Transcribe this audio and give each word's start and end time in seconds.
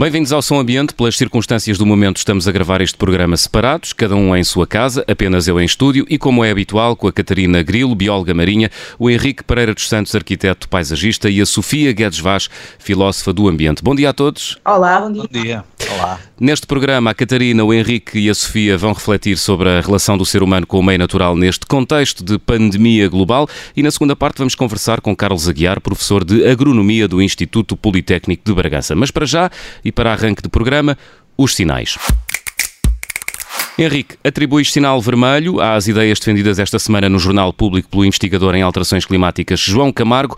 Bem-vindos 0.00 0.32
ao 0.32 0.40
Som 0.40 0.58
Ambiente. 0.58 0.94
Pelas 0.94 1.14
circunstâncias 1.14 1.76
do 1.76 1.84
momento, 1.84 2.16
estamos 2.16 2.48
a 2.48 2.50
gravar 2.50 2.80
este 2.80 2.96
programa 2.96 3.36
separados, 3.36 3.92
cada 3.92 4.16
um 4.16 4.34
em 4.34 4.42
sua 4.42 4.66
casa, 4.66 5.04
apenas 5.06 5.46
eu 5.46 5.60
em 5.60 5.64
estúdio 5.66 6.06
e, 6.08 6.16
como 6.16 6.42
é 6.42 6.50
habitual, 6.50 6.96
com 6.96 7.06
a 7.06 7.12
Catarina 7.12 7.62
Grilo, 7.62 7.94
bióloga 7.94 8.32
marinha, 8.32 8.70
o 8.98 9.10
Henrique 9.10 9.44
Pereira 9.44 9.74
dos 9.74 9.86
Santos, 9.86 10.14
arquiteto 10.14 10.70
paisagista, 10.70 11.28
e 11.28 11.38
a 11.38 11.44
Sofia 11.44 11.92
Guedes 11.92 12.18
Vaz, 12.18 12.48
filósofa 12.78 13.30
do 13.34 13.46
ambiente. 13.46 13.84
Bom 13.84 13.94
dia 13.94 14.08
a 14.08 14.14
todos. 14.14 14.58
Olá, 14.64 15.02
bom 15.02 15.12
dia. 15.12 15.22
Bom 15.22 15.42
dia. 15.42 15.64
Olá. 15.88 16.20
Neste 16.38 16.66
programa, 16.66 17.10
a 17.10 17.14
Catarina, 17.14 17.64
o 17.64 17.72
Henrique 17.72 18.18
e 18.18 18.28
a 18.28 18.34
Sofia 18.34 18.76
vão 18.76 18.92
refletir 18.92 19.36
sobre 19.36 19.68
a 19.68 19.80
relação 19.80 20.18
do 20.18 20.26
ser 20.26 20.42
humano 20.42 20.66
com 20.66 20.78
o 20.78 20.82
meio 20.82 20.98
natural 20.98 21.36
neste 21.36 21.66
contexto 21.66 22.24
de 22.24 22.38
pandemia 22.38 23.08
global 23.08 23.48
e 23.76 23.82
na 23.82 23.90
segunda 23.90 24.14
parte 24.14 24.38
vamos 24.38 24.54
conversar 24.54 25.00
com 25.00 25.14
Carlos 25.14 25.48
Aguiar, 25.48 25.80
professor 25.80 26.24
de 26.24 26.46
Agronomia 26.46 27.06
do 27.06 27.22
Instituto 27.22 27.76
Politécnico 27.76 28.42
de 28.44 28.54
Bragança. 28.54 28.94
Mas 28.94 29.10
para 29.10 29.26
já, 29.26 29.50
e 29.84 29.90
para 29.90 30.12
arranque 30.12 30.42
de 30.42 30.48
programa, 30.48 30.96
os 31.36 31.54
sinais. 31.54 31.96
Henrique, 33.78 34.16
atribuis 34.22 34.70
sinal 34.70 35.00
vermelho 35.00 35.58
às 35.58 35.88
ideias 35.88 36.18
defendidas 36.18 36.58
esta 36.58 36.78
semana 36.78 37.08
no 37.08 37.18
Jornal 37.18 37.50
Público 37.50 37.88
pelo 37.88 38.04
investigador 38.04 38.54
em 38.54 38.60
alterações 38.60 39.06
climáticas 39.06 39.58
João 39.58 39.90
Camargo. 39.90 40.36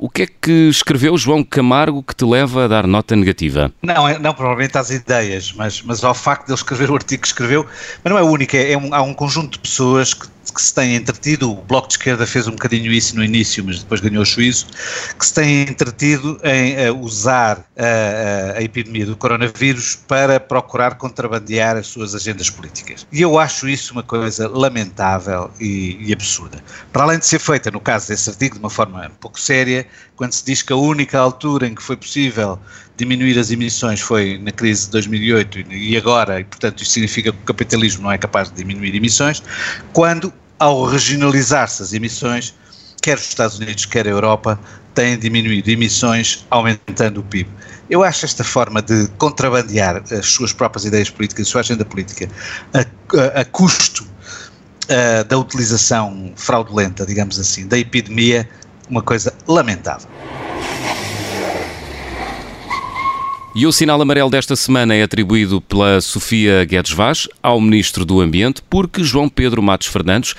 O 0.00 0.08
que 0.08 0.22
é 0.22 0.26
que 0.28 0.68
escreveu 0.68 1.18
João 1.18 1.42
Camargo 1.42 2.04
que 2.04 2.14
te 2.14 2.24
leva 2.24 2.64
a 2.64 2.68
dar 2.68 2.86
nota 2.86 3.16
negativa? 3.16 3.72
Não, 3.82 4.08
é, 4.08 4.16
não 4.16 4.32
provavelmente 4.32 4.78
às 4.78 4.90
ideias, 4.90 5.52
mas, 5.52 5.82
mas 5.82 6.04
ao 6.04 6.14
facto 6.14 6.46
de 6.46 6.52
ele 6.52 6.58
escrever 6.58 6.88
o 6.88 6.94
artigo 6.94 7.22
que 7.22 7.26
escreveu, 7.26 7.66
mas 8.04 8.12
não 8.12 8.16
é 8.16 8.22
o 8.22 8.28
único, 8.28 8.54
é, 8.54 8.72
é 8.72 8.78
um, 8.78 8.94
há 8.94 9.02
um 9.02 9.12
conjunto 9.12 9.54
de 9.54 9.58
pessoas 9.58 10.14
que 10.14 10.28
que 10.52 10.62
se 10.62 10.74
têm 10.74 10.96
entretido, 10.96 11.52
o 11.52 11.62
Bloco 11.62 11.88
de 11.88 11.94
Esquerda 11.94 12.26
fez 12.26 12.46
um 12.46 12.52
bocadinho 12.52 12.92
isso 12.92 13.14
no 13.16 13.24
início, 13.24 13.64
mas 13.64 13.80
depois 13.80 14.00
ganhou 14.00 14.24
juízo, 14.24 14.66
que 15.18 15.26
se 15.26 15.34
têm 15.34 15.62
entretido 15.62 16.38
em 16.42 16.90
uh, 16.90 16.98
usar 16.98 17.64
a, 17.76 18.58
a, 18.58 18.62
epidemia 18.62 19.06
do 19.06 19.16
coronavírus 19.16 19.96
para 19.96 20.40
procurar 20.40 20.96
contrabandear 20.96 21.76
as 21.76 21.86
suas 21.86 22.14
agendas 22.14 22.50
políticas. 22.50 23.06
E 23.12 23.22
eu 23.22 23.38
acho 23.38 23.68
isso 23.68 23.92
uma 23.92 24.02
coisa 24.02 24.48
lamentável 24.48 25.50
e, 25.60 25.96
e 26.00 26.12
absurda. 26.12 26.58
Para 26.92 27.04
além 27.04 27.18
de 27.18 27.26
ser 27.26 27.38
feita, 27.38 27.70
no 27.70 27.80
caso 27.80 28.08
desse 28.08 28.28
artigo, 28.28 28.54
de 28.54 28.60
uma 28.60 28.70
forma 28.70 29.06
um 29.06 29.20
pouco 29.20 29.40
séria, 29.40 29.86
quando 30.16 30.32
se 30.32 30.44
diz 30.44 30.62
que 30.62 30.72
a 30.72 30.76
única 30.76 31.18
altura 31.18 31.66
em 31.66 31.74
que 31.74 31.82
foi 31.82 31.96
possível 31.96 32.58
diminuir 32.96 33.38
as 33.38 33.50
emissões 33.50 34.00
foi 34.00 34.38
na 34.38 34.50
crise 34.50 34.86
de 34.86 34.92
2008 34.92 35.72
e 35.72 35.96
agora, 35.96 36.40
e 36.40 36.44
portanto 36.44 36.82
isto 36.82 36.92
significa 36.92 37.32
que 37.32 37.38
o 37.38 37.44
capitalismo 37.44 38.02
não 38.02 38.12
é 38.12 38.18
capaz 38.18 38.50
de 38.50 38.56
diminuir 38.56 38.94
emissões, 38.94 39.42
quando 39.92 40.32
ao 40.58 40.84
regionalizar-se 40.84 41.82
as 41.82 41.92
emissões, 41.92 42.54
quer 43.00 43.16
os 43.16 43.28
Estados 43.28 43.58
Unidos, 43.58 43.84
quer 43.84 44.06
a 44.06 44.10
Europa, 44.10 44.58
têm 44.94 45.16
diminuído 45.16 45.70
emissões, 45.70 46.44
aumentando 46.50 47.20
o 47.20 47.22
PIB. 47.22 47.48
Eu 47.88 48.02
acho 48.02 48.24
esta 48.24 48.42
forma 48.42 48.82
de 48.82 49.08
contrabandear 49.16 50.02
as 50.10 50.26
suas 50.26 50.52
próprias 50.52 50.84
ideias 50.84 51.08
políticas, 51.08 51.46
a 51.46 51.50
sua 51.50 51.60
agenda 51.60 51.84
política, 51.84 52.28
a, 52.74 52.80
a, 52.80 53.40
a 53.40 53.44
custo 53.44 54.04
uh, 54.04 55.24
da 55.24 55.38
utilização 55.38 56.32
fraudulenta, 56.34 57.06
digamos 57.06 57.38
assim, 57.38 57.66
da 57.66 57.78
epidemia, 57.78 58.48
uma 58.88 59.02
coisa 59.02 59.34
lamentável. 59.46 60.08
E 63.54 63.66
o 63.66 63.72
sinal 63.72 64.00
amarelo 64.00 64.30
desta 64.30 64.54
semana 64.54 64.94
é 64.94 65.02
atribuído 65.02 65.60
pela 65.60 66.00
Sofia 66.00 66.64
Guedes 66.64 66.92
Vaz 66.92 67.26
ao 67.42 67.60
Ministro 67.60 68.04
do 68.04 68.20
Ambiente, 68.20 68.62
porque 68.70 69.02
João 69.02 69.28
Pedro 69.28 69.62
Matos 69.62 69.88
Fernandes 69.88 70.34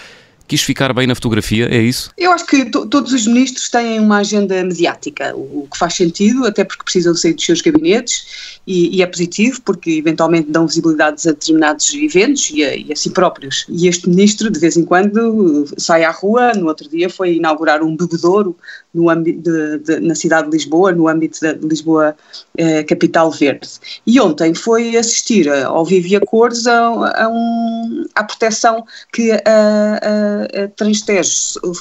quis 0.50 0.64
ficar 0.64 0.92
bem 0.94 1.06
na 1.06 1.14
fotografia, 1.14 1.68
é 1.70 1.80
isso? 1.80 2.12
Eu 2.18 2.32
acho 2.32 2.44
que 2.48 2.66
todos 2.66 3.14
os 3.14 3.28
ministros 3.28 3.70
têm 3.70 4.00
uma 4.00 4.18
agenda 4.18 4.64
mediática, 4.64 5.36
o, 5.36 5.68
que 5.72 5.78
faz 5.78 5.94
sentido, 5.94 6.46
até 6.46 6.64
porque 6.64 6.84
precisam 6.84 7.14
sair 7.16 7.34
dos 7.34 7.46
seus 7.46 7.62
gabinetes 7.62 8.60
e, 8.66 8.98
e, 8.98 9.04
é 9.04 9.06
positivo 9.06 9.62
porque 9.62 9.92
eventualmente 9.92 10.50
dão 10.50 10.66
visibilidade 10.66 11.30
a 11.30 11.32
determinados 11.32 11.94
eventos 11.94 12.50
e 12.50 12.64
a, 12.64 12.76
e 12.76 12.92
a, 12.92 12.96
si 12.96 13.12
próprios. 13.12 13.66
E 13.70 13.88
este 13.88 14.10
ministro, 14.10 14.50
de 14.50 14.60
vez 14.60 14.76
em 14.76 14.84
quando, 14.84 15.68
sai 15.78 16.04
à 16.04 16.10
rua, 16.10 16.54
no 16.54 16.68
outro 16.68 16.90
dia 16.90 17.10
foi 17.12 17.36
inaugurar 17.36 17.84
um 17.84 17.96
bebedouro 17.96 18.58
no 18.92 19.14
de, 19.16 19.78
de, 19.78 20.00
na 20.00 20.16
cidade 20.16 20.50
de 20.50 20.58
Lisboa, 20.58 20.92
no 20.92 21.08
âmbito 21.08 21.40
de 21.40 21.68
Lisboa 21.68 22.16
eh, 22.58 22.84
Capital 22.84 23.30
Verde. 23.30 23.68
E 24.06 24.20
ontem 24.20 24.56
foi 24.56 24.98
assistir 24.98 25.48
ao 25.50 25.86
vivo 25.86 26.08
e 26.08 26.16
a 26.16 26.20
a, 26.20 27.24
a 27.24 27.30
um, 27.30 28.06
à 28.16 28.24
proteção 28.24 28.84
que 29.14 29.32
a, 29.32 29.40
a 29.46 30.39
a, 30.44 30.68
Transtejo, 30.76 31.30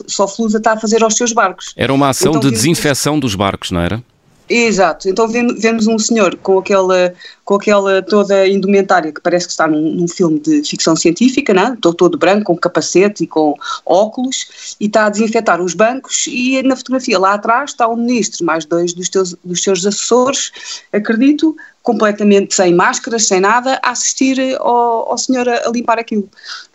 Soflusa 0.07 0.59
está 0.59 0.73
a 0.73 0.81
fazer 0.81 1.03
aos 1.03 1.17
seus 1.17 1.33
barcos. 1.33 1.73
Era 1.77 1.93
uma 1.93 2.11
ação 2.11 2.33
então, 2.33 2.41
de 2.41 2.51
desinfecção 2.51 3.19
dos 3.19 3.35
barcos, 3.35 3.71
não 3.71 3.81
era? 3.81 4.03
Exato, 4.51 5.11
então 5.11 5.29
vemos 5.29 5.87
um 5.87 5.99
senhor 5.99 6.35
com 6.37 6.59
aquela, 6.59 7.13
com 7.45 7.57
aquela 7.57 8.01
toda 8.01 8.49
indumentária 8.49 9.13
que 9.13 9.21
parece 9.21 9.45
que 9.45 9.53
está 9.53 9.67
num, 9.69 9.93
num 9.93 10.09
filme 10.09 10.41
de 10.41 10.63
ficção 10.63 10.97
científica, 10.97 11.53
né? 11.53 11.77
todo, 11.83 11.95
todo 11.95 12.19
branco, 12.19 12.45
com 12.47 12.57
capacete 12.57 13.25
e 13.25 13.27
com 13.27 13.55
óculos, 13.85 14.77
e 14.81 14.87
está 14.87 15.05
a 15.05 15.11
desinfetar 15.11 15.61
os 15.61 15.75
bancos 15.75 16.27
e 16.29 16.63
na 16.63 16.75
fotografia 16.75 17.19
lá 17.19 17.35
atrás 17.35 17.73
está 17.73 17.87
o 17.87 17.95
ministro, 17.95 18.47
mais 18.47 18.65
dois 18.65 18.95
dos, 18.95 19.11
teus, 19.11 19.37
dos 19.45 19.63
seus 19.63 19.85
assessores, 19.85 20.51
acredito, 20.95 21.55
completamente 21.89 22.55
sem 22.55 22.75
máscaras, 22.75 23.27
sem 23.27 23.41
nada, 23.41 23.81
a 23.83 23.93
assistir 23.93 24.39
ao, 24.59 25.11
ao 25.11 25.17
senhor 25.17 25.49
a, 25.49 25.67
a 25.67 25.71
limpar 25.71 25.99
aquilo. 25.99 26.29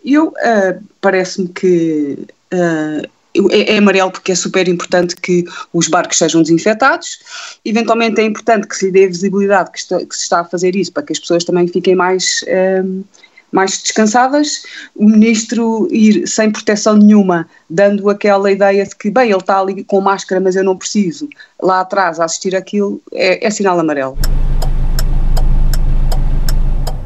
E 0.03 0.15
eu, 0.15 0.29
uh, 0.29 0.83
parece-me 0.99 1.49
que... 1.49 2.25
Uh, 2.51 3.07
é, 3.51 3.73
é, 3.73 3.77
amarelo 3.79 4.11
porque 4.11 4.31
é 4.31 4.35
super 4.35 4.67
importante 4.67 5.15
que 5.15 5.43
os 5.71 5.87
barcos 5.87 6.19
sejam 6.19 6.43
desinfetados. 6.43 7.19
Eventualmente 7.65 8.21
é 8.21 8.25
importante 8.25 8.67
que 8.67 8.75
se 8.75 8.91
dê 8.91 9.07
visibilidade 9.07 9.71
que, 9.71 9.79
está, 9.79 9.97
que 9.97 10.15
se 10.15 10.21
está 10.21 10.41
a 10.41 10.45
fazer 10.45 10.75
isso 10.75 10.91
para 10.91 11.01
que 11.01 11.13
as 11.13 11.19
pessoas 11.19 11.43
também 11.43 11.67
fiquem 11.67 11.95
mais, 11.95 12.45
um, 12.85 13.03
mais 13.51 13.81
descansadas. 13.81 14.61
O 14.95 15.09
ministro 15.09 15.87
ir 15.89 16.27
sem 16.27 16.51
proteção 16.51 16.95
nenhuma, 16.95 17.47
dando 17.67 18.07
aquela 18.07 18.51
ideia 18.51 18.85
de 18.85 18.95
que, 18.95 19.09
bem, 19.09 19.31
ele 19.31 19.39
está 19.39 19.59
ali 19.59 19.83
com 19.83 19.99
máscara, 19.99 20.39
mas 20.39 20.55
eu 20.55 20.63
não 20.63 20.77
preciso, 20.77 21.27
lá 21.59 21.79
atrás 21.79 22.19
a 22.19 22.25
assistir 22.25 22.55
aquilo, 22.55 23.01
é, 23.11 23.47
é 23.47 23.49
sinal 23.49 23.79
amarelo. 23.79 24.15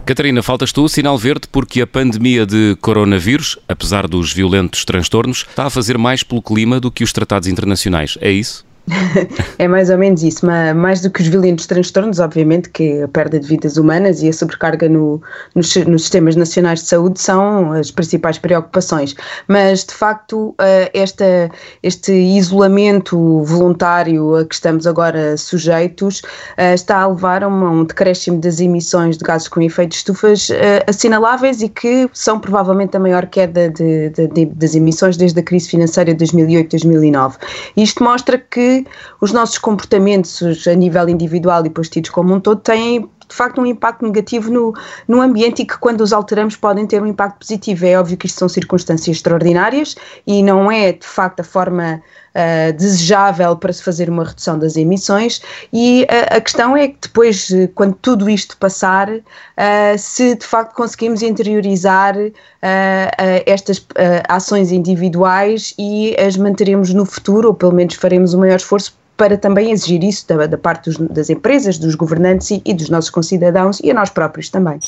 Catarina, 0.07 0.41
faltas 0.41 0.71
tu, 0.71 0.87
sinal 0.87 1.17
verde, 1.17 1.49
porque 1.51 1.81
a 1.81 1.85
pandemia 1.85 2.45
de 2.45 2.77
coronavírus, 2.79 3.59
apesar 3.67 4.07
dos 4.07 4.31
violentos 4.31 4.85
transtornos, 4.85 5.45
está 5.49 5.65
a 5.65 5.69
fazer 5.69 5.97
mais 5.97 6.23
pelo 6.23 6.41
clima 6.41 6.79
do 6.79 6.89
que 6.89 7.03
os 7.03 7.11
tratados 7.11 7.45
internacionais. 7.49 8.17
É 8.21 8.31
isso? 8.31 8.65
é 9.59 9.67
mais 9.67 9.89
ou 9.89 9.97
menos 9.97 10.23
isso, 10.23 10.45
mas 10.45 10.75
mais 10.75 11.01
do 11.01 11.09
que 11.09 11.21
os 11.21 11.27
violentos 11.27 11.67
transtornos, 11.67 12.19
obviamente, 12.19 12.69
que 12.69 13.01
a 13.01 13.07
perda 13.07 13.39
de 13.39 13.45
vidas 13.45 13.77
humanas 13.77 14.21
e 14.21 14.29
a 14.29 14.33
sobrecarga 14.33 14.87
no, 14.87 15.21
nos, 15.53 15.75
nos, 15.75 16.03
sistemas 16.03 16.35
nacionais 16.35 16.81
de 16.81 16.87
saúde 16.87 17.19
são 17.19 17.73
as 17.73 17.91
principais 17.91 18.37
preocupações. 18.37 19.15
Mas, 19.47 19.83
de 19.83 19.93
facto, 19.93 20.55
eh, 20.59 20.89
esta, 20.93 21.51
este 21.83 22.13
isolamento 22.13 23.43
voluntário 23.43 24.35
a 24.35 24.45
que 24.45 24.55
estamos 24.55 24.87
agora 24.87 25.35
sujeitos 25.35 26.21
eh, 26.55 26.73
está 26.73 26.99
a 26.99 27.07
levar 27.07 27.43
a 27.43 27.47
um 27.47 27.83
decréscimo 27.83 28.39
das 28.39 28.59
emissões 28.59 29.17
de 29.17 29.23
gases 29.25 29.49
com 29.49 29.61
efeito 29.61 29.91
de 29.91 29.97
estufas 29.97 30.49
eh, 30.49 30.83
assinaláveis 30.87 31.61
e 31.61 31.67
que 31.67 32.09
são 32.13 32.39
provavelmente 32.39 32.95
a 32.95 32.99
maior 32.99 33.25
queda 33.25 33.69
de, 33.69 34.09
de, 34.11 34.27
de, 34.27 34.45
das 34.45 34.75
emissões 34.75 35.17
desde 35.17 35.39
a 35.39 35.43
crise 35.43 35.67
financeira 35.67 36.13
de 36.13 36.25
2008-2009. 36.25 37.35
Isto 37.75 38.03
mostra 38.03 38.37
que 38.37 38.76
os 39.21 39.31
nossos 39.31 39.57
comportamentos 39.57 40.67
a 40.67 40.73
nível 40.73 41.07
individual 41.07 41.61
e 41.61 41.63
depois 41.63 41.89
tidos 41.89 42.09
como 42.09 42.33
um 42.33 42.39
todo 42.39 42.59
têm 42.59 43.09
de 43.27 43.35
facto 43.35 43.59
um 43.59 43.65
impacto 43.65 44.05
negativo 44.05 44.49
no, 44.51 44.73
no 45.07 45.21
ambiente 45.21 45.61
e 45.61 45.65
que 45.65 45.77
quando 45.77 46.01
os 46.01 46.13
alteramos 46.13 46.55
podem 46.55 46.87
ter 46.87 47.01
um 47.01 47.05
impacto 47.05 47.39
positivo. 47.39 47.85
É 47.85 47.99
óbvio 47.99 48.17
que 48.17 48.25
isto 48.25 48.39
são 48.39 48.49
circunstâncias 48.49 49.17
extraordinárias 49.17 49.95
e 50.25 50.41
não 50.41 50.71
é 50.71 50.93
de 50.93 51.05
facto 51.05 51.41
a 51.41 51.43
forma 51.43 52.01
uh, 52.37 52.73
desejável 52.73 53.55
para 53.55 53.73
se 53.73 53.83
fazer 53.83 54.09
uma 54.09 54.23
redução 54.23 54.59
das 54.59 54.77
emissões 54.77 55.41
e 55.73 56.03
uh, 56.03 56.37
a 56.37 56.41
questão 56.41 56.77
é 56.77 56.89
que 56.89 56.97
depois, 57.01 57.49
quando 57.73 57.95
tudo 57.95 58.29
isto 58.29 58.55
passar, 58.57 59.09
uh, 59.09 59.21
se 59.97 60.35
de 60.35 60.45
facto 60.45 60.75
conseguimos 60.75 61.21
interiorizar 61.21 62.15
estas 63.45 63.85
ações 64.27 64.71
individuais 64.71 65.73
e 65.77 66.15
as 66.19 66.35
manteremos 66.35 66.93
no 66.93 67.05
futuro, 67.05 67.49
ou 67.49 67.53
pelo 67.53 67.71
menos 67.71 67.95
faremos 67.95 68.33
o 68.33 68.39
maior 68.39 68.57
esforço 68.57 68.93
para 69.15 69.37
também 69.37 69.71
exigir 69.71 70.03
isso 70.03 70.27
da, 70.27 70.45
da 70.45 70.57
parte 70.57 70.89
dos, 70.89 70.97
das 71.09 71.29
empresas, 71.29 71.77
dos 71.77 71.95
governantes 71.95 72.51
e, 72.51 72.61
e 72.65 72.73
dos 72.73 72.89
nossos 72.89 73.09
concidadãos 73.09 73.79
e 73.83 73.91
a 73.91 73.93
nós 73.93 74.09
próprios 74.09 74.49
também. 74.49 74.79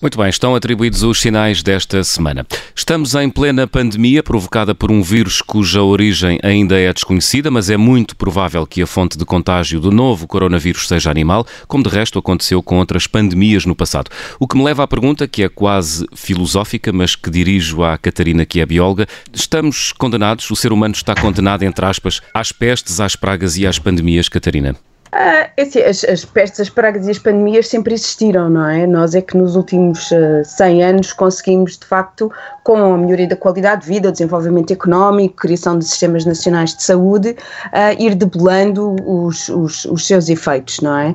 Muito 0.00 0.18
bem, 0.18 0.28
estão 0.28 0.54
atribuídos 0.54 1.02
os 1.02 1.18
sinais 1.18 1.62
desta 1.62 2.04
semana. 2.04 2.46
Estamos 2.74 3.14
em 3.14 3.30
plena 3.30 3.66
pandemia 3.66 4.22
provocada 4.22 4.74
por 4.74 4.90
um 4.90 5.02
vírus 5.02 5.40
cuja 5.40 5.82
origem 5.82 6.38
ainda 6.42 6.78
é 6.78 6.92
desconhecida, 6.92 7.50
mas 7.50 7.70
é 7.70 7.78
muito 7.78 8.14
provável 8.14 8.66
que 8.66 8.82
a 8.82 8.86
fonte 8.86 9.16
de 9.16 9.24
contágio 9.24 9.80
do 9.80 9.90
novo 9.90 10.26
coronavírus 10.26 10.86
seja 10.86 11.10
animal, 11.10 11.46
como 11.66 11.82
de 11.82 11.88
resto 11.88 12.18
aconteceu 12.18 12.62
com 12.62 12.78
outras 12.78 13.06
pandemias 13.06 13.64
no 13.64 13.74
passado. 13.74 14.10
O 14.38 14.46
que 14.46 14.58
me 14.58 14.64
leva 14.64 14.82
à 14.82 14.86
pergunta, 14.86 15.26
que 15.26 15.42
é 15.42 15.48
quase 15.48 16.06
filosófica, 16.14 16.92
mas 16.92 17.16
que 17.16 17.30
dirijo 17.30 17.82
à 17.82 17.96
Catarina, 17.96 18.44
que 18.44 18.60
é 18.60 18.66
bióloga: 18.66 19.08
estamos 19.32 19.92
condenados, 19.92 20.50
o 20.50 20.56
ser 20.56 20.74
humano 20.74 20.94
está 20.94 21.14
condenado, 21.14 21.62
entre 21.62 21.86
aspas, 21.86 22.20
às 22.34 22.52
pestes, 22.52 23.00
às 23.00 23.16
pragas 23.16 23.56
e 23.56 23.66
às 23.66 23.78
pandemias, 23.78 24.28
Catarina? 24.28 24.76
Ah, 25.18 25.48
é 25.56 25.62
assim, 25.62 25.80
as, 25.80 26.04
as, 26.04 26.26
pestes, 26.26 26.60
as 26.60 26.68
pragas 26.68 27.06
e 27.06 27.10
as 27.10 27.18
pandemias 27.18 27.68
sempre 27.68 27.94
existiram, 27.94 28.50
não 28.50 28.68
é? 28.68 28.86
Nós 28.86 29.14
é 29.14 29.22
que 29.22 29.34
nos 29.34 29.56
últimos 29.56 30.10
uh, 30.10 30.42
ah, 30.42 30.44
100 30.44 30.84
anos 30.84 31.12
conseguimos, 31.14 31.78
de 31.78 31.86
facto, 31.86 32.30
com 32.62 32.92
a 32.92 32.98
melhoria 32.98 33.26
da 33.26 33.34
qualidade 33.34 33.80
de 33.80 33.88
vida, 33.88 34.10
o 34.10 34.12
desenvolvimento 34.12 34.74
económico, 34.74 35.36
criação 35.36 35.78
de 35.78 35.86
sistemas 35.86 36.26
nacionais 36.26 36.76
de 36.76 36.82
saúde, 36.82 37.30
uh, 37.30 37.98
ir 37.98 38.14
debelando 38.14 38.94
os, 39.06 39.48
os, 39.48 39.86
os, 39.86 40.06
seus 40.06 40.28
efeitos, 40.28 40.80
não 40.80 40.94
é? 40.98 41.14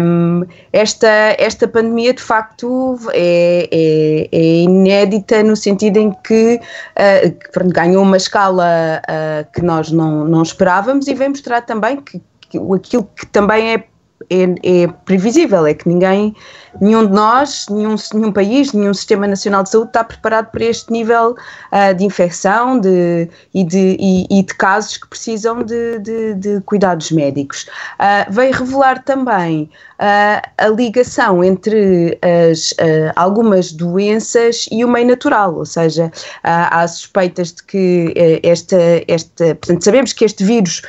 Um, 0.00 0.44
esta, 0.72 1.34
esta 1.36 1.66
pandemia, 1.66 2.14
de 2.14 2.22
facto, 2.22 2.96
é, 3.12 3.68
é, 3.72 4.28
é 4.30 4.62
inédita 4.62 5.42
no 5.42 5.56
sentido 5.56 5.96
em 5.96 6.12
que 6.22 6.60
uh, 6.60 7.72
ganhou 7.72 8.04
uma 8.04 8.16
escala 8.16 9.02
que 9.52 9.60
nós 9.60 9.90
não, 9.90 10.24
não 10.24 10.42
esperávamos 10.42 11.08
e 11.08 11.14
vem 11.14 11.30
mostrar 11.30 11.62
também 11.62 11.96
que 11.96 12.20
aquilo 12.74 13.08
que 13.16 13.26
também 13.26 13.74
é, 13.74 13.84
é, 14.30 14.82
é, 14.82 14.86
previsível, 15.04 15.66
é 15.66 15.74
que 15.74 15.88
ninguém, 15.88 16.34
nenhum 16.80 17.06
de 17.06 17.12
nós, 17.12 17.66
nenhum, 17.68 17.94
nenhum 18.14 18.32
país, 18.32 18.72
nenhum 18.72 18.94
sistema 18.94 19.26
nacional 19.26 19.62
de 19.62 19.70
saúde 19.70 19.88
está 19.88 20.04
preparado 20.04 20.50
para 20.50 20.64
este 20.64 20.92
nível 20.92 21.32
uh, 21.32 21.94
de 21.94 22.04
infecção 22.04 22.78
de, 22.78 23.28
e, 23.52 23.64
de, 23.64 23.96
e, 23.98 24.26
e, 24.30 24.42
de 24.42 24.54
casos 24.54 24.96
que 24.96 25.08
precisam 25.08 25.62
de, 25.62 25.98
de, 25.98 26.34
de 26.34 26.60
cuidados 26.62 27.10
médicos. 27.10 27.66
Uh, 27.98 28.32
veio 28.32 28.52
revelar 28.52 29.02
também 29.04 29.70
a 29.98 30.68
ligação 30.68 31.42
entre 31.44 32.18
as, 32.50 32.72
uh, 32.72 33.12
algumas 33.14 33.72
doenças 33.72 34.66
e 34.70 34.84
o 34.84 34.88
meio 34.88 35.06
natural, 35.06 35.54
ou 35.54 35.64
seja, 35.64 36.06
uh, 36.06 36.10
há 36.42 36.86
suspeitas 36.88 37.52
de 37.52 37.62
que 37.62 38.14
uh, 38.16 38.40
esta, 38.42 38.76
esta, 39.06 39.54
portanto, 39.54 39.84
sabemos 39.84 40.12
que 40.12 40.24
este 40.24 40.44
vírus 40.44 40.82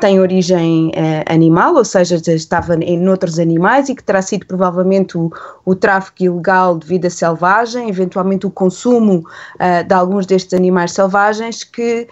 tem 0.00 0.20
origem 0.20 0.92
animal, 1.26 1.74
ou 1.74 1.84
seja, 1.84 2.16
estava 2.32 2.74
em 2.74 3.08
outros 3.08 3.38
animais 3.38 3.88
e 3.88 3.94
que 3.94 4.02
terá 4.02 4.20
sido 4.20 4.46
provavelmente 4.46 5.16
o, 5.16 5.30
o 5.64 5.74
tráfico 5.74 6.22
ilegal 6.22 6.76
de 6.78 6.86
vida 6.86 7.08
selvagem, 7.08 7.88
eventualmente 7.88 8.46
o 8.46 8.50
consumo 8.50 9.24
de 9.86 9.94
alguns 9.94 10.26
destes 10.26 10.54
animais 10.54 10.92
selvagens 10.92 11.64
que 11.64 12.08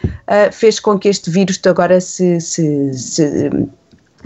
fez 0.52 0.78
com 0.78 0.98
que 0.98 1.08
este 1.08 1.31
vírus 1.31 1.60
agora 1.66 2.00
se, 2.00 2.40
se, 2.40 2.93
se 2.94 3.50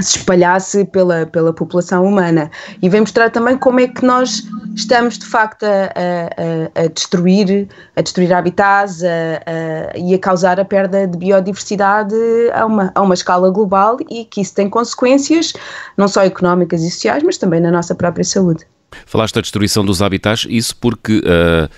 se 0.02 0.18
espalhasse 0.18 0.84
pela, 0.86 1.26
pela 1.26 1.52
população 1.52 2.04
humana. 2.04 2.50
E 2.82 2.88
vem 2.88 3.00
mostrar 3.00 3.30
também 3.30 3.56
como 3.56 3.80
é 3.80 3.88
que 3.88 4.04
nós 4.04 4.42
estamos 4.74 5.18
de 5.18 5.26
facto 5.26 5.64
a, 5.64 6.76
a, 6.76 6.84
a 6.84 6.86
destruir, 6.88 7.68
a 7.96 8.02
destruir 8.02 8.32
habitats 8.32 9.02
a, 9.02 9.96
e 9.96 10.14
a 10.14 10.18
causar 10.18 10.58
a 10.60 10.64
perda 10.64 11.06
de 11.06 11.18
biodiversidade 11.18 12.14
a 12.54 12.66
uma, 12.66 12.92
a 12.94 13.02
uma 13.02 13.14
escala 13.14 13.50
global 13.50 13.96
e 14.08 14.24
que 14.24 14.40
isso 14.40 14.54
tem 14.54 14.68
consequências 14.68 15.52
não 15.96 16.08
só 16.08 16.22
económicas 16.22 16.82
e 16.82 16.90
sociais, 16.90 17.22
mas 17.22 17.38
também 17.38 17.60
na 17.60 17.70
nossa 17.70 17.94
própria 17.94 18.24
saúde. 18.24 18.64
Falaste 19.06 19.34
da 19.34 19.40
destruição 19.40 19.84
dos 19.84 20.02
habitats, 20.02 20.46
isso 20.48 20.74
porque 20.76 21.18
uh, 21.18 21.70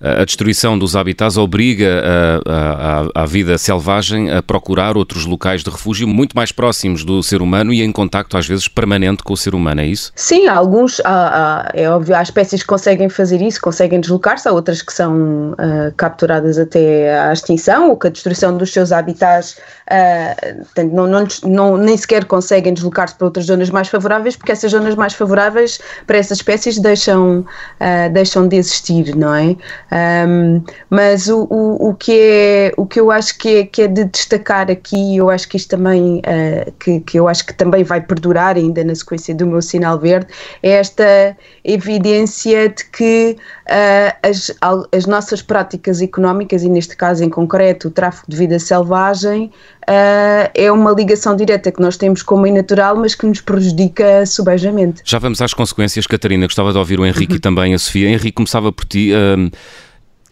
a 0.00 0.24
destruição 0.24 0.78
dos 0.78 0.96
habitats 0.96 1.36
obriga 1.36 2.02
a, 2.46 3.12
a, 3.18 3.22
a, 3.22 3.26
vida 3.26 3.58
selvagem 3.58 4.30
a 4.30 4.42
procurar 4.42 4.96
outros 4.96 5.26
locais 5.26 5.62
de 5.62 5.68
refúgio 5.68 6.08
muito 6.08 6.34
mais 6.34 6.50
próximos 6.50 7.04
do 7.04 7.22
ser 7.22 7.42
humano 7.42 7.70
e 7.70 7.82
em 7.82 7.92
contacto 7.92 8.38
às 8.38 8.46
vezes 8.46 8.66
permanente 8.66 9.22
com 9.22 9.34
o 9.34 9.36
ser 9.36 9.54
humano, 9.54 9.82
é 9.82 9.86
isso? 9.86 10.10
Sim, 10.16 10.48
alguns, 10.48 11.00
há, 11.00 11.66
há, 11.66 11.70
é 11.74 11.90
óbvio, 11.90 12.16
há 12.16 12.22
espécies 12.22 12.62
que 12.62 12.66
conseguem 12.66 13.10
fazer 13.10 13.42
isso, 13.42 13.60
conseguem 13.60 14.00
deslocar-se, 14.00 14.48
há 14.48 14.52
outras 14.52 14.80
que 14.80 14.92
são 14.92 15.52
uh, 15.52 15.92
capturadas 15.98 16.58
até 16.58 17.18
à 17.20 17.32
extinção 17.32 17.90
ou 17.90 17.96
que 17.96 18.06
a 18.06 18.10
destruição 18.10 18.56
dos 18.56 18.72
seus 18.72 18.92
habitats 18.92 19.58
uh, 19.90 20.82
não, 20.94 21.06
não, 21.06 21.28
não, 21.44 21.76
nem 21.76 21.96
sequer 21.98 22.24
conseguem 22.24 22.72
deslocar-se 22.72 23.14
para 23.16 23.26
outras 23.26 23.44
zonas 23.44 23.68
mais 23.68 23.88
favoráveis 23.88 24.34
porque 24.34 24.52
essas 24.52 24.70
zonas 24.70 24.94
mais 24.94 25.12
favoráveis 25.12 25.78
para 26.06 26.16
essas 26.16 26.38
espécies 26.38 26.78
deixam, 26.78 27.40
uh, 27.40 28.12
deixam 28.12 28.48
de 28.48 28.56
existir, 28.56 29.14
não 29.14 29.34
é? 29.34 29.56
Um, 29.92 30.62
mas 30.88 31.28
o, 31.28 31.46
o, 31.50 31.88
o, 31.88 31.94
que 31.94 32.12
é, 32.12 32.72
o 32.76 32.86
que 32.86 33.00
eu 33.00 33.10
acho 33.10 33.36
que 33.36 33.48
é, 33.48 33.66
que 33.66 33.82
é 33.82 33.88
de 33.88 34.04
destacar 34.04 34.70
aqui, 34.70 35.16
eu 35.16 35.28
acho 35.28 35.48
que 35.48 35.56
isto 35.56 35.70
também, 35.70 36.18
uh, 36.18 36.72
que, 36.78 37.00
que 37.00 37.18
eu 37.18 37.26
acho 37.26 37.44
que 37.44 37.52
também 37.52 37.82
vai 37.82 38.00
perdurar 38.00 38.56
ainda 38.56 38.84
na 38.84 38.94
sequência 38.94 39.34
do 39.34 39.46
meu 39.46 39.60
sinal 39.60 39.98
verde, 39.98 40.28
é 40.62 40.70
esta 40.70 41.36
evidência 41.64 42.68
de 42.68 42.84
que 42.84 43.36
uh, 43.68 44.28
as, 44.28 44.52
as 44.92 45.06
nossas 45.06 45.42
práticas 45.42 46.00
económicas, 46.00 46.62
e 46.62 46.68
neste 46.68 46.96
caso 46.96 47.24
em 47.24 47.30
concreto 47.30 47.88
o 47.88 47.90
tráfico 47.90 48.30
de 48.30 48.36
vida 48.36 48.58
selvagem, 48.58 49.50
Uh, 49.90 50.48
é 50.54 50.70
uma 50.70 50.92
ligação 50.92 51.34
direta 51.34 51.72
que 51.72 51.80
nós 51.80 51.96
temos 51.96 52.22
com 52.22 52.36
o 52.36 52.40
meio 52.40 52.54
natural, 52.54 52.94
mas 52.94 53.16
que 53.16 53.26
nos 53.26 53.40
prejudica 53.40 54.24
subejamente. 54.24 55.02
Já 55.04 55.18
vamos 55.18 55.42
às 55.42 55.52
consequências, 55.52 56.06
Catarina. 56.06 56.46
Gostava 56.46 56.70
de 56.70 56.78
ouvir 56.78 57.00
o 57.00 57.04
Henrique 57.04 57.32
uhum. 57.32 57.38
e 57.38 57.40
também 57.42 57.74
a 57.74 57.78
Sofia. 57.78 58.08
Henrique, 58.08 58.32
começava 58.32 58.70
por 58.70 58.84
ti. 58.84 59.10
Uh, 59.12 59.50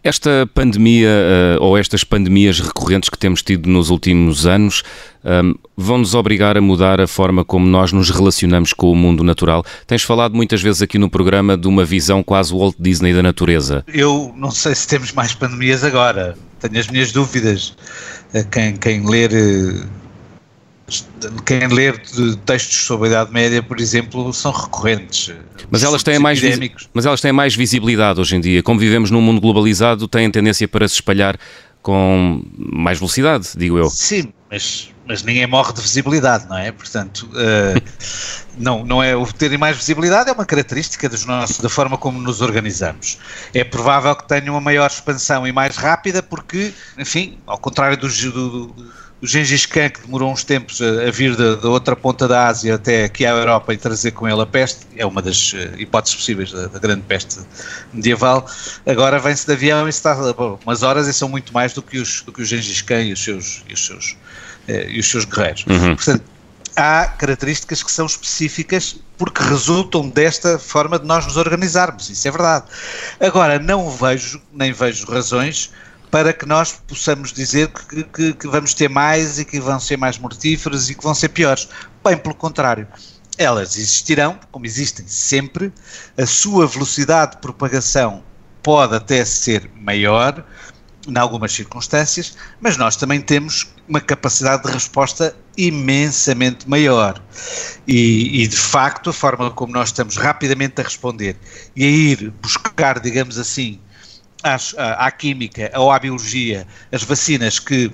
esta 0.01 0.49
pandemia 0.53 1.09
uh, 1.59 1.63
ou 1.63 1.77
estas 1.77 2.05
pandemias 2.05 2.59
recorrentes 2.61 3.09
que 3.09 3.17
temos 3.17 3.43
tido 3.43 3.69
nos 3.69 3.89
últimos 3.89 4.47
anos 4.47 4.81
um, 5.25 5.53
vão 5.75 5.97
nos 5.97 6.15
obrigar 6.15 6.57
a 6.57 6.61
mudar 6.61 7.01
a 7.01 7.07
forma 7.07 7.43
como 7.43 7.67
nós 7.67 7.91
nos 7.91 8.09
relacionamos 8.09 8.71
com 8.71 8.89
o 8.89 8.95
mundo 8.95 9.25
natural. 9.25 9.63
Tens 9.85 10.01
falado 10.03 10.33
muitas 10.33 10.61
vezes 10.61 10.81
aqui 10.81 10.97
no 10.97 11.09
programa 11.09 11.57
de 11.57 11.67
uma 11.67 11.83
visão 11.83 12.23
quase 12.23 12.53
Walt 12.53 12.75
Disney 12.79 13.13
da 13.13 13.21
natureza. 13.21 13.83
Eu 13.93 14.33
não 14.37 14.51
sei 14.51 14.73
se 14.73 14.87
temos 14.87 15.11
mais 15.11 15.33
pandemias 15.33 15.83
agora. 15.83 16.37
Tenho 16.61 16.79
as 16.79 16.87
minhas 16.87 17.11
dúvidas. 17.11 17.75
Eh, 18.33 18.43
quem, 18.43 18.75
quem 18.75 19.05
ler 19.05 19.31
eh, 19.33 19.85
quem 21.45 21.67
ler 21.67 22.01
textos 22.45 22.77
sobre 22.85 23.07
a 23.07 23.11
Idade 23.11 23.31
Média, 23.31 23.61
por 23.61 23.79
exemplo, 23.79 24.33
são 24.33 24.51
recorrentes. 24.51 25.31
Mas 25.69 25.83
elas, 25.83 26.01
têm 26.01 26.17
mais 26.17 26.41
mas 26.93 27.05
elas 27.05 27.21
têm 27.21 27.31
mais 27.31 27.55
visibilidade 27.55 28.19
hoje 28.19 28.35
em 28.35 28.41
dia. 28.41 28.63
Como 28.63 28.79
vivemos 28.79 29.11
num 29.11 29.21
mundo 29.21 29.39
globalizado, 29.39 30.07
têm 30.07 30.29
tendência 30.31 30.67
para 30.67 30.87
se 30.87 30.95
espalhar 30.95 31.37
com 31.81 32.43
mais 32.57 32.97
velocidade, 32.97 33.49
digo 33.55 33.77
eu. 33.77 33.89
Sim, 33.89 34.33
mas, 34.49 34.89
mas 35.05 35.21
ninguém 35.23 35.45
morre 35.45 35.73
de 35.73 35.81
visibilidade, 35.81 36.47
não 36.47 36.57
é? 36.57 36.71
Portanto, 36.71 37.29
uh, 37.33 37.81
não, 38.57 38.83
não 38.83 39.03
é 39.03 39.15
o 39.15 39.25
terem 39.31 39.57
mais 39.57 39.77
visibilidade 39.77 40.29
é 40.29 40.33
uma 40.33 40.45
característica 40.45 41.07
dos 41.07 41.25
nossos, 41.25 41.59
da 41.59 41.69
forma 41.69 41.97
como 41.97 42.19
nos 42.19 42.41
organizamos. 42.41 43.19
É 43.53 43.63
provável 43.63 44.15
que 44.15 44.27
tenham 44.27 44.55
uma 44.55 44.61
maior 44.61 44.87
expansão 44.87 45.45
e 45.45 45.51
mais 45.51 45.77
rápida, 45.77 46.23
porque, 46.23 46.73
enfim, 46.97 47.37
ao 47.45 47.57
contrário 47.57 47.95
do, 47.97 48.07
do 48.07 48.75
o 49.21 49.27
Gengis 49.27 49.65
Khan, 49.65 49.89
que 49.89 50.01
demorou 50.01 50.31
uns 50.31 50.43
tempos 50.43 50.81
a, 50.81 51.07
a 51.07 51.11
vir 51.11 51.35
da, 51.35 51.55
da, 51.55 51.69
outra 51.69 51.95
ponta 51.95 52.27
da 52.27 52.47
Ásia 52.47 52.75
até 52.75 53.03
aqui 53.03 53.25
à 53.25 53.31
Europa 53.31 53.73
e 53.73 53.77
trazer 53.77 54.11
com 54.11 54.27
ele 54.27 54.41
a 54.41 54.45
peste, 54.45 54.87
é 54.95 55.05
uma 55.05 55.21
das 55.21 55.51
uh, 55.53 55.57
hipóteses 55.77 56.15
possíveis 56.15 56.51
da, 56.51 56.67
da, 56.67 56.79
grande 56.79 57.01
peste 57.01 57.39
medieval, 57.91 58.45
agora 58.85 59.19
vem-se 59.19 59.45
de 59.45 59.53
avião 59.53 59.87
e 59.87 59.89
está 59.89 60.15
bom, 60.33 60.57
umas 60.65 60.83
horas 60.83 61.07
e 61.07 61.13
são 61.13 61.27
muito 61.27 61.53
mais 61.53 61.73
do 61.73 61.81
que 61.81 61.97
os, 61.97 62.21
do 62.21 62.31
que 62.31 62.41
o 62.41 62.45
Gengis 62.45 62.81
Khan 62.81 63.01
e 63.01 63.13
os 63.13 63.21
seus, 63.21 63.63
e 63.67 63.73
os 63.73 63.85
seus, 63.85 64.15
e 64.69 64.99
os 64.99 65.09
seus 65.09 65.25
guerreiros. 65.25 65.65
Uhum. 65.67 65.95
Portanto, 65.95 66.23
há 66.75 67.05
características 67.07 67.83
que 67.83 67.91
são 67.91 68.05
específicas 68.05 68.97
porque 69.17 69.43
resultam 69.43 70.07
desta 70.09 70.57
forma 70.57 70.97
de 70.97 71.05
nós 71.05 71.25
nos 71.25 71.37
organizarmos, 71.37 72.09
isso 72.09 72.27
é 72.27 72.31
verdade. 72.31 72.65
Agora, 73.19 73.59
não 73.59 73.89
vejo, 73.89 74.41
nem 74.53 74.71
vejo 74.71 75.05
razões 75.05 75.71
para 76.09 76.33
que 76.33 76.45
nós 76.45 76.81
possamos 76.87 77.31
dizer 77.31 77.67
que, 77.67 78.03
que, 78.03 78.33
que 78.33 78.47
vamos 78.47 78.73
ter 78.73 78.89
mais 78.89 79.37
e 79.37 79.45
que 79.45 79.59
vão 79.59 79.79
ser 79.79 79.97
mais 79.97 80.17
mortíferas 80.17 80.89
e 80.89 80.95
que 80.95 81.03
vão 81.03 81.13
ser 81.13 81.29
piores. 81.29 81.67
Bem 82.03 82.17
pelo 82.17 82.33
contrário 82.33 82.87
elas 83.39 83.77
existirão, 83.77 84.37
como 84.51 84.65
existem 84.65 85.07
sempre, 85.07 85.71
a 86.17 86.25
sua 86.25 86.67
velocidade 86.67 87.31
de 87.31 87.37
propagação 87.37 88.21
pode 88.61 88.93
até 88.93 89.23
ser 89.23 89.71
maior, 89.73 90.45
em 91.09 91.17
algumas 91.17 91.51
circunstâncias, 91.51 92.35
mas 92.61 92.77
nós 92.77 92.95
também 92.95 93.21
temos 93.21 93.67
uma 93.87 93.99
capacidade 93.99 94.63
de 94.63 94.71
resposta 94.71 95.35
imensamente 95.57 96.69
maior. 96.69 97.21
E, 97.87 98.43
e, 98.43 98.47
de 98.47 98.57
facto, 98.57 99.09
a 99.09 99.13
forma 99.13 99.51
como 99.51 99.73
nós 99.73 99.89
estamos 99.89 100.17
rapidamente 100.17 100.79
a 100.79 100.83
responder 100.83 101.35
e 101.75 101.83
a 101.83 101.87
ir 101.87 102.33
buscar, 102.41 102.99
digamos 102.99 103.37
assim, 103.37 103.79
às, 104.43 104.73
à, 104.77 105.07
à 105.07 105.11
química 105.11 105.71
ou 105.75 105.91
à 105.91 105.99
biologia 105.99 106.67
as 106.91 107.03
vacinas 107.03 107.59
que 107.59 107.91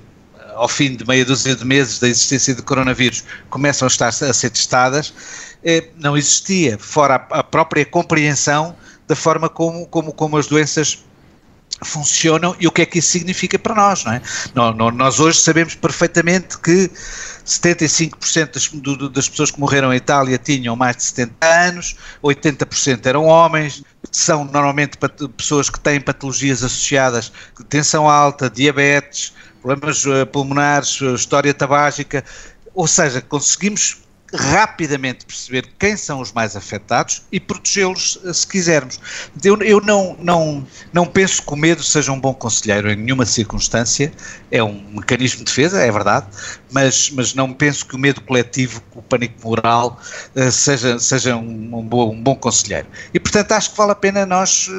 ao 0.56 0.68
fim 0.68 0.96
de 0.96 1.06
meia 1.06 1.24
dúzia 1.24 1.54
de 1.54 1.64
meses 1.64 1.98
da 1.98 2.08
existência 2.08 2.54
de 2.54 2.62
coronavírus, 2.62 3.24
começam 3.50 3.86
a 3.86 3.90
estar 3.90 4.08
a 4.08 4.12
ser 4.32 4.50
testadas, 4.50 5.12
eh, 5.62 5.88
não 5.96 6.16
existia, 6.16 6.78
fora 6.78 7.16
a, 7.30 7.40
a, 7.40 7.44
própria 7.44 7.84
compreensão 7.84 8.74
da 9.06 9.14
forma 9.14 9.48
como, 9.48 9.86
como, 9.86 10.12
como 10.12 10.36
as 10.36 10.46
doenças 10.46 11.04
funcionam 11.82 12.56
e 12.58 12.66
o 12.66 12.72
que 12.72 12.82
é 12.82 12.86
que 12.86 12.98
isso 12.98 13.08
significa 13.08 13.58
para 13.58 13.74
nós, 13.74 14.04
não 14.04 14.12
é? 14.12 14.22
Nós 14.94 15.20
hoje 15.20 15.40
sabemos 15.40 15.74
perfeitamente 15.74 16.58
que 16.58 16.90
75% 17.46 19.10
das, 19.10 19.28
pessoas 19.28 19.50
que 19.50 19.60
morreram 19.60 19.92
em 19.92 19.96
Itália 19.96 20.38
tinham 20.38 20.74
mais 20.74 20.96
de 20.96 21.02
70 21.04 21.46
anos, 21.46 21.96
80% 22.22 23.06
eram 23.06 23.24
homens, 23.24 23.82
são 24.10 24.44
normalmente 24.44 24.96
pessoas 25.36 25.68
que 25.68 25.78
têm 25.78 26.00
patologias 26.00 26.62
associadas, 26.64 27.30
tensão 27.68 28.08
alta, 28.08 28.48
diabetes, 28.48 29.32
problemas 29.60 30.06
eh, 30.06 30.24
pulmonares, 30.24 30.98
eh, 31.02 31.12
história 31.14 31.52
tabágica, 31.52 32.24
ou 32.74 32.86
seja, 32.86 33.20
conseguimos 33.20 33.98
rapidamente 34.36 35.24
perceber 35.26 35.66
quem 35.78 35.96
são 35.96 36.20
os 36.20 36.32
mais 36.32 36.54
afetados 36.54 37.22
e 37.32 37.40
protegê-los 37.40 38.18
eh, 38.24 38.32
se 38.32 38.46
quisermos. 38.46 39.00
Eu, 39.42 39.56
eu, 39.62 39.80
não, 39.80 40.16
não, 40.20 40.66
não 40.92 41.06
penso 41.06 41.42
que 41.42 41.52
o 41.52 41.56
medo 41.56 41.82
seja 41.82 42.12
um 42.12 42.20
bom 42.20 42.34
conselheiro 42.34 42.90
em 42.90 42.96
nenhuma 42.96 43.26
circunstância, 43.26 44.12
é 44.50 44.62
um 44.62 44.80
mecanismo 44.90 45.38
de 45.38 45.44
defesa, 45.44 45.80
é 45.80 45.90
verdade, 45.90 46.26
mas, 46.70 47.10
mas 47.10 47.34
não 47.34 47.52
penso 47.52 47.86
que 47.86 47.96
o 47.96 47.98
medo 47.98 48.20
coletivo, 48.20 48.82
o 48.94 49.02
pânico 49.02 49.34
moral, 49.42 50.00
seja, 50.52 50.98
seja 50.98 51.36
um, 51.36 51.78
um, 51.78 51.82
bom, 51.82 52.12
um 52.12 52.22
bom 52.22 52.36
conselheiro. 52.36 52.86
E 53.12 53.18
portanto 53.18 53.52
acho 53.52 53.70
que 53.70 53.76
vale 53.76 53.92
a 53.92 53.96
pena 53.96 54.26
nós 54.26 54.70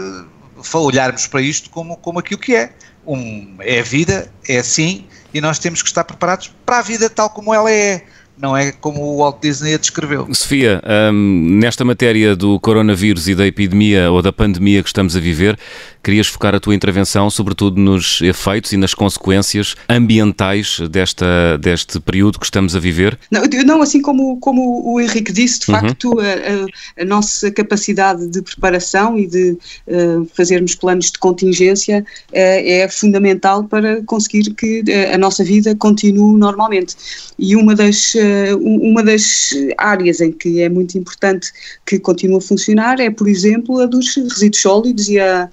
olharmos 0.73 1.27
para 1.27 1.41
isto 1.41 1.69
como, 1.69 1.97
como 1.97 2.19
aquilo 2.19 2.39
que 2.39 2.55
é 2.55 2.71
um, 3.05 3.55
é 3.59 3.79
a 3.79 3.83
vida, 3.83 4.31
é 4.47 4.57
assim, 4.57 5.07
e 5.33 5.39
nós 5.39 5.59
temos 5.59 5.81
que 5.81 5.87
estar 5.87 6.03
preparados 6.03 6.53
para 6.65 6.79
a 6.79 6.81
vida 6.81 7.09
tal 7.09 7.29
como 7.29 7.53
ela 7.53 7.71
é 7.71 8.03
não 8.39 8.55
é 8.55 8.71
como 8.71 9.01
o 9.01 9.17
Walt 9.17 9.41
Disney 9.41 9.73
a 9.73 9.77
descreveu. 9.77 10.27
Sofia, 10.33 10.81
um, 11.11 11.57
nesta 11.59 11.83
matéria 11.83 12.35
do 12.35 12.59
coronavírus 12.59 13.27
e 13.27 13.35
da 13.35 13.45
epidemia 13.45 14.11
ou 14.11 14.21
da 14.21 14.31
pandemia 14.31 14.81
que 14.83 14.89
estamos 14.89 15.15
a 15.15 15.19
viver, 15.19 15.57
querias 16.03 16.27
focar 16.27 16.55
a 16.55 16.59
tua 16.59 16.75
intervenção 16.75 17.29
sobretudo 17.29 17.79
nos 17.79 18.21
efeitos 18.21 18.71
e 18.71 18.77
nas 18.77 18.93
consequências 18.93 19.75
ambientais 19.89 20.79
desta, 20.89 21.57
deste 21.59 21.99
período 21.99 22.39
que 22.39 22.45
estamos 22.45 22.75
a 22.75 22.79
viver? 22.79 23.17
Não, 23.31 23.43
não 23.65 23.81
assim 23.81 24.01
como, 24.01 24.37
como 24.39 24.93
o 24.93 24.99
Henrique 25.01 25.31
disse, 25.31 25.61
de 25.61 25.71
uhum. 25.71 25.79
facto, 25.79 26.19
a, 26.19 27.01
a, 27.01 27.05
nossa 27.05 27.51
capacidade 27.51 28.27
de 28.27 28.41
preparação 28.41 29.17
e 29.17 29.27
de 29.27 29.57
uh, 29.87 30.29
fazermos 30.33 30.75
planos 30.75 31.11
de 31.11 31.19
contingência 31.19 32.05
uh, 32.29 32.33
é 32.33 32.87
fundamental 32.89 33.63
para 33.63 34.01
conseguir 34.03 34.53
que 34.53 34.81
uh, 34.81 35.15
a 35.15 35.17
nossa 35.17 35.43
vida 35.43 35.75
continue 35.75 36.37
normalmente. 36.37 36.95
E 37.39 37.55
uma 37.55 37.75
das 37.75 38.15
eh, 38.15 38.26
uma 38.59 39.03
das 39.03 39.49
áreas 39.77 40.21
em 40.21 40.31
que 40.31 40.61
é 40.61 40.69
muito 40.69 40.97
importante 40.97 41.51
que 41.85 41.99
continue 41.99 42.37
a 42.37 42.41
funcionar 42.41 42.99
é, 42.99 43.09
por 43.09 43.27
exemplo, 43.27 43.79
a 43.79 43.85
dos 43.85 44.15
resíduos 44.15 44.61
sólidos 44.61 45.09
e 45.09 45.19
a, 45.19 45.49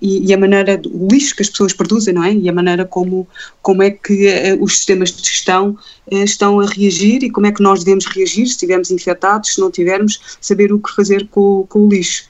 e, 0.00 0.32
a 0.32 0.38
maneira, 0.38 0.80
o 0.86 1.08
lixo 1.10 1.34
que 1.36 1.42
as 1.42 1.50
pessoas 1.50 1.72
produzem, 1.72 2.14
não 2.14 2.24
é? 2.24 2.34
E 2.34 2.48
a 2.48 2.52
maneira 2.52 2.84
como, 2.84 3.26
como 3.62 3.82
é 3.82 3.90
que 3.90 4.26
eh, 4.26 4.56
os 4.60 4.76
sistemas 4.76 5.12
de 5.12 5.26
gestão 5.26 5.76
eh, 6.10 6.24
estão 6.24 6.60
a 6.60 6.66
reagir 6.66 7.22
e 7.22 7.30
como 7.30 7.46
é 7.46 7.52
que 7.52 7.62
nós 7.62 7.84
devemos 7.84 8.06
reagir 8.06 8.46
se 8.46 8.52
estivermos 8.52 8.90
infectados, 8.90 9.54
se 9.54 9.60
não 9.60 9.70
tivermos, 9.70 10.36
saber 10.40 10.72
o 10.72 10.78
que 10.78 10.94
fazer 10.94 11.28
com, 11.28 11.66
com 11.68 11.86
o 11.86 11.88
lixo. 11.88 12.24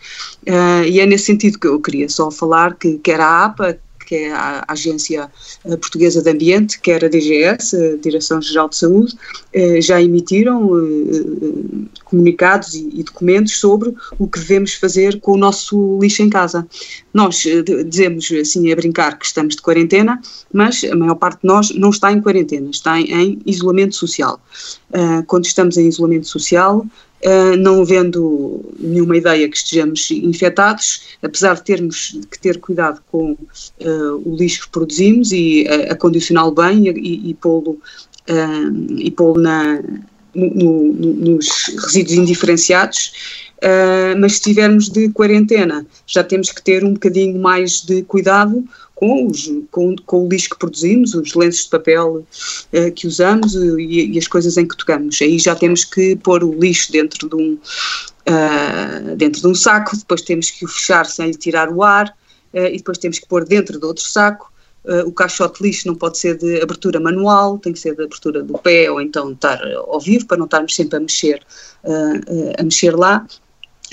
Uh, 0.47 0.85
e 0.87 1.01
é 1.01 1.07
nesse 1.07 1.25
sentido 1.25 1.59
que 1.59 1.67
eu 1.67 1.81
queria 1.81 2.09
só 2.09 2.31
falar 2.31 2.75
que 2.75 2.99
quer 2.99 3.21
a 3.21 3.45
APA, 3.45 3.79
que 4.05 4.15
é 4.15 4.33
a 4.33 4.65
Agência 4.69 5.31
eh, 5.65 5.77
Portuguesa 5.77 6.23
de 6.23 6.31
Ambiente, 6.31 6.81
quer 6.81 7.05
a 7.05 7.09
DGS, 7.09 7.77
a 7.77 7.97
Direção-Geral 7.97 8.69
de 8.69 8.77
Saúde, 8.77 9.17
eh, 9.53 9.81
já 9.81 10.01
emitiram 10.01 10.71
eh, 10.79 11.89
comunicados 12.05 12.75
e 12.75 13.03
documentos 13.03 13.59
sobre 13.59 13.95
o 14.19 14.29
que 14.29 14.39
devemos 14.39 14.75
fazer 14.75 15.21
com 15.21 15.33
o 15.33 15.37
nosso 15.37 15.99
lixo 16.01 16.23
em 16.23 16.31
casa. 16.31 16.67
Nós 17.13 17.45
dizemos 17.87 18.31
assim 18.33 18.71
a 18.73 18.77
brincar 18.77 19.19
que 19.19 19.27
estamos 19.27 19.57
de 19.57 19.63
quarentena, 19.63 20.21
mas 20.53 20.85
a 20.85 20.95
maior 20.95 21.17
parte 21.17 21.41
de 21.43 21.47
nós 21.47 21.71
não 21.71 21.91
está 21.91 22.13
em 22.13 22.21
quarentena, 22.21 22.71
está 22.71 23.01
em 23.01 23.41
isolamento 23.47 23.95
social. 23.95 24.41
Quando 25.27 25.45
estamos 25.45 25.77
em 25.77 25.89
isolamento 25.89 26.27
social, 26.27 26.85
não 27.59 27.81
havendo 27.81 28.65
nenhuma 28.79 29.17
ideia 29.17 29.49
que 29.49 29.57
estejamos 29.57 30.11
infectados, 30.11 31.17
apesar 31.23 31.55
de 31.55 31.63
termos 31.63 32.19
que 32.31 32.39
ter 32.39 32.59
cuidado 32.59 33.01
com 33.11 33.33
uh, 33.33 34.23
o 34.25 34.37
lixo 34.37 34.67
que 34.67 34.73
produzimos 34.73 35.33
e 35.33 35.67
uh, 35.67 35.93
acondicioná-lo 35.93 36.53
bem 36.53 36.89
e, 36.89 37.31
e 37.31 37.35
pô-lo 37.35 37.79
e 38.97 39.11
pô 39.11 39.39
na, 39.39 39.83
no, 40.35 40.93
no, 40.93 41.13
nos 41.15 41.49
resíduos 41.79 42.17
indiferenciados, 42.17 43.53
mas 44.19 44.33
se 44.33 44.39
estivermos 44.39 44.89
de 44.89 45.09
quarentena 45.11 45.87
já 46.07 46.23
temos 46.23 46.51
que 46.51 46.63
ter 46.63 46.85
um 46.85 46.93
bocadinho 46.93 47.41
mais 47.41 47.83
de 47.83 48.03
cuidado 48.03 48.65
com, 48.95 49.27
os, 49.27 49.53
com, 49.71 49.95
com 50.07 50.25
o 50.25 50.29
lixo 50.29 50.51
que 50.51 50.59
produzimos, 50.59 51.15
os 51.15 51.35
lenços 51.35 51.65
de 51.65 51.71
papel 51.71 52.17
uh, 52.73 52.93
que 52.95 53.07
usamos 53.07 53.55
uh, 53.55 53.79
e, 53.79 54.13
e, 54.13 54.19
as 54.19 54.29
coisas 54.29 54.57
em 54.57 54.67
que 54.67 54.77
tocamos. 54.77 55.21
Aí 55.21 55.39
já 55.39 55.55
temos 55.55 55.85
que 55.85 56.17
pôr 56.17 56.45
o 56.45 56.59
lixo 56.59 56.93
dentro 56.93 57.29
de 57.29 57.35
um, 57.35 57.55
uh, 57.55 59.17
dentro 59.17 59.41
de 59.41 59.47
um 59.47 59.55
saco, 59.55 59.97
depois 59.97 60.23
temos 60.23 60.51
que 60.51 60.65
o 60.65 60.69
fechar 60.69 61.07
sem 61.07 61.27
lhe 61.29 61.37
tirar 61.37 61.69
o 61.69 61.83
ar 61.83 62.17
e 62.53 62.77
depois 62.77 62.99
temos 62.99 63.19
que 63.19 63.27
pôr 63.27 63.45
dentro 63.45 63.81
de 63.81 63.85
outro 63.85 64.05
saco. 64.05 64.49
o 65.07 65.11
caixote 65.11 65.61
de 65.61 65.69
lixo 65.69 65.89
não 65.89 65.97
pode 65.97 66.19
ser 66.19 66.39
de 66.39 66.63
abertura 66.63 67.01
manual, 67.01 67.59
tem 67.59 67.73
que 67.73 67.81
ser 67.81 67.97
de 67.97 68.05
abertura 68.05 68.45
do 68.45 68.57
pé 68.59 68.89
ou 68.89 69.01
então 69.01 69.33
estar 69.33 69.61
ao 69.89 69.99
vivo 69.99 70.25
para 70.25 70.37
não 70.37 70.45
estarmos 70.45 70.73
sempre 70.73 70.99
a 70.99 71.01
mexer, 71.01 71.43
a 72.57 72.63
mexer 72.63 72.95
lá. 72.95 73.27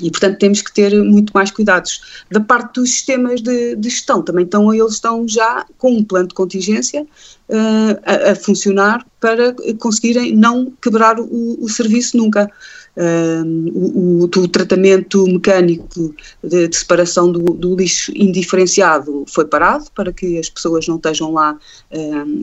E, 0.01 0.09
portanto, 0.09 0.37
temos 0.39 0.61
que 0.61 0.73
ter 0.73 0.93
muito 1.03 1.31
mais 1.31 1.51
cuidados. 1.51 2.23
Da 2.29 2.39
parte 2.39 2.75
dos 2.75 2.89
sistemas 2.89 3.41
de, 3.41 3.75
de 3.75 3.89
gestão, 3.89 4.21
também 4.21 4.45
estão, 4.45 4.73
eles 4.73 4.93
estão 4.93 5.27
já 5.27 5.65
com 5.77 5.91
um 5.91 6.03
plano 6.03 6.27
de 6.27 6.33
contingência 6.33 7.03
uh, 7.03 7.99
a, 8.05 8.31
a, 8.31 8.35
funcionar 8.35 9.05
para 9.19 9.53
conseguirem 9.79 10.35
não 10.35 10.71
quebrar 10.81 11.19
o, 11.19 11.57
o 11.61 11.69
serviço 11.69 12.17
nunca 12.17 12.51
o, 13.73 14.23
o, 14.23 14.47
tratamento 14.47 15.25
mecânico 15.25 16.13
de, 16.43 16.67
de 16.67 16.75
separação 16.75 17.31
do, 17.31 17.39
do, 17.39 17.75
lixo 17.75 18.11
indiferenciado 18.13 19.23
foi 19.27 19.45
parado 19.45 19.85
para 19.95 20.11
que 20.11 20.37
as 20.37 20.49
pessoas 20.49 20.87
não 20.87 20.97
estejam 20.97 21.31
lá 21.31 21.57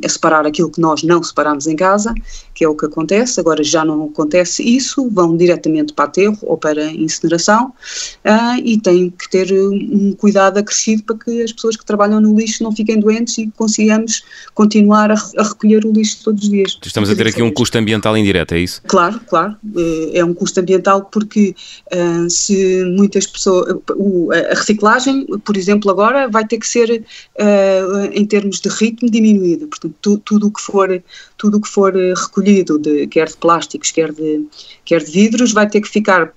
a 0.05 0.09
separar 0.09 0.47
aquilo 0.47 0.71
que 0.71 0.81
nós 0.81 1.02
não 1.02 1.23
separamos 1.23 1.67
em 1.67 1.76
casa, 1.76 2.14
que 2.55 2.64
é 2.64 2.69
o 2.69 2.75
que 2.75 2.87
acontece. 2.87 3.40
Agora 3.40 3.62
já 3.62 3.85
não 3.85 4.07
acontece 4.07 4.62
isso, 4.62 5.09
vão 5.11 5.37
diretamente 5.37 5.93
para 5.93 6.07
aterro 6.07 6.38
ou 6.43 6.57
para 6.57 6.85
incineração 6.87 7.73
uh, 8.25 8.61
e 8.64 8.78
têm 8.78 9.11
que 9.11 9.28
ter 9.28 9.52
um 9.52 10.12
cuidado 10.12 10.59
acrescido 10.59 11.02
para 11.05 11.17
que 11.17 11.43
as 11.43 11.52
pessoas 11.52 11.76
que 11.76 11.85
trabalham 11.85 12.21
no 12.21 12.37
lixo 12.37 12.62
não 12.62 12.75
fiquem 12.75 12.99
doentes 12.99 13.38
e 13.38 13.50
consigamos 13.57 14.23
continuar 14.55 15.11
a, 15.11 15.17
a 15.37 15.43
recolher 15.43 15.85
o 15.85 15.93
lixo 15.93 16.25
todos 16.25 16.45
os 16.45 16.50
dias. 16.50 16.78
Estamos 16.85 17.11
a 17.11 17.14
ter 17.14 17.26
aqui 17.26 17.43
um 17.43 17.52
custo 17.52 17.78
ambiental 17.78 18.17
indireto, 18.17 18.52
é 18.52 18.59
isso? 18.59 18.83
Claro, 18.87 19.21
claro. 19.28 19.57
Eh, 19.76 20.19
é 20.19 20.25
um 20.25 20.35
custo 20.38 20.61
ambiental 20.61 21.04
porque 21.12 21.54
uh, 21.92 22.30
se 22.30 22.85
muitas 22.85 23.26
pessoas, 23.26 23.73
uh, 23.90 24.33
a 24.33 24.54
reciclagem, 24.54 25.26
por 25.45 25.57
exemplo, 25.57 25.90
agora 25.90 26.28
vai 26.28 26.47
ter 26.47 26.59
que 26.59 26.66
ser 26.66 27.04
uh, 27.38 28.04
em 28.12 28.25
termos 28.25 28.61
de 28.61 28.68
ritmo 28.68 29.11
diminuída, 29.11 29.66
portanto 29.66 29.95
tu, 30.00 30.18
tudo 30.18 30.47
o 30.47 30.50
que 30.50 30.61
for 30.61 31.02
tudo 31.38 31.59
o 31.59 31.61
que 31.61 31.68
for 31.68 31.95
recolhido, 31.95 32.78
de, 32.78 33.07
quer 33.07 33.28
de 33.28 33.37
plásticos, 33.37 33.92
quer 33.92 34.12
de, 34.12 34.45
quer 34.85 35.02
de 35.02 35.11
vidros, 35.11 35.52
vai 35.52 35.68
ter 35.71 35.80
que 35.80 35.88
ficar, 35.88 36.35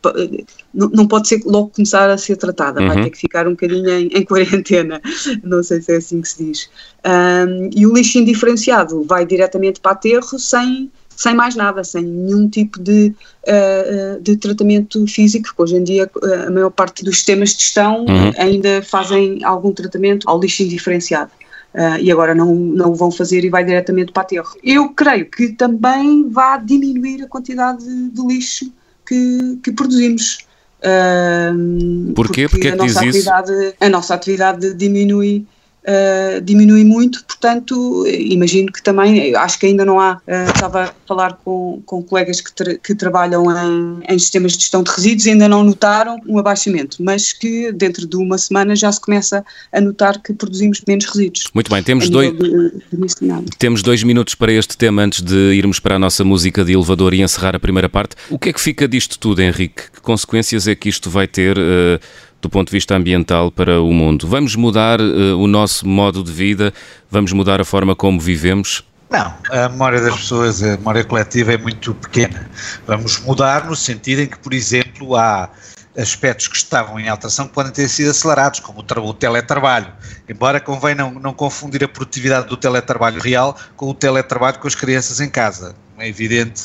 não, 0.72 0.90
não 0.90 1.08
pode 1.08 1.28
ser 1.28 1.42
logo 1.44 1.70
começar 1.70 2.08
a 2.08 2.18
ser 2.20 2.38
tratada, 2.38 2.80
uhum. 2.80 2.88
vai 2.88 3.04
ter 3.04 3.10
que 3.10 3.18
ficar 3.18 3.48
um 3.48 3.52
bocadinho 3.52 3.90
em, 3.90 4.08
em, 4.08 4.24
quarentena, 4.24 5.02
não 5.44 5.64
sei 5.64 5.82
se 5.82 5.94
é 5.94 5.96
assim 5.98 6.22
que 6.22 6.30
se 6.30 6.46
diz. 6.46 6.70
Um, 7.04 7.70
e 7.76 7.88
o 7.88 7.94
lixo 7.94 8.20
indiferenciado 8.20 9.04
vai 9.04 9.26
diretamente 9.26 9.80
para 9.80 9.94
aterro 9.94 10.38
sem 10.38 10.92
sem 11.16 11.34
mais 11.34 11.56
nada, 11.56 11.84
sem 11.84 12.04
nenhum 12.04 12.50
tipo 12.50 12.80
de, 12.80 13.14
uh, 13.48 14.22
de 14.22 14.36
tratamento 14.38 15.06
físico, 15.08 15.46
porque 15.48 15.62
hoje 15.62 15.76
em 15.76 15.84
dia 15.84 16.10
uh, 16.16 16.48
a 16.48 16.52
maior 16.52 16.70
parte 16.72 17.04
dos 17.04 17.16
sistemas 17.16 17.50
de 17.50 17.62
gestão 17.64 18.06
uhum. 18.06 18.32
ainda 18.38 18.82
fazem 18.82 19.44
algum 19.44 19.72
tratamento 19.72 20.28
ao 20.30 20.40
lixo 20.40 20.64
indiferenciado. 20.64 21.32
uh, 21.74 22.00
e 22.00 22.12
agora 22.12 22.34
não, 22.34 22.54
não 22.56 22.92
o 22.92 22.96
vão 22.96 23.12
fazer 23.12 23.44
e 23.44 23.50
vai 23.50 23.64
diretamente 23.64 24.12
para 24.12 24.24
aterro. 24.24 24.50
Eu 24.64 24.90
creio 24.90 25.26
que 25.26 25.50
também 25.50 26.30
vai 26.30 26.64
diminuir 26.64 27.24
a 27.24 27.28
quantidade 27.28 27.84
de, 27.84 28.10
de 28.10 28.28
lixo 28.28 28.72
que, 29.08 29.60
que 29.64 29.72
produzimos. 29.72 30.40
Uh, 30.80 32.14
Porquê? 32.14 32.48
Porque, 32.48 32.48
porque 32.50 32.68
é 32.70 32.72
a, 32.72 32.76
nossa 32.76 33.00
atividade, 33.00 33.76
a 33.80 33.90
nossa 33.90 34.14
atividade 34.16 34.74
diminui 34.74 35.46
Uh, 35.82 36.40
diminui 36.42 36.86
muito, 36.86 37.24
portanto, 37.26 38.06
imagino 38.08 38.72
que 38.72 38.84
também, 38.84 39.34
acho 39.36 39.60
que 39.60 39.66
ainda 39.66 39.84
não 39.84 40.00
há, 40.00 40.14
uh, 40.14 40.52
estava 40.54 40.84
a 40.84 40.94
falar 41.08 41.40
com, 41.44 41.82
com 41.88 42.04
colegas 42.04 42.40
que, 42.40 42.54
tra 42.54 42.78
que 42.78 42.94
trabalham 42.94 43.46
em, 43.50 44.00
em, 44.08 44.20
sistemas 44.20 44.52
de 44.52 44.60
gestão 44.60 44.84
de 44.84 44.92
resíduos 44.92 45.26
e 45.26 45.32
ainda 45.32 45.50
não 45.50 45.64
notaram 45.64 46.20
um 46.28 46.38
abaixamento, 46.38 46.98
mas 47.00 47.34
que 47.34 47.72
dentro 47.72 48.06
de 48.06 48.16
uma 48.16 48.38
semana 48.38 48.76
já 48.76 48.92
se 48.92 49.02
começa 49.02 49.44
a 49.74 49.82
notar 49.82 50.22
que 50.22 50.34
produzimos 50.34 50.84
menos 50.88 51.06
resíduos. 51.06 51.46
Muito 51.52 51.72
bem, 51.72 51.82
temos 51.82 52.10
dois, 52.10 52.32
de, 52.32 52.72
de 52.72 53.58
temos 53.58 53.82
dois 53.82 54.04
minutos 54.04 54.36
para 54.36 54.52
este 54.52 54.78
tema 54.78 55.02
antes 55.02 55.22
de 55.24 55.54
irmos 55.54 55.80
para 55.80 55.96
a 55.96 56.00
nossa 56.00 56.24
música 56.24 56.64
de 56.64 56.74
elevador 56.74 57.16
e 57.16 57.24
encerrar 57.24 57.56
a 57.56 57.60
primeira 57.60 57.90
parte. 57.90 58.16
O 58.30 58.38
que 58.38 58.50
é 58.50 58.54
que 58.54 58.62
fica 58.62 58.88
disto 58.88 59.18
tudo, 59.18 59.42
Henrique? 59.42 59.90
Que 59.92 60.02
consequências 60.02 60.68
é 60.68 60.76
que 60.76 60.90
isto 60.90 61.10
vai 61.10 61.28
ter? 61.28 61.58
Uh, 61.58 62.00
do 62.42 62.50
ponto 62.50 62.68
de 62.68 62.72
vista 62.72 62.96
ambiental 62.96 63.52
para 63.52 63.82
o 63.82 63.94
mundo? 63.94 64.28
Vamos 64.28 64.56
mudar 64.56 65.00
uh, 65.00 65.38
o 65.38 65.48
nosso 65.48 65.88
modo 65.88 66.24
de 66.24 66.32
vida? 66.32 66.74
Vamos 67.10 67.32
mudar 67.32 67.62
a 67.62 67.64
forma 67.64 67.96
como 67.96 68.20
vivemos? 68.20 68.84
Não, 69.10 69.34
a 69.52 69.70
memória 69.70 70.02
das 70.02 70.16
pessoas, 70.16 70.64
a 70.64 70.78
memória 70.78 71.04
coletiva 71.04 71.54
é 71.54 71.58
muito 71.58 71.94
pequena. 71.94 72.50
Vamos 72.88 73.20
mudar 73.20 73.66
no 73.66 73.76
sentido 73.76 74.22
em 74.22 74.28
que, 74.28 74.40
por 74.40 74.54
exemplo, 74.54 75.16
há 75.16 75.50
aspectos 75.98 76.48
que 76.48 76.56
estavam 76.56 76.98
em 77.00 77.10
alteração 77.10 77.48
que 77.48 77.54
podem 77.54 77.72
ter 77.72 77.90
sido 77.90 78.10
acelerados, 78.10 78.62
como 78.62 78.80
o, 78.80 79.00
o 79.02 79.14
teletrabalho. 79.14 79.92
Embora 80.28 80.60
convém 80.60 80.96
não, 80.96 81.12
não 81.12 81.34
confundir 81.34 81.84
a 81.84 81.88
produtividade 81.88 82.48
do 82.48 82.56
teletrabalho 82.56 83.22
real 83.22 83.56
com 83.76 83.90
o 83.90 83.94
teletrabalho 83.94 84.58
com 84.60 84.68
as 84.68 84.76
crianças 84.76 85.20
em 85.20 85.30
casa 85.30 85.76
é 86.02 86.08
evidente, 86.08 86.64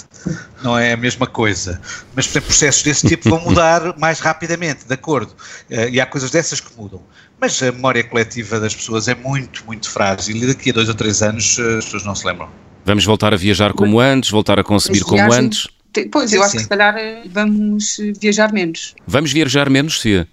não 0.62 0.78
é 0.78 0.92
a 0.92 0.96
mesma 0.96 1.26
coisa. 1.26 1.80
Mas, 2.14 2.26
por 2.26 2.32
exemplo, 2.32 2.46
processos 2.48 2.82
desse 2.82 3.06
tipo 3.06 3.28
vão 3.28 3.40
mudar 3.40 3.96
mais 3.98 4.20
rapidamente, 4.20 4.86
de 4.86 4.94
acordo. 4.94 5.32
Uh, 5.70 5.88
e 5.90 6.00
há 6.00 6.06
coisas 6.06 6.30
dessas 6.30 6.60
que 6.60 6.74
mudam. 6.76 7.02
Mas 7.40 7.62
a 7.62 7.70
memória 7.70 8.02
coletiva 8.02 8.58
das 8.58 8.74
pessoas 8.74 9.08
é 9.08 9.14
muito, 9.14 9.64
muito 9.66 9.90
frágil 9.90 10.36
e 10.36 10.46
daqui 10.46 10.70
a 10.70 10.72
dois 10.72 10.88
ou 10.88 10.94
três 10.94 11.22
anos 11.22 11.58
uh, 11.58 11.78
as 11.78 11.84
pessoas 11.84 12.04
não 12.04 12.14
se 12.14 12.26
lembram. 12.26 12.48
Vamos 12.84 13.04
voltar 13.04 13.34
a 13.34 13.36
viajar 13.36 13.72
como 13.72 14.00
antes, 14.00 14.30
voltar 14.30 14.58
a 14.58 14.64
consumir 14.64 15.02
como 15.02 15.32
antes? 15.32 15.66
Pois, 16.10 16.32
eu 16.32 16.42
acho 16.42 16.52
Sim. 16.52 16.56
que 16.58 16.62
se 16.64 16.68
calhar 16.68 16.96
eh, 16.96 17.22
vamos 17.26 17.96
viajar 18.20 18.52
menos. 18.52 18.94
Vamos 19.06 19.32
viajar 19.32 19.70
menos, 19.70 20.00
Cia? 20.00 20.28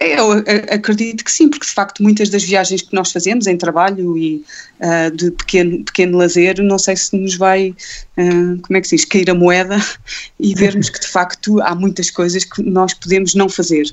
Eu 0.00 0.32
acredito 0.70 1.24
que 1.24 1.32
sim, 1.32 1.48
porque 1.48 1.66
de 1.66 1.72
facto 1.72 2.02
muitas 2.02 2.28
das 2.28 2.42
viagens 2.42 2.82
que 2.82 2.94
nós 2.94 3.12
fazemos 3.12 3.46
em 3.46 3.56
trabalho 3.56 4.16
e 4.16 4.44
uh, 4.80 5.14
de 5.14 5.30
pequeno, 5.30 5.84
pequeno 5.84 6.18
lazer, 6.18 6.62
não 6.62 6.78
sei 6.78 6.96
se 6.96 7.16
nos 7.16 7.36
vai, 7.36 7.70
uh, 7.70 8.60
como 8.62 8.76
é 8.76 8.80
que 8.80 8.88
se 8.88 8.96
diz, 8.96 9.04
cair 9.04 9.30
a 9.30 9.34
moeda 9.34 9.78
e 10.38 10.54
vermos 10.54 10.90
que 10.90 11.00
de 11.00 11.08
facto 11.08 11.60
há 11.62 11.74
muitas 11.74 12.10
coisas 12.10 12.44
que 12.44 12.62
nós 12.62 12.94
podemos 12.94 13.34
não 13.34 13.48
fazer. 13.48 13.86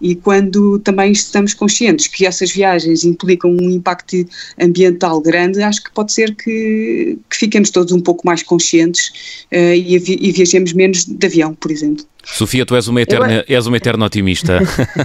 E 0.00 0.14
quando 0.14 0.78
também 0.80 1.12
estamos 1.12 1.54
conscientes 1.54 2.06
que 2.06 2.26
essas 2.26 2.50
viagens 2.50 3.04
implicam 3.04 3.50
um 3.50 3.70
impacto 3.70 4.26
ambiental 4.58 5.20
grande, 5.20 5.62
acho 5.62 5.84
que 5.84 5.90
pode 5.92 6.12
ser 6.12 6.34
que, 6.34 7.18
que 7.28 7.36
fiquemos 7.36 7.70
todos 7.70 7.92
um 7.92 8.00
pouco 8.00 8.26
mais 8.26 8.42
conscientes 8.42 9.46
uh, 9.52 9.74
e, 9.74 9.94
e 9.96 10.32
viajemos 10.32 10.72
menos 10.72 11.04
de 11.04 11.26
avião, 11.26 11.54
por 11.54 11.70
exemplo. 11.70 12.04
Sofia, 12.24 12.66
tu 12.66 12.74
és 12.76 12.86
uma 12.88 13.00
eterna, 13.00 13.44
és 13.48 13.66
uma 13.66 13.76
eterna 13.76 14.06
otimista. 14.06 14.58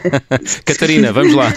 Catarina, 0.65 1.11
vamos 1.11 1.33
lá. 1.33 1.53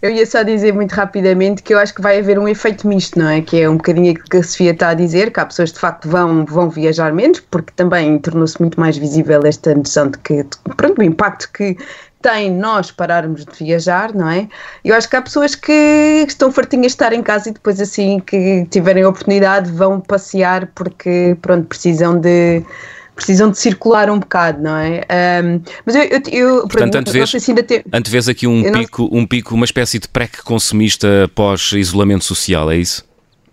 eu 0.00 0.10
ia 0.10 0.26
só 0.26 0.42
dizer 0.42 0.72
muito 0.72 0.92
rapidamente 0.92 1.62
que 1.62 1.74
eu 1.74 1.78
acho 1.78 1.94
que 1.94 2.00
vai 2.00 2.18
haver 2.18 2.38
um 2.38 2.48
efeito 2.48 2.86
misto, 2.86 3.18
não 3.18 3.28
é? 3.28 3.40
Que 3.40 3.60
é 3.60 3.68
um 3.68 3.76
bocadinho 3.76 4.12
aquilo 4.12 4.28
que 4.28 4.36
a 4.36 4.42
Sofia 4.42 4.70
está 4.70 4.90
a 4.90 4.94
dizer, 4.94 5.32
que 5.32 5.40
há 5.40 5.46
pessoas 5.46 5.72
de 5.72 5.78
facto 5.78 6.08
vão, 6.08 6.44
vão 6.44 6.70
viajar 6.70 7.12
menos, 7.12 7.40
porque 7.40 7.72
também 7.74 8.18
tornou-se 8.18 8.60
muito 8.60 8.78
mais 8.78 8.96
visível 8.96 9.40
esta 9.44 9.74
noção 9.74 10.08
de 10.08 10.18
que, 10.18 10.44
pronto, 10.76 11.00
o 11.00 11.02
impacto 11.02 11.50
que 11.52 11.76
tem 12.22 12.52
nós 12.52 12.90
pararmos 12.90 13.44
de 13.44 13.64
viajar, 13.64 14.14
não 14.14 14.28
é? 14.28 14.46
Eu 14.84 14.94
acho 14.94 15.08
que 15.08 15.16
há 15.16 15.22
pessoas 15.22 15.54
que 15.54 16.24
estão 16.28 16.52
fartinhas 16.52 16.92
de 16.92 16.92
estar 16.92 17.12
em 17.12 17.22
casa 17.22 17.48
e 17.48 17.52
depois 17.52 17.80
assim 17.80 18.20
que 18.20 18.66
tiverem 18.70 19.02
a 19.02 19.08
oportunidade 19.08 19.70
vão 19.70 20.00
passear 20.00 20.66
porque, 20.74 21.36
pronto, 21.40 21.66
precisam 21.66 22.18
de 22.20 22.62
precisam 23.20 23.50
de 23.50 23.58
circular 23.58 24.10
um 24.10 24.18
bocado, 24.18 24.62
não 24.62 24.76
é? 24.76 25.02
Um, 25.44 25.60
mas 25.84 25.94
eu, 25.94 26.02
eu, 26.02 26.22
eu 26.32 26.68
Portanto, 26.68 26.96
antevês, 26.96 27.30
se 27.30 27.50
ainda 27.50 27.62
tem... 27.62 27.82
antevês 27.92 28.28
aqui 28.28 28.46
um 28.46 28.72
pico, 28.72 29.02
não... 29.02 29.20
um 29.20 29.26
pico, 29.26 29.54
uma 29.54 29.66
espécie 29.66 29.98
de 29.98 30.08
pré-consumista 30.08 31.30
pós-isolamento 31.34 32.24
social, 32.24 32.70
é 32.70 32.78
isso? 32.78 33.04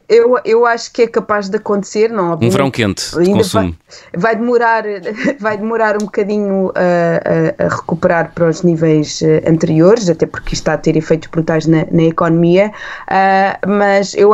Eu, 0.09 0.39
eu 0.45 0.65
acho 0.65 0.91
que 0.93 1.01
é 1.01 1.07
capaz 1.07 1.49
de 1.49 1.57
acontecer, 1.57 2.09
não? 2.09 2.33
Um 2.41 2.49
verão 2.49 2.71
quente 2.71 3.11
de 3.19 3.29
consumo. 3.29 3.75
Vai, 4.13 4.21
vai, 4.21 4.35
demorar, 4.37 4.83
vai 5.37 5.57
demorar 5.57 5.95
um 5.95 6.05
bocadinho 6.05 6.71
a, 6.75 7.63
a, 7.63 7.65
a, 7.65 7.67
recuperar 7.67 8.31
para 8.33 8.47
os 8.47 8.63
níveis 8.63 9.21
eh, 9.21 9.43
anteriores, 9.45 10.09
até 10.09 10.25
porque 10.25 10.53
está 10.53 10.73
a 10.73 10.77
ter 10.77 10.95
efeitos 10.95 11.29
brutais 11.29 11.65
na, 11.65 11.85
na 11.91 12.03
economia, 12.03 12.71
uh, 13.09 13.69
mas 13.69 14.13
eu 14.13 14.31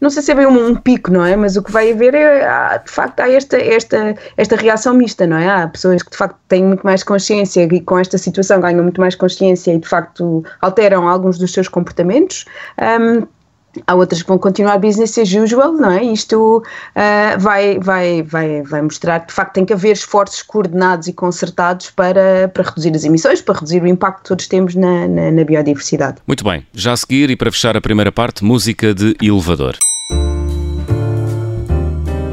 não 0.00 0.08
sei 0.08 0.22
se 0.22 0.32
é 0.32 0.34
bem 0.34 0.46
um, 0.46 0.68
um, 0.68 0.74
pico, 0.76 1.10
não 1.10 1.24
é? 1.24 1.36
Mas 1.36 1.56
o 1.56 1.62
que 1.62 1.70
vai 1.70 1.92
haver 1.92 2.14
é, 2.14 2.78
de 2.78 2.90
facto, 2.90 3.20
há 3.20 3.30
esta, 3.30 3.58
esta, 3.58 4.14
esta 4.38 4.56
reação 4.56 4.94
mista, 4.94 5.26
não 5.26 5.36
é? 5.36 5.46
Há 5.46 5.68
pessoas 5.68 6.02
que 6.02 6.10
de 6.10 6.16
facto 6.16 6.38
têm 6.48 6.64
muito 6.64 6.82
mais 6.82 7.02
consciência 7.02 7.68
e 7.70 7.80
com 7.80 7.98
esta 7.98 8.16
situação 8.16 8.60
ganham 8.60 8.82
muito 8.82 9.00
mais 9.00 9.14
consciência 9.14 9.74
e 9.74 9.78
de 9.78 9.88
facto 9.88 10.42
alteram 10.62 11.06
alguns 11.06 11.38
dos 11.38 11.52
seus 11.52 11.68
comportamentos. 11.68 12.46
Um, 12.78 13.26
Há 13.86 13.94
outras 13.94 14.22
que 14.22 14.28
vão 14.28 14.38
continuar 14.38 14.78
business 14.78 15.16
as 15.18 15.32
usual, 15.32 15.72
não 15.72 15.90
é? 15.90 16.04
Isto 16.04 16.58
uh, 16.58 17.38
vai, 17.38 17.78
vai, 17.78 18.22
vai, 18.22 18.62
vai 18.62 18.82
mostrar 18.82 19.20
que 19.20 19.28
de 19.28 19.32
facto 19.32 19.54
tem 19.54 19.64
que 19.64 19.72
haver 19.72 19.92
esforços 19.92 20.42
coordenados 20.42 21.08
e 21.08 21.12
concertados 21.12 21.90
para, 21.90 22.48
para 22.52 22.64
reduzir 22.64 22.94
as 22.94 23.04
emissões, 23.04 23.40
para 23.40 23.54
reduzir 23.54 23.82
o 23.82 23.86
impacto 23.86 24.22
que 24.22 24.28
todos 24.28 24.46
temos 24.46 24.74
na, 24.74 25.08
na, 25.08 25.30
na 25.30 25.44
biodiversidade. 25.44 26.18
Muito 26.26 26.44
bem, 26.44 26.66
já 26.74 26.92
a 26.92 26.96
seguir 26.96 27.30
e 27.30 27.36
para 27.36 27.50
fechar 27.50 27.76
a 27.76 27.80
primeira 27.80 28.12
parte, 28.12 28.44
música 28.44 28.94
de 28.94 29.16
elevador. 29.20 29.76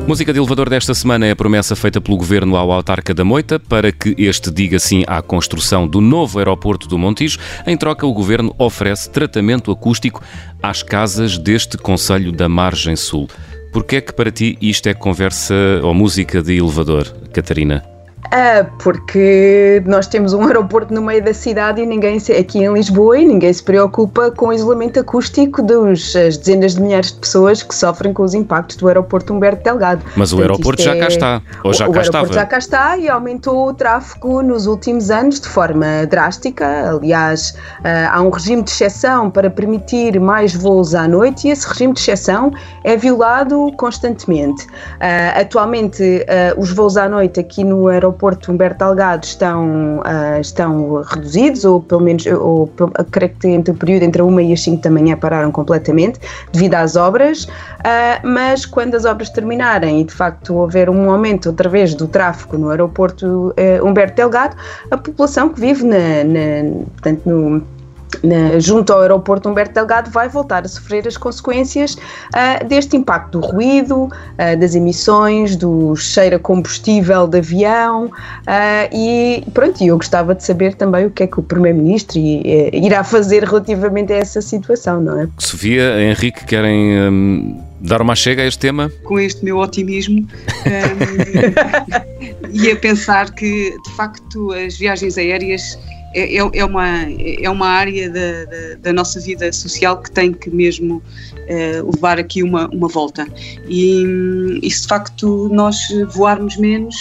Música 0.09 0.33
de 0.33 0.39
elevador 0.39 0.67
desta 0.71 0.95
semana 0.95 1.27
é 1.27 1.31
a 1.31 1.35
promessa 1.35 1.75
feita 1.75 2.01
pelo 2.01 2.17
Governo 2.17 2.55
ao 2.55 2.71
autarca 2.71 3.13
da 3.13 3.23
Moita 3.23 3.59
para 3.59 3.91
que 3.91 4.15
este 4.17 4.49
diga 4.49 4.79
sim 4.79 5.03
à 5.05 5.21
construção 5.21 5.87
do 5.87 6.01
novo 6.01 6.39
aeroporto 6.39 6.87
do 6.87 6.97
Montijo. 6.97 7.37
Em 7.67 7.77
troca, 7.77 8.07
o 8.07 8.11
Governo 8.11 8.55
oferece 8.57 9.07
tratamento 9.07 9.71
acústico 9.71 10.23
às 10.63 10.81
casas 10.81 11.37
deste 11.37 11.77
Conselho 11.77 12.31
da 12.31 12.49
Margem 12.49 12.95
Sul. 12.95 13.29
Por 13.71 13.83
que 13.83 13.97
é 13.97 14.01
que 14.01 14.11
para 14.11 14.31
ti 14.31 14.57
isto 14.59 14.89
é 14.89 14.95
conversa 14.95 15.53
ou 15.83 15.93
música 15.93 16.41
de 16.41 16.57
elevador, 16.57 17.05
Catarina? 17.31 17.98
Ah, 18.31 18.65
porque 18.83 19.81
nós 19.85 20.07
temos 20.07 20.33
um 20.33 20.43
aeroporto 20.47 20.93
no 20.93 21.01
meio 21.01 21.23
da 21.23 21.33
cidade 21.33 21.81
e 21.81 21.85
ninguém 21.85 22.17
aqui 22.37 22.59
em 22.59 22.73
Lisboa 22.73 23.17
e 23.17 23.25
ninguém 23.25 23.51
se 23.51 23.63
preocupa 23.63 24.29
com 24.31 24.47
o 24.47 24.53
isolamento 24.53 24.99
acústico 24.99 25.61
das 25.61 26.13
dezenas 26.13 26.75
de 26.75 26.81
milhares 26.81 27.11
de 27.11 27.19
pessoas 27.19 27.63
que 27.63 27.73
sofrem 27.73 28.13
com 28.13 28.23
os 28.23 28.33
impactos 28.33 28.75
do 28.75 28.87
aeroporto 28.87 29.33
Humberto 29.33 29.63
Delgado. 29.63 30.03
Mas 30.15 30.29
Portanto, 30.29 30.39
o 30.39 30.41
aeroporto 30.41 30.81
já 30.81 30.95
é... 30.95 30.99
cá 30.99 31.07
está, 31.07 31.41
ou 31.63 31.73
já 31.73 31.87
o, 31.87 31.91
cá 31.91 31.99
o 31.99 32.01
aeroporto 32.01 32.33
já 32.33 32.45
cá 32.45 32.57
está 32.57 32.97
e 32.97 33.09
aumentou 33.09 33.67
o 33.67 33.73
tráfego 33.73 34.41
nos 34.41 34.67
últimos 34.67 35.09
anos 35.09 35.39
de 35.39 35.47
forma 35.47 36.05
drástica. 36.07 36.89
Aliás, 36.89 37.55
uh, 37.79 38.11
há 38.11 38.21
um 38.21 38.29
regime 38.29 38.61
de 38.61 38.69
exceção 38.69 39.31
para 39.31 39.49
permitir 39.49 40.19
mais 40.19 40.53
voos 40.53 40.93
à 40.93 41.07
noite 41.07 41.47
e 41.47 41.51
esse 41.51 41.67
regime 41.67 41.93
de 41.93 42.01
exceção 42.01 42.51
é 42.83 42.95
violado 42.95 43.71
constantemente. 43.77 44.65
Uh, 44.65 45.41
atualmente, 45.41 46.03
uh, 46.03 46.59
os 46.59 46.71
voos 46.71 46.97
à 46.97 47.09
noite 47.09 47.39
aqui 47.39 47.63
no 47.63 47.87
aeroporto 47.87 48.08
aeroporto 48.09 48.51
Humberto 48.51 48.85
Delgado 48.85 49.23
estão, 49.23 49.99
uh, 49.99 50.41
estão 50.41 51.01
reduzidos, 51.01 51.63
ou 51.65 51.81
pelo 51.81 52.01
menos, 52.01 52.25
ou, 52.25 52.69
creio 53.11 53.33
que 53.39 53.47
entre 53.47 53.71
o 53.71 53.75
período 53.75 54.03
entre 54.03 54.21
a 54.21 54.25
1 54.25 54.39
e 54.41 54.53
as 54.53 54.61
5 54.61 54.81
da 54.81 54.89
manhã 54.89 55.15
pararam 55.15 55.51
completamente, 55.51 56.19
devido 56.51 56.75
às 56.75 56.95
obras, 56.95 57.43
uh, 57.45 58.27
mas 58.27 58.65
quando 58.65 58.95
as 58.95 59.05
obras 59.05 59.29
terminarem 59.29 60.01
e 60.01 60.03
de 60.03 60.13
facto 60.13 60.55
houver 60.55 60.89
um 60.89 61.09
aumento 61.09 61.49
outra 61.49 61.69
vez 61.69 61.93
do 61.93 62.07
tráfego 62.07 62.57
no 62.57 62.69
aeroporto 62.69 63.49
uh, 63.49 63.85
Humberto 63.85 64.15
Delgado, 64.15 64.55
a 64.91 64.97
população 64.97 65.49
que 65.49 65.59
vive 65.59 65.83
na, 65.83 66.23
na 66.23 66.83
portanto, 66.95 67.21
no 67.25 67.78
na, 68.23 68.59
junto 68.59 68.91
ao 68.91 69.01
aeroporto 69.01 69.49
Humberto 69.49 69.73
Delgado 69.73 70.09
vai 70.11 70.27
voltar 70.27 70.65
a 70.65 70.67
sofrer 70.67 71.07
as 71.07 71.17
consequências 71.17 71.95
uh, 71.95 72.67
deste 72.67 72.97
impacto 72.97 73.39
do 73.39 73.47
ruído, 73.47 74.03
uh, 74.03 74.59
das 74.59 74.75
emissões, 74.75 75.55
do 75.55 75.95
cheiro 75.95 76.35
a 76.35 76.39
combustível 76.39 77.27
de 77.27 77.37
avião 77.37 78.05
uh, 78.05 78.11
e 78.93 79.43
pronto, 79.53 79.83
eu 79.83 79.97
gostava 79.97 80.35
de 80.35 80.43
saber 80.43 80.73
também 80.75 81.05
o 81.05 81.11
que 81.11 81.23
é 81.23 81.27
que 81.27 81.39
o 81.39 81.43
Primeiro-Ministro 81.43 82.19
irá 82.19 83.03
fazer 83.03 83.43
relativamente 83.43 84.11
a 84.13 84.17
essa 84.17 84.41
situação, 84.41 85.01
não 85.01 85.21
é? 85.21 85.27
Sofia, 85.37 86.01
Henrique, 86.01 86.45
querem 86.45 86.99
um, 87.01 87.63
dar 87.79 88.01
uma 88.01 88.15
chega 88.15 88.41
a 88.41 88.45
este 88.45 88.59
tema? 88.59 88.91
Com 89.03 89.19
este 89.19 89.43
meu 89.43 89.57
otimismo 89.57 90.27
um, 90.65 92.49
e 92.51 92.71
a 92.71 92.75
pensar 92.75 93.33
que 93.33 93.75
de 93.85 93.91
facto 93.95 94.51
as 94.51 94.77
viagens 94.77 95.17
aéreas 95.17 95.77
é, 96.13 96.37
é, 96.37 96.49
é 96.53 96.65
uma, 96.65 96.87
é 96.87 97.49
uma 97.49 97.67
área 97.67 98.09
da, 98.09 98.45
da, 98.45 98.75
da, 98.81 98.93
nossa 98.93 99.19
vida 99.19 99.51
social 99.51 100.01
que 100.01 100.11
tem 100.11 100.33
que 100.33 100.49
mesmo 100.49 100.97
uh, 100.97 101.91
levar 101.93 102.19
aqui 102.19 102.41
uma, 102.41 102.67
uma 102.69 102.87
volta. 102.87 103.27
E, 103.67 104.59
e 104.61 104.71
se 104.71 104.81
de 104.81 104.87
facto 104.87 105.49
nós 105.51 105.77
voarmos 106.13 106.57
menos 106.57 106.95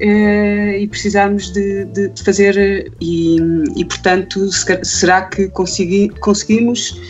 uh, 0.00 0.76
e 0.78 0.86
precisarmos 0.88 1.52
de, 1.52 1.84
de, 1.86 2.08
de 2.08 2.24
fazer, 2.24 2.92
e, 3.00 3.36
e, 3.76 3.84
portanto, 3.84 4.48
será 4.82 5.22
que 5.22 5.48
consegui, 5.48 6.08
conseguimos 6.20 7.00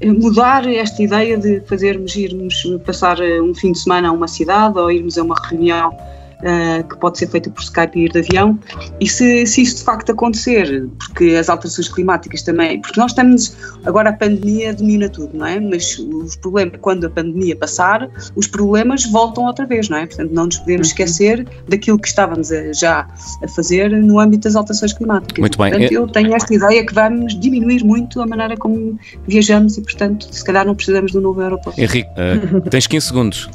mudar 0.00 0.64
esta 0.64 1.02
ideia 1.02 1.36
de 1.36 1.60
fazermos 1.62 2.14
irmos 2.14 2.62
passar 2.86 3.20
um 3.20 3.52
fim 3.52 3.72
de 3.72 3.80
semana 3.80 4.10
a 4.10 4.12
uma 4.12 4.28
cidade 4.28 4.78
ou 4.78 4.92
irmos 4.92 5.18
a 5.18 5.24
uma 5.24 5.34
reunião 5.48 5.92
uh, 6.40 6.86
que 6.88 6.96
pode 6.98 7.18
ser 7.18 7.28
feita 7.28 7.50
por 7.50 7.62
Skype 7.62 7.98
e 7.98 8.04
ir 8.04 8.12
de 8.12 8.18
avião, 8.20 8.58
e 9.00 9.08
se, 9.08 9.46
se 9.46 9.62
isso 9.62 9.76
de 9.76 9.84
facto 9.84 10.12
acontecer, 10.12 10.88
porque 10.98 11.34
as 11.34 11.48
alterações 11.48 11.88
climáticas 11.88 12.42
também, 12.42 12.80
porque 12.80 13.00
nós 13.00 13.12
estamos, 13.12 13.56
agora 13.84 14.10
a 14.10 14.12
pandemia 14.12 14.74
domina 14.74 15.08
tudo, 15.08 15.36
não 15.36 15.46
é? 15.46 15.60
Mas 15.60 15.98
os 15.98 16.36
problemas, 16.36 16.78
quando 16.80 17.06
a 17.06 17.10
pandemia 17.10 17.56
passar, 17.56 18.08
os 18.34 18.46
problemas 18.46 19.04
voltam 19.06 19.44
outra 19.44 19.66
vez, 19.66 19.88
não 19.88 19.98
é? 19.98 20.06
Portanto, 20.06 20.30
não 20.32 20.46
nos 20.46 20.58
podemos 20.58 20.88
uhum. 20.88 20.92
esquecer 20.92 21.46
daquilo 21.68 21.98
que 21.98 22.08
estávamos 22.08 22.52
a, 22.52 22.72
já 22.72 23.08
a 23.42 23.48
fazer 23.48 23.90
no 23.90 24.18
âmbito 24.18 24.44
das 24.44 24.56
alterações 24.56 24.92
climáticas. 24.92 25.38
Muito 25.38 25.58
bem. 25.58 25.70
Portanto, 25.70 25.92
eu 25.92 26.06
tenho 26.06 26.34
esta 26.34 26.54
ideia 26.54 26.84
que 26.84 26.94
vamos 26.94 27.38
diminuir 27.38 27.84
muito 27.84 28.20
a 28.20 28.26
maneira 28.26 28.56
como 28.56 28.98
viajamos 29.26 29.76
e, 29.76 29.82
portanto, 29.82 30.28
se 30.30 30.44
calhar 30.44 30.66
não 30.66 30.74
precisamos 30.74 31.12
de 31.12 31.18
um 31.18 31.20
novo 31.20 31.40
aeroporto. 31.40 31.80
Henrique, 31.80 32.08
uh, 32.10 32.60
tens 32.70 32.86
15 32.86 33.06
segundos. 33.06 33.50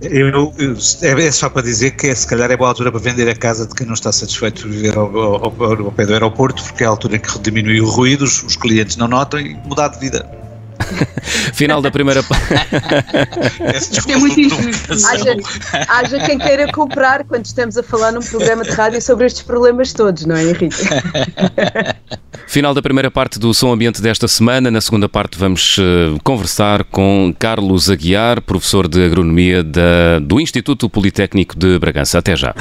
Eu, 0.00 0.52
eu, 0.58 1.18
é 1.18 1.32
só 1.32 1.50
para 1.50 1.62
dizer 1.62 1.92
que 1.92 2.06
é, 2.06 2.14
se 2.14 2.26
calhar 2.26 2.48
é 2.50 2.56
boa 2.56 2.70
altura 2.70 2.92
para 2.92 3.00
vender 3.00 3.28
a 3.28 3.34
casa 3.34 3.66
de 3.66 3.74
quem 3.74 3.84
não 3.84 3.94
está 3.94 4.12
satisfeito 4.12 4.68
de 4.68 4.76
viver 4.76 4.96
ao, 4.96 5.16
ao, 5.16 5.44
ao, 5.44 5.92
pé 5.92 6.06
do 6.06 6.12
aeroporto, 6.12 6.62
porque 6.62 6.84
é 6.84 6.86
a 6.86 6.90
altura 6.90 7.16
em 7.16 7.20
que 7.20 7.38
diminui 7.40 7.80
o 7.80 7.88
ruído, 7.88 8.22
os, 8.22 8.42
os 8.44 8.54
clientes 8.54 8.96
não 8.96 9.08
notam 9.08 9.40
e 9.40 9.54
mudar 9.66 9.88
de 9.88 9.98
vida. 9.98 10.24
Final 11.52 11.82
da 11.82 11.90
primeira 11.90 12.20
é 14.08 14.16
muito 14.16 14.40
injusto. 14.40 14.92
Haja, 14.92 15.36
haja 15.88 16.20
quem 16.20 16.38
queira 16.38 16.70
comprar 16.72 17.24
quando 17.24 17.44
estamos 17.44 17.76
a 17.76 17.82
falar 17.82 18.12
num 18.12 18.20
programa 18.20 18.62
de 18.62 18.70
rádio 18.70 19.02
sobre 19.02 19.26
estes 19.26 19.42
problemas 19.42 19.92
todos, 19.92 20.24
não 20.24 20.36
é, 20.36 20.44
Henrique? 20.44 20.76
Final 22.48 22.72
da 22.72 22.80
primeira 22.80 23.10
parte 23.10 23.38
do 23.38 23.52
Som 23.52 23.70
Ambiente 23.70 24.00
desta 24.00 24.26
semana. 24.26 24.70
Na 24.70 24.80
segunda 24.80 25.06
parte 25.06 25.36
vamos 25.36 25.76
uh, 25.76 26.18
conversar 26.24 26.82
com 26.84 27.32
Carlos 27.38 27.90
Aguiar, 27.90 28.40
professor 28.40 28.88
de 28.88 29.04
Agronomia 29.04 29.62
da, 29.62 30.18
do 30.18 30.40
Instituto 30.40 30.88
Politécnico 30.88 31.54
de 31.54 31.78
Bragança. 31.78 32.18
Até 32.18 32.34
já. 32.34 32.54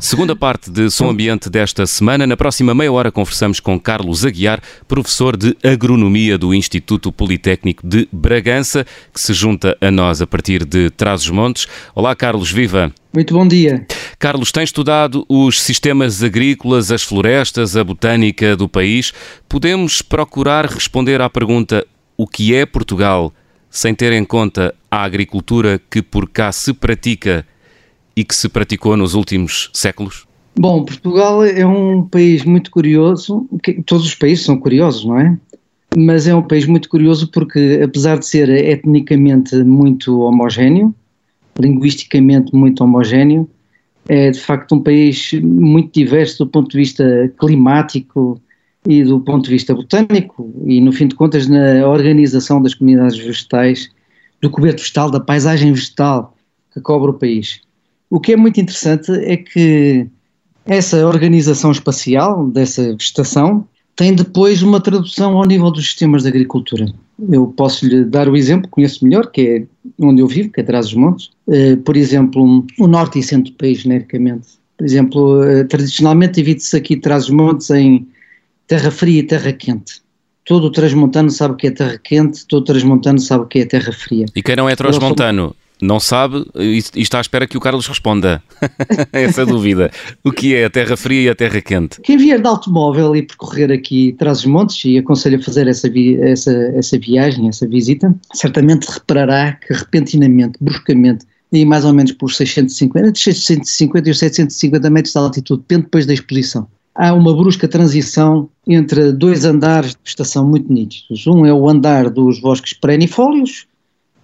Segunda 0.00 0.36
parte 0.36 0.70
de 0.70 0.90
Som 0.90 1.10
Ambiente 1.10 1.50
desta 1.50 1.84
semana. 1.84 2.24
Na 2.24 2.36
próxima 2.36 2.72
meia 2.72 2.92
hora 2.92 3.10
conversamos 3.10 3.58
com 3.58 3.80
Carlos 3.80 4.24
Aguiar, 4.24 4.60
professor 4.86 5.36
de 5.36 5.56
Agronomia 5.62 6.38
do 6.38 6.54
Instituto 6.54 7.10
Politécnico 7.10 7.84
de 7.84 8.08
Bragança, 8.12 8.86
que 9.12 9.20
se 9.20 9.34
junta 9.34 9.76
a 9.80 9.90
nós 9.90 10.22
a 10.22 10.26
partir 10.26 10.64
de 10.64 10.88
Trás-os-Montes. 10.90 11.66
Olá, 11.96 12.14
Carlos, 12.14 12.50
viva! 12.50 12.92
Muito 13.12 13.34
bom 13.34 13.46
dia. 13.46 13.86
Carlos, 14.20 14.52
tem 14.52 14.62
estudado 14.62 15.26
os 15.28 15.60
sistemas 15.60 16.22
agrícolas, 16.22 16.92
as 16.92 17.02
florestas, 17.02 17.76
a 17.76 17.82
botânica 17.82 18.56
do 18.56 18.68
país. 18.68 19.12
Podemos 19.48 20.00
procurar 20.00 20.66
responder 20.66 21.20
à 21.20 21.28
pergunta: 21.28 21.84
o 22.16 22.26
que 22.26 22.54
é 22.54 22.64
Portugal, 22.64 23.32
sem 23.68 23.94
ter 23.94 24.12
em 24.12 24.24
conta 24.24 24.72
a 24.88 25.02
agricultura 25.02 25.80
que 25.90 26.00
por 26.02 26.28
cá 26.28 26.52
se 26.52 26.72
pratica 26.72 27.44
e 28.18 28.24
que 28.24 28.34
se 28.34 28.48
praticou 28.48 28.96
nos 28.96 29.14
últimos 29.14 29.70
séculos? 29.72 30.26
Bom, 30.58 30.84
Portugal 30.84 31.44
é 31.44 31.64
um 31.64 32.02
país 32.02 32.44
muito 32.44 32.68
curioso, 32.68 33.48
todos 33.86 34.04
os 34.04 34.14
países 34.16 34.44
são 34.44 34.58
curiosos, 34.58 35.04
não 35.04 35.20
é? 35.20 35.38
Mas 35.96 36.26
é 36.26 36.34
um 36.34 36.42
país 36.42 36.66
muito 36.66 36.88
curioso 36.88 37.30
porque, 37.30 37.80
apesar 37.82 38.18
de 38.18 38.26
ser 38.26 38.48
etnicamente 38.48 39.54
muito 39.62 40.18
homogéneo, 40.18 40.92
linguisticamente 41.60 42.52
muito 42.56 42.82
homogéneo, 42.82 43.48
é 44.08 44.32
de 44.32 44.40
facto 44.40 44.74
um 44.74 44.82
país 44.82 45.30
muito 45.40 45.92
diverso 45.92 46.44
do 46.44 46.50
ponto 46.50 46.70
de 46.72 46.76
vista 46.76 47.32
climático 47.38 48.40
e 48.84 49.04
do 49.04 49.20
ponto 49.20 49.44
de 49.44 49.50
vista 49.50 49.72
botânico 49.72 50.52
e, 50.66 50.80
no 50.80 50.90
fim 50.90 51.06
de 51.06 51.14
contas, 51.14 51.46
na 51.46 51.86
organização 51.86 52.60
das 52.60 52.74
comunidades 52.74 53.16
vegetais, 53.16 53.88
do 54.42 54.50
coberto 54.50 54.80
vegetal, 54.80 55.08
da 55.08 55.20
paisagem 55.20 55.72
vegetal 55.72 56.34
que 56.74 56.80
cobre 56.80 57.10
o 57.10 57.14
país. 57.14 57.60
O 58.10 58.18
que 58.20 58.32
é 58.32 58.36
muito 58.36 58.60
interessante 58.60 59.10
é 59.12 59.36
que 59.36 60.06
essa 60.66 61.06
organização 61.06 61.70
espacial 61.70 62.46
dessa 62.46 62.82
vegetação 62.94 63.66
tem 63.96 64.14
depois 64.14 64.62
uma 64.62 64.80
tradução 64.80 65.36
ao 65.36 65.44
nível 65.44 65.70
dos 65.70 65.84
sistemas 65.86 66.22
de 66.22 66.28
agricultura. 66.28 66.86
Eu 67.30 67.48
posso 67.48 67.84
lhe 67.84 68.04
dar 68.04 68.28
o 68.28 68.36
exemplo, 68.36 68.70
conheço 68.70 69.04
melhor, 69.04 69.26
que 69.26 69.40
é 69.40 69.64
onde 69.98 70.22
eu 70.22 70.28
vivo, 70.28 70.52
que 70.52 70.60
é 70.60 70.62
atrás 70.62 70.86
dos 70.86 70.94
montes. 70.94 71.30
Uh, 71.48 71.76
por 71.78 71.96
exemplo, 71.96 72.64
o 72.78 72.86
norte 72.86 73.18
e 73.18 73.22
centro 73.22 73.50
do 73.50 73.56
país, 73.56 73.80
genericamente. 73.80 74.46
Por 74.76 74.86
exemplo, 74.86 75.40
uh, 75.40 75.64
tradicionalmente 75.66 76.34
divide-se 76.34 76.76
aqui 76.76 76.94
atrás 76.94 77.24
dos 77.26 77.34
montes 77.34 77.70
em 77.70 78.06
terra 78.68 78.90
fria 78.92 79.18
e 79.18 79.22
terra 79.24 79.52
quente. 79.52 80.00
Todo 80.44 80.68
o 80.68 80.70
transmontano 80.70 81.30
sabe 81.30 81.54
o 81.54 81.56
que 81.56 81.66
é 81.66 81.70
terra 81.72 81.98
quente, 81.98 82.46
todo 82.46 82.62
o 82.62 82.64
transmontano 82.64 83.18
sabe 83.18 83.44
o 83.44 83.46
que 83.46 83.58
é 83.58 83.66
terra 83.66 83.92
fria. 83.92 84.26
E 84.34 84.42
quem 84.42 84.54
não 84.54 84.68
é 84.68 84.76
transmontano? 84.76 85.56
Não 85.80 86.00
sabe 86.00 86.44
e 86.54 86.82
está 86.96 87.18
à 87.18 87.20
espera 87.20 87.46
que 87.46 87.56
o 87.56 87.60
Carlos 87.60 87.86
responda. 87.86 88.42
Essa 89.12 89.46
dúvida. 89.46 89.90
O 90.24 90.32
que 90.32 90.54
é 90.54 90.64
a 90.64 90.70
terra 90.70 90.96
fria 90.96 91.22
e 91.22 91.28
a 91.28 91.34
terra 91.34 91.60
quente? 91.60 92.00
Quem 92.02 92.16
vier 92.16 92.40
de 92.40 92.46
automóvel 92.46 93.14
e 93.14 93.22
percorrer 93.22 93.70
aqui 93.72 94.14
traz 94.18 94.40
os 94.40 94.46
montes 94.46 94.84
e 94.84 94.98
aconselho 94.98 95.38
a 95.38 95.42
fazer 95.42 95.68
essa, 95.68 95.88
vi 95.88 96.20
essa, 96.20 96.52
essa 96.74 96.98
viagem, 96.98 97.48
essa 97.48 97.66
visita, 97.66 98.14
certamente 98.34 98.86
reparará 98.86 99.52
que 99.52 99.72
repentinamente, 99.72 100.58
bruscamente, 100.60 101.24
e 101.52 101.64
mais 101.64 101.84
ou 101.84 101.94
menos 101.94 102.12
por 102.12 102.30
650, 102.30 103.08
entre 103.08 103.22
650 103.22 104.10
e 104.10 104.14
750 104.14 104.90
metros 104.90 105.12
de 105.12 105.18
altitude, 105.18 105.62
depende 105.62 105.84
depois 105.84 106.06
da 106.06 106.12
exposição. 106.12 106.66
Há 106.94 107.14
uma 107.14 107.34
brusca 107.34 107.68
transição 107.68 108.48
entre 108.66 109.12
dois 109.12 109.44
andares 109.44 109.92
de 109.92 109.98
vegetação 110.04 110.46
muito 110.46 110.70
nítidos. 110.72 111.26
Um 111.26 111.46
é 111.46 111.52
o 111.52 111.68
andar 111.68 112.10
dos 112.10 112.40
bosques 112.40 112.72
perennifólios, 112.72 113.66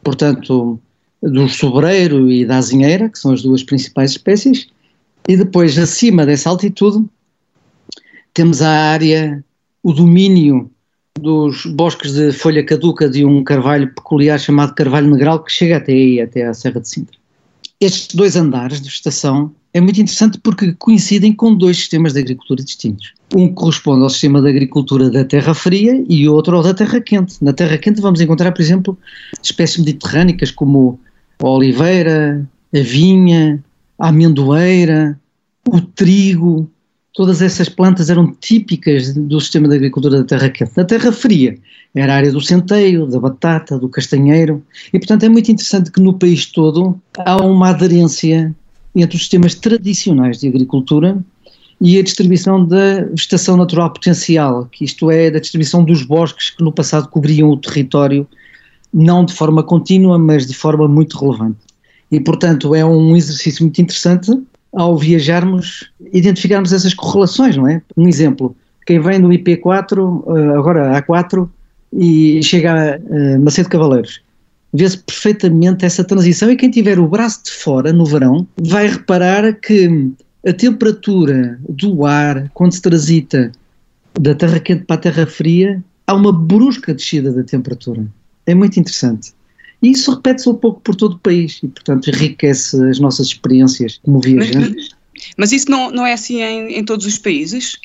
portanto, 0.02 0.78
do 1.24 1.48
sobreiro 1.48 2.30
e 2.30 2.44
da 2.44 2.58
azinheira, 2.58 3.08
que 3.08 3.18
são 3.18 3.32
as 3.32 3.42
duas 3.42 3.62
principais 3.62 4.12
espécies, 4.12 4.68
e 5.26 5.36
depois, 5.36 5.78
acima 5.78 6.26
dessa 6.26 6.50
altitude, 6.50 7.04
temos 8.34 8.60
a 8.60 8.68
área, 8.68 9.42
o 9.82 9.92
domínio 9.92 10.70
dos 11.18 11.64
bosques 11.66 12.12
de 12.12 12.32
folha 12.32 12.64
caduca 12.64 13.08
de 13.08 13.24
um 13.24 13.42
carvalho 13.42 13.94
peculiar 13.94 14.38
chamado 14.38 14.74
carvalho 14.74 15.10
negral, 15.10 15.42
que 15.42 15.52
chega 15.52 15.78
até 15.78 15.92
aí, 15.92 16.20
até 16.20 16.44
à 16.44 16.52
Serra 16.52 16.80
de 16.80 16.88
Sintra. 16.88 17.16
Estes 17.80 18.14
dois 18.14 18.36
andares 18.36 18.80
de 18.80 18.88
vegetação 18.88 19.52
é 19.72 19.80
muito 19.80 20.00
interessante 20.00 20.38
porque 20.38 20.72
coincidem 20.74 21.32
com 21.32 21.54
dois 21.54 21.76
sistemas 21.76 22.12
de 22.12 22.20
agricultura 22.20 22.62
distintos. 22.62 23.12
Um 23.34 23.52
corresponde 23.52 24.02
ao 24.02 24.10
sistema 24.10 24.40
de 24.40 24.48
agricultura 24.48 25.10
da 25.10 25.24
terra 25.24 25.54
fria 25.54 26.04
e 26.08 26.28
outro 26.28 26.56
ao 26.56 26.62
da 26.62 26.74
terra 26.74 27.00
quente. 27.00 27.42
Na 27.42 27.52
terra 27.52 27.76
quente 27.78 28.00
vamos 28.00 28.20
encontrar, 28.20 28.52
por 28.52 28.62
exemplo, 28.62 28.98
espécies 29.42 29.78
mediterrânicas 29.78 30.50
como 30.50 31.00
a 31.46 31.50
oliveira, 31.50 32.48
a 32.74 32.80
vinha, 32.80 33.62
a 33.98 34.08
amendoeira, 34.08 35.18
o 35.68 35.80
trigo, 35.80 36.70
todas 37.12 37.40
essas 37.40 37.68
plantas 37.68 38.10
eram 38.10 38.34
típicas 38.40 39.14
do 39.14 39.40
sistema 39.40 39.68
de 39.68 39.76
agricultura 39.76 40.18
da 40.18 40.24
terra 40.24 40.50
quente. 40.50 40.72
Na 40.76 40.84
terra 40.84 41.12
fria 41.12 41.56
era 41.94 42.12
a 42.12 42.16
área 42.16 42.32
do 42.32 42.40
centeio, 42.40 43.06
da 43.06 43.20
batata, 43.20 43.78
do 43.78 43.88
castanheiro, 43.88 44.62
e 44.92 44.98
portanto 44.98 45.22
é 45.22 45.28
muito 45.28 45.50
interessante 45.50 45.90
que 45.90 46.00
no 46.00 46.14
país 46.14 46.46
todo 46.46 47.00
há 47.18 47.36
uma 47.36 47.70
aderência 47.70 48.54
entre 48.96 49.16
os 49.16 49.22
sistemas 49.22 49.54
tradicionais 49.54 50.40
de 50.40 50.48
agricultura 50.48 51.16
e 51.80 51.98
a 51.98 52.02
distribuição 52.02 52.64
da 52.64 53.04
vegetação 53.04 53.56
natural 53.56 53.92
potencial, 53.92 54.66
que 54.70 54.84
isto 54.84 55.10
é, 55.10 55.30
da 55.30 55.38
distribuição 55.38 55.84
dos 55.84 56.02
bosques 56.02 56.50
que 56.50 56.62
no 56.62 56.72
passado 56.72 57.08
cobriam 57.08 57.48
o 57.50 57.56
território 57.56 58.26
não 58.94 59.24
de 59.24 59.34
forma 59.34 59.62
contínua, 59.62 60.16
mas 60.16 60.46
de 60.46 60.54
forma 60.54 60.86
muito 60.86 61.18
relevante. 61.18 61.58
E, 62.12 62.20
portanto, 62.20 62.74
é 62.76 62.84
um 62.84 63.16
exercício 63.16 63.64
muito 63.64 63.82
interessante 63.82 64.30
ao 64.72 64.96
viajarmos, 64.96 65.90
identificarmos 66.12 66.72
essas 66.72 66.94
correlações, 66.94 67.56
não 67.56 67.66
é? 67.66 67.82
Um 67.96 68.08
exemplo, 68.08 68.54
quem 68.86 69.00
vem 69.00 69.20
do 69.20 69.28
IP4, 69.28 70.24
eh, 70.26 70.56
agora 70.56 71.02
A4, 71.02 71.48
e 71.92 72.40
chega 72.42 72.72
a 72.72 72.86
eh, 72.94 73.38
Macedo 73.38 73.68
Cavaleiros, 73.68 74.20
vê-se 74.72 74.98
perfeitamente 74.98 75.84
essa 75.84 76.04
transição 76.04 76.50
e 76.50 76.56
quem 76.56 76.70
tiver 76.70 76.98
o 76.98 77.08
braço 77.08 77.44
de 77.44 77.50
fora 77.52 77.92
no 77.92 78.04
verão 78.04 78.46
vai 78.60 78.88
reparar 78.88 79.52
que 79.54 80.12
a 80.46 80.52
temperatura 80.52 81.58
do 81.68 82.04
ar, 82.04 82.50
quando 82.52 82.72
se 82.72 82.82
transita 82.82 83.52
da 84.20 84.34
terra 84.34 84.60
quente 84.60 84.84
para 84.84 84.96
a 84.96 85.00
terra 85.00 85.26
fria, 85.26 85.82
há 86.06 86.14
uma 86.14 86.32
brusca 86.32 86.92
descida 86.92 87.32
da 87.32 87.42
temperatura. 87.42 88.04
É 88.46 88.54
muito 88.54 88.78
interessante. 88.78 89.32
E 89.82 89.90
isso 89.90 90.10
repete-se 90.12 90.48
um 90.48 90.54
pouco 90.54 90.80
por 90.80 90.94
todo 90.94 91.14
o 91.14 91.18
país 91.18 91.60
e, 91.62 91.68
portanto, 91.68 92.08
enriquece 92.08 92.82
as 92.88 92.98
nossas 92.98 93.28
experiências 93.28 94.00
como 94.02 94.20
viajantes. 94.20 94.90
Mas, 95.14 95.30
mas 95.36 95.52
isso 95.52 95.70
não, 95.70 95.90
não 95.90 96.06
é 96.06 96.12
assim 96.14 96.40
em, 96.40 96.78
em 96.78 96.84
todos 96.84 97.04
os 97.04 97.18
países? 97.18 97.78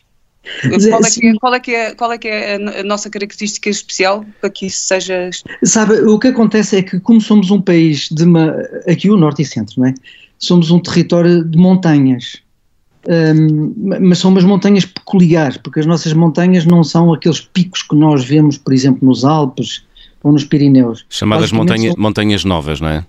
Qual 0.62 1.04
é, 1.04 1.10
que 1.10 1.26
é, 1.28 1.34
qual, 1.36 1.54
é 1.54 1.60
que 1.60 1.72
é, 1.72 1.95
qual 1.95 2.12
é 2.13 2.17
que 2.17 2.28
é 2.28 2.80
a 2.80 2.84
nossa 2.84 3.10
característica 3.10 3.69
especial 3.69 4.26
para 4.39 4.50
que 4.50 4.67
isso 4.67 4.88
seja. 4.88 5.30
Sabe, 5.63 5.95
o 6.02 6.17
que 6.17 6.30
acontece 6.30 6.78
é 6.78 6.82
que, 6.82 7.00
como 7.00 7.19
somos 7.19 7.52
um 7.52 7.62
país 7.62 8.08
de. 8.10 8.24
Uma, 8.24 8.56
aqui 8.88 9.10
o 9.10 9.17
Norte 9.17 9.41
e 9.41 9.45
Centro, 9.45 9.82
não 9.82 9.88
é? 9.88 9.93
Somos 10.38 10.72
um 10.72 10.80
território 10.80 11.43
de 11.43 11.58
montanhas. 11.58 12.38
Um, 13.08 13.74
mas 14.02 14.19
são 14.19 14.32
umas 14.32 14.43
montanhas 14.43 14.86
peculiares, 14.86 15.58
porque 15.58 15.80
as 15.80 15.86
nossas 15.86 16.13
montanhas 16.13 16.65
não 16.65 16.84
são 16.84 17.13
aqueles 17.13 17.41
picos 17.41 17.82
que 17.82 17.95
nós 17.95 18.24
vemos, 18.24 18.58
por 18.58 18.74
exemplo, 18.74 19.08
nos 19.08 19.24
Alpes 19.24 19.84
ou 20.23 20.32
nos 20.32 20.43
Pirineus. 20.43 21.05
Chamadas 21.10 21.51
montanha, 21.51 21.91
são, 21.91 22.01
montanhas 22.01 22.43
novas, 22.43 22.82
não 22.82 22.89
é? 22.89 23.05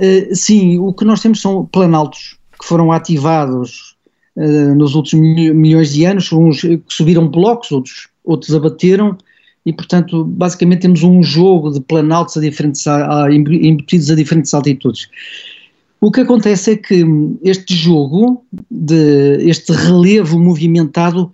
Uh, 0.00 0.34
sim, 0.34 0.78
o 0.78 0.92
que 0.92 1.04
nós 1.04 1.20
temos 1.20 1.40
são 1.40 1.66
planaltos 1.66 2.36
que 2.58 2.66
foram 2.66 2.90
ativados 2.92 3.96
uh, 4.36 4.74
nos 4.74 4.94
últimos 4.94 5.54
milhões 5.54 5.92
de 5.92 6.04
anos, 6.04 6.32
uns 6.32 6.60
que 6.62 6.82
subiram 6.88 7.28
blocos, 7.28 7.70
outros, 7.70 8.08
outros 8.24 8.54
abateram, 8.54 9.16
e 9.66 9.72
portanto, 9.72 10.24
basicamente 10.24 10.82
temos 10.82 11.02
um 11.02 11.22
jogo 11.22 11.70
de 11.70 11.80
planaltos 11.80 12.36
a 12.36 12.40
diferentes, 12.40 12.86
a, 12.86 13.28
embutidos 13.32 14.10
a 14.10 14.14
diferentes 14.14 14.52
altitudes. 14.52 15.08
O 16.00 16.10
que 16.10 16.20
acontece 16.20 16.72
é 16.72 16.76
que 16.76 17.02
este 17.42 17.74
jogo, 17.74 18.44
de, 18.70 19.38
este 19.48 19.72
relevo 19.72 20.38
movimentado, 20.38 21.32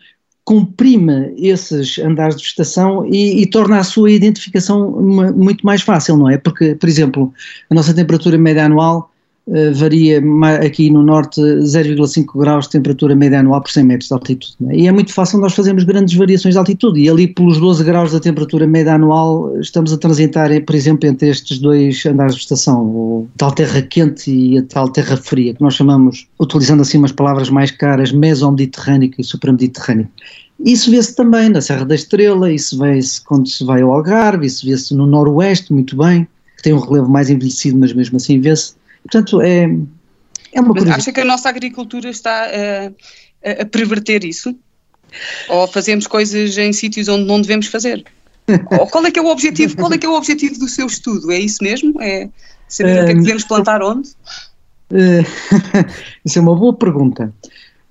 comprime 0.50 1.32
esses 1.38 1.96
andares 2.00 2.34
de 2.34 2.42
vegetação 2.42 3.06
e, 3.06 3.40
e, 3.40 3.46
torna 3.46 3.78
a 3.78 3.84
sua 3.84 4.10
identificação 4.10 4.90
muito 5.00 5.64
mais 5.64 5.80
fácil, 5.80 6.16
não 6.16 6.28
é? 6.28 6.38
Porque, 6.38 6.74
por 6.74 6.88
exemplo, 6.88 7.32
a 7.70 7.74
nossa 7.76 7.94
temperatura 7.94 8.36
média 8.36 8.64
anual 8.64 9.12
varia 9.74 10.22
aqui 10.64 10.90
no 10.90 11.02
norte 11.02 11.40
0,5 11.40 12.38
graus 12.38 12.66
de 12.66 12.72
temperatura 12.72 13.16
média 13.16 13.40
anual 13.40 13.60
por 13.60 13.70
100 13.70 13.84
metros 13.84 14.08
de 14.08 14.14
altitude. 14.14 14.56
É? 14.68 14.76
E 14.76 14.86
é 14.86 14.92
muito 14.92 15.12
fácil 15.12 15.38
nós 15.38 15.54
fazermos 15.54 15.84
grandes 15.84 16.14
variações 16.14 16.54
de 16.54 16.58
altitude. 16.58 17.00
E 17.00 17.08
ali, 17.08 17.26
pelos 17.26 17.58
12 17.58 17.82
graus 17.84 18.12
da 18.12 18.20
temperatura 18.20 18.66
média 18.66 18.94
anual, 18.94 19.58
estamos 19.60 19.92
a 19.92 19.98
transitar, 19.98 20.50
por 20.64 20.74
exemplo, 20.74 21.08
entre 21.08 21.28
estes 21.28 21.58
dois 21.58 22.04
andares 22.06 22.34
de 22.34 22.40
vegetação, 22.40 22.84
o 22.84 23.28
tal 23.36 23.52
terra 23.52 23.82
quente 23.82 24.30
e 24.30 24.58
a 24.58 24.62
tal 24.62 24.88
terra 24.88 25.16
fria, 25.16 25.54
que 25.54 25.60
nós 25.60 25.74
chamamos, 25.74 26.26
utilizando 26.38 26.82
assim 26.82 26.98
umas 26.98 27.12
palavras 27.12 27.50
mais 27.50 27.70
caras, 27.70 28.12
meso-mediterrâneo 28.12 29.10
e 29.18 29.24
supramediterrâneo. 29.24 30.08
Isso 30.64 30.90
vê-se 30.90 31.16
também 31.16 31.48
na 31.48 31.60
Serra 31.60 31.86
da 31.86 31.94
Estrela, 31.94 32.52
isso 32.52 32.78
vê-se 32.78 33.24
quando 33.24 33.48
se 33.48 33.64
vai 33.64 33.80
ao 33.80 33.92
Algarve, 33.92 34.46
isso 34.46 34.66
vê-se 34.66 34.94
no 34.94 35.06
Noroeste 35.06 35.72
muito 35.72 35.96
bem, 35.96 36.28
que 36.56 36.62
tem 36.62 36.74
um 36.74 36.78
relevo 36.78 37.08
mais 37.08 37.30
envelhecido, 37.30 37.78
mas 37.78 37.94
mesmo 37.94 38.16
assim 38.16 38.38
vê-se. 38.38 38.74
Portanto, 39.02 39.40
é, 39.40 39.68
é 40.52 40.60
uma 40.60 40.74
coisa. 40.74 40.94
Acha 40.94 41.12
que 41.12 41.20
a 41.20 41.24
nossa 41.24 41.48
agricultura 41.48 42.10
está 42.10 42.46
a, 42.46 43.62
a 43.62 43.64
perverter 43.66 44.24
isso? 44.24 44.54
Ou 45.48 45.66
fazemos 45.66 46.06
coisas 46.06 46.56
em 46.58 46.72
sítios 46.72 47.08
onde 47.08 47.24
não 47.24 47.40
devemos 47.40 47.66
fazer? 47.66 48.04
Ou 48.78 48.86
qual 48.86 49.04
é 49.06 49.10
que 49.10 49.18
é 49.18 49.22
o 49.22 49.26
objetivo? 49.26 49.76
Qual 49.76 49.92
é 49.92 49.98
que 49.98 50.06
é 50.06 50.08
o 50.08 50.14
objetivo 50.14 50.58
do 50.58 50.68
seu 50.68 50.86
estudo? 50.86 51.30
É 51.30 51.38
isso 51.38 51.62
mesmo? 51.62 52.00
É 52.00 52.28
saber 52.68 53.02
o 53.02 53.04
que 53.04 53.10
é 53.10 53.14
que 53.14 53.20
devemos 53.20 53.44
plantar 53.44 53.82
onde? 53.82 54.10
isso 56.24 56.38
é 56.38 56.42
uma 56.42 56.54
boa 56.54 56.74
pergunta. 56.74 57.32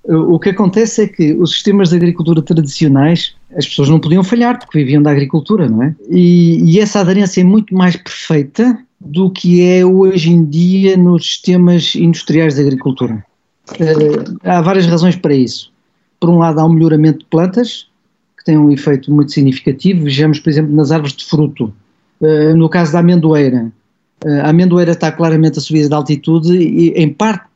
O 0.04 0.38
que 0.38 0.48
acontece 0.48 1.02
é 1.02 1.08
que 1.08 1.34
os 1.34 1.52
sistemas 1.52 1.90
de 1.90 1.96
agricultura 1.96 2.40
tradicionais, 2.40 3.34
as 3.54 3.66
pessoas 3.66 3.90
não 3.90 4.00
podiam 4.00 4.24
falhar 4.24 4.58
porque 4.58 4.78
viviam 4.78 5.02
da 5.02 5.10
agricultura, 5.10 5.68
não 5.68 5.82
é? 5.82 5.94
E, 6.08 6.58
e 6.64 6.80
essa 6.80 7.00
aderência 7.00 7.42
é 7.42 7.44
muito 7.44 7.74
mais 7.74 7.96
perfeita 7.96 8.78
do 9.00 9.30
que 9.30 9.62
é 9.64 9.84
hoje 9.84 10.30
em 10.30 10.44
dia 10.44 10.96
nos 10.96 11.24
sistemas 11.24 11.94
industriais 11.94 12.54
de 12.54 12.60
agricultura. 12.60 13.24
Uh, 13.72 14.38
há 14.44 14.60
várias 14.60 14.86
razões 14.86 15.16
para 15.16 15.34
isso. 15.34 15.72
Por 16.18 16.28
um 16.28 16.38
lado, 16.38 16.60
há 16.60 16.64
um 16.64 16.72
melhoramento 16.72 17.20
de 17.20 17.24
plantas, 17.26 17.86
que 18.36 18.44
tem 18.44 18.58
um 18.58 18.70
efeito 18.70 19.10
muito 19.10 19.32
significativo. 19.32 20.04
Vejamos, 20.04 20.38
por 20.38 20.50
exemplo, 20.50 20.74
nas 20.74 20.90
árvores 20.90 21.16
de 21.16 21.24
fruto. 21.24 21.72
Uh, 22.20 22.54
no 22.54 22.68
caso 22.68 22.92
da 22.92 22.98
amendoeira, 22.98 23.72
uh, 24.24 24.40
a 24.42 24.50
amendoeira 24.50 24.92
está 24.92 25.10
claramente 25.10 25.58
a 25.58 25.62
subir 25.62 25.88
de 25.88 25.94
altitude 25.94 26.54
e, 26.54 26.90
em 26.90 27.10
parte, 27.10 27.46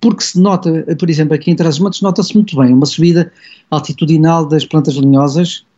porque 0.00 0.22
se 0.22 0.40
nota, 0.40 0.84
por 0.98 1.10
exemplo, 1.10 1.34
aqui 1.34 1.50
em 1.50 1.56
Trás-os-Montes 1.56 2.00
nota-se 2.00 2.34
muito 2.34 2.56
bem 2.56 2.72
uma 2.72 2.86
subida 2.86 3.32
altitudinal 3.70 4.46
das 4.46 4.64
plantas 4.64 4.96
lenhosas 4.96 5.58
uh, 5.58 5.71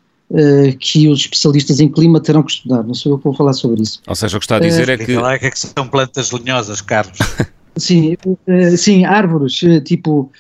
que 0.81 1.09
os 1.09 1.21
especialistas 1.21 1.81
em 1.81 1.89
clima 1.89 2.21
terão 2.21 2.43
que 2.43 2.53
estudar, 2.53 2.83
não 2.83 2.95
sou 2.95 3.13
eu 3.13 3.19
que 3.19 3.25
vou 3.25 3.35
falar 3.35 3.53
sobre 3.53 3.83
isso. 3.83 4.01
Ou 4.07 4.15
seja, 4.15 4.37
o 4.37 4.41
que 4.41 4.47
está 4.47 4.57
a 4.57 4.61
dizer 4.61 4.89
uh, 4.89 4.93
é 4.93 4.99
que... 4.99 5.15
Lá 5.15 5.35
é 5.35 5.39
que, 5.39 5.47
é 5.47 5.51
são 5.55 5.87
plantas 5.87 6.31
lenhosas, 6.33 6.81
Carlos. 6.81 7.19
sim, 7.77 8.17
uh, 8.27 8.77
sim, 8.77 9.05
árvores 9.05 9.61
tipo 9.85 10.31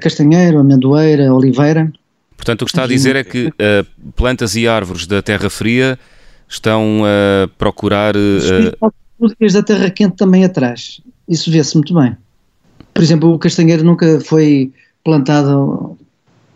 castanheiro, 0.00 0.60
amendoeira, 0.60 1.34
oliveira. 1.34 1.92
Portanto, 2.36 2.62
o 2.62 2.64
que 2.64 2.70
está 2.70 2.84
a 2.84 2.86
dizer 2.86 3.16
é 3.16 3.24
que 3.24 3.52
plantas 4.16 4.56
e 4.56 4.66
árvores 4.66 5.06
da 5.06 5.20
terra 5.20 5.50
fria 5.50 5.98
estão 6.48 7.02
a 7.04 7.48
procurar... 7.58 8.14
Os 9.18 9.52
da 9.52 9.62
terra 9.62 9.90
quente 9.90 10.16
também 10.16 10.44
atrás, 10.44 11.00
isso 11.28 11.50
vê-se 11.50 11.74
muito 11.74 11.92
bem. 11.92 12.16
Por 12.94 13.02
exemplo, 13.02 13.32
o 13.32 13.38
castanheiro 13.38 13.84
nunca 13.84 14.20
foi 14.20 14.72
plantado 15.04 15.98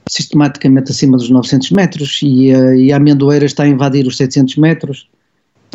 sistematicamente 0.08 0.92
acima 0.92 1.16
dos 1.16 1.30
900 1.30 1.70
metros 1.70 2.20
e 2.22 2.54
a, 2.54 2.76
e 2.76 2.92
a 2.92 2.96
amendoeira 2.96 3.44
está 3.44 3.64
a 3.64 3.68
invadir 3.68 4.06
os 4.06 4.16
700 4.16 4.56
metros. 4.56 5.08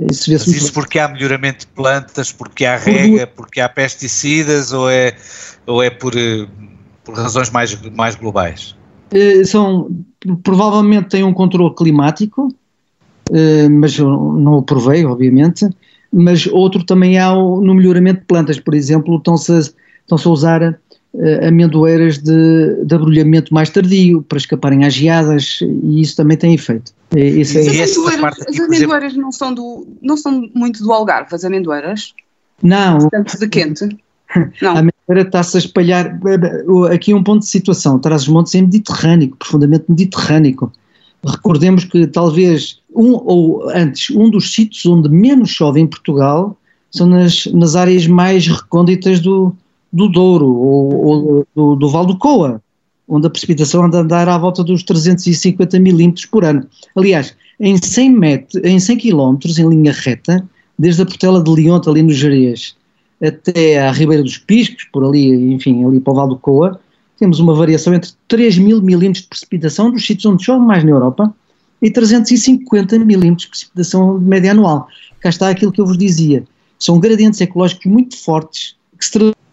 Isso 0.10 0.32
Mas 0.32 0.48
isso 0.48 0.74
porque 0.74 0.98
há 0.98 1.08
melhoramento 1.10 1.60
de 1.60 1.68
plantas, 1.68 2.32
porque 2.32 2.66
há 2.66 2.78
rega, 2.78 3.28
porque 3.28 3.60
há 3.60 3.70
pesticidas 3.70 4.72
ou 4.72 4.90
é, 4.90 5.16
ou 5.68 5.84
é 5.84 5.90
por, 5.90 6.14
por 7.04 7.16
razões 7.16 7.50
mais, 7.50 7.78
mais 7.92 8.16
globais? 8.16 8.76
Eh, 9.12 9.44
são, 9.44 9.90
provavelmente 10.44 11.10
tem 11.10 11.24
um 11.24 11.34
controle 11.34 11.76
climático, 11.76 12.48
eh, 13.32 13.68
mas 13.70 14.00
não 14.00 14.54
o 14.54 14.64
provei, 14.64 15.06
obviamente, 15.06 15.68
mas 16.12 16.48
outro 16.48 16.84
também 16.84 17.20
há 17.20 17.32
no 17.34 17.76
melhoramento 17.76 18.22
de 18.22 18.26
plantas, 18.26 18.60
por 18.60 18.74
exemplo, 18.74 19.18
estão-se 19.18 19.52
a 19.52 19.60
estão-se 20.12 20.28
a 20.28 20.32
usar 20.32 20.80
uh, 21.14 21.48
amendoeiras 21.48 22.18
de, 22.18 22.84
de 22.86 22.96
abrulhamento 22.96 23.54
mais 23.54 23.70
tardio 23.70 24.22
para 24.24 24.38
escaparem 24.38 24.86
às 24.86 24.94
geadas 24.94 25.60
e 25.62 26.02
isso 26.02 26.16
também 26.16 26.38
tem 26.38 26.54
efeito. 26.54 26.94
Isso 27.16 27.58
é, 27.58 27.62
as 27.62 27.98
amendoeiras, 27.98 28.40
as 28.48 28.60
amendoeiras 28.60 29.16
não, 29.16 29.32
são 29.32 29.54
do, 29.54 29.88
não 30.02 30.16
são 30.16 30.50
muito 30.54 30.82
do 30.84 30.94
Algarve, 30.94 31.36
as 31.36 31.44
amendoeiras? 31.44 32.14
Não. 32.64 33.10
Tanto 33.10 33.38
de 33.38 33.48
quente? 33.48 33.90
Não. 34.62 34.70
A 34.70 34.80
amendoeira 34.80 35.28
está-se 35.28 35.58
a 35.58 35.60
espalhar. 35.60 36.18
Aqui 36.94 37.14
um 37.14 37.22
ponto 37.22 37.42
de 37.42 37.48
situação. 37.48 38.00
Trás-os-Montes 38.00 38.56
é 38.56 38.62
mediterrâneo, 38.62 39.36
profundamente 39.38 39.84
mediterrâneo. 39.90 40.72
Recordemos 41.22 41.84
que 41.84 42.08
talvez 42.08 42.80
um 42.96 43.12
ou 43.12 43.70
antes, 43.70 44.10
um 44.16 44.30
dos 44.30 44.54
sítios 44.54 44.86
onde 44.86 45.10
menos 45.10 45.50
chove 45.50 45.82
em 45.82 45.88
Portugal 45.88 46.58
são 46.90 47.08
nas, 47.08 47.46
nas 47.48 47.76
áreas 47.76 48.08
mais 48.08 48.48
recônditas 48.48 49.20
do, 49.20 49.54
do 49.92 50.08
Douro 50.08 50.48
ou, 50.48 51.06
ou 51.06 51.48
do, 51.56 51.76
do 51.76 51.90
Val 51.90 52.06
do 52.06 52.18
Coa, 52.18 52.62
onde 53.08 53.28
a 53.28 53.30
precipitação 53.30 53.84
anda 53.84 53.98
a 53.98 54.02
andar 54.02 54.30
à 54.30 54.38
volta 54.38 54.64
dos 54.64 54.84
350 54.84 55.80
milímetros 55.80 56.26
por 56.26 56.46
ano. 56.46 56.66
Aliás, 56.96 57.36
em 57.60 57.78
100, 57.78 58.10
metros, 58.12 58.64
em 58.64 58.80
100 58.80 58.98
quilómetros, 58.98 59.60
em 59.60 59.68
linha 59.68 59.92
reta, 59.92 60.48
desde 60.80 61.02
a 61.02 61.06
Portela 61.06 61.44
de 61.44 61.52
Leonte, 61.52 61.90
ali 61.90 62.02
no 62.02 62.12
Jerez, 62.12 62.76
até 63.22 63.80
à 63.80 63.92
Ribeira 63.92 64.24
dos 64.24 64.38
Piscos, 64.38 64.86
por 64.92 65.04
ali, 65.04 65.54
enfim, 65.54 65.86
ali 65.86 66.00
para 66.00 66.14
o 66.14 66.16
Val 66.16 66.28
do 66.28 66.38
Coa, 66.38 66.80
temos 67.20 67.40
uma 67.40 67.54
variação 67.54 67.94
entre 67.94 68.12
3 68.28 68.58
mil 68.58 68.82
milímetros 68.82 69.24
de 69.24 69.30
precipitação 69.30 69.92
dos 69.92 70.06
sítios 70.06 70.26
onde 70.26 70.44
chove 70.44 70.66
mais 70.66 70.84
na 70.84 70.90
Europa 70.90 71.32
e 71.82 71.92
350 71.92 72.98
milímetros 73.00 73.44
de 73.44 73.50
precipitação 73.50 74.18
de 74.18 74.26
média 74.26 74.52
anual. 74.52 74.88
Cá 75.20 75.30
está 75.30 75.50
aquilo 75.50 75.72
que 75.72 75.80
eu 75.80 75.86
vos 75.86 75.98
dizia. 75.98 76.44
São 76.80 77.00
gradientes 77.00 77.40
ecológicos 77.40 77.86
muito 77.86 78.18
fortes 78.18 78.76
que 78.98 79.06
se 79.06 79.12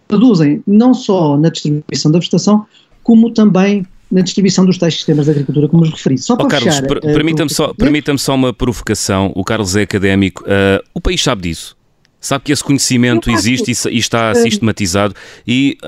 traduzem 0.08 0.62
não 0.66 0.94
só 0.94 1.36
na 1.36 1.50
distribuição 1.50 2.10
da 2.10 2.18
vegetação, 2.18 2.66
como 3.02 3.30
também 3.30 3.86
na 4.10 4.22
distribuição 4.22 4.64
dos 4.64 4.78
tais 4.78 4.94
sistemas 4.94 5.26
de 5.26 5.32
agricultura, 5.32 5.68
como 5.68 5.82
os 5.82 5.90
referi. 5.90 6.16
Só 6.16 6.34
para 6.34 6.46
oh, 6.46 6.48
Carlos, 6.48 6.74
fechar, 6.74 6.88
per, 6.88 6.96
uh, 6.98 7.00
permita-me 7.00 7.50
só, 7.50 7.74
permita 7.74 8.16
só 8.16 8.34
uma 8.34 8.52
provocação. 8.52 9.32
O 9.34 9.44
Carlos 9.44 9.76
é 9.76 9.82
académico. 9.82 10.42
Uh, 10.44 10.82
o 10.94 11.00
país 11.00 11.22
sabe 11.22 11.42
disso. 11.42 11.76
Sabe 12.20 12.44
que 12.44 12.52
esse 12.52 12.64
conhecimento 12.64 13.30
existe 13.30 13.70
e, 13.70 13.94
e 13.94 13.98
está 13.98 14.32
uh, 14.32 14.34
sistematizado 14.34 15.14
e 15.46 15.78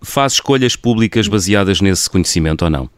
faz 0.00 0.34
escolhas 0.34 0.74
públicas 0.74 1.28
baseadas 1.28 1.82
nesse 1.82 2.08
conhecimento 2.08 2.64
ou 2.64 2.70
não? 2.70 2.88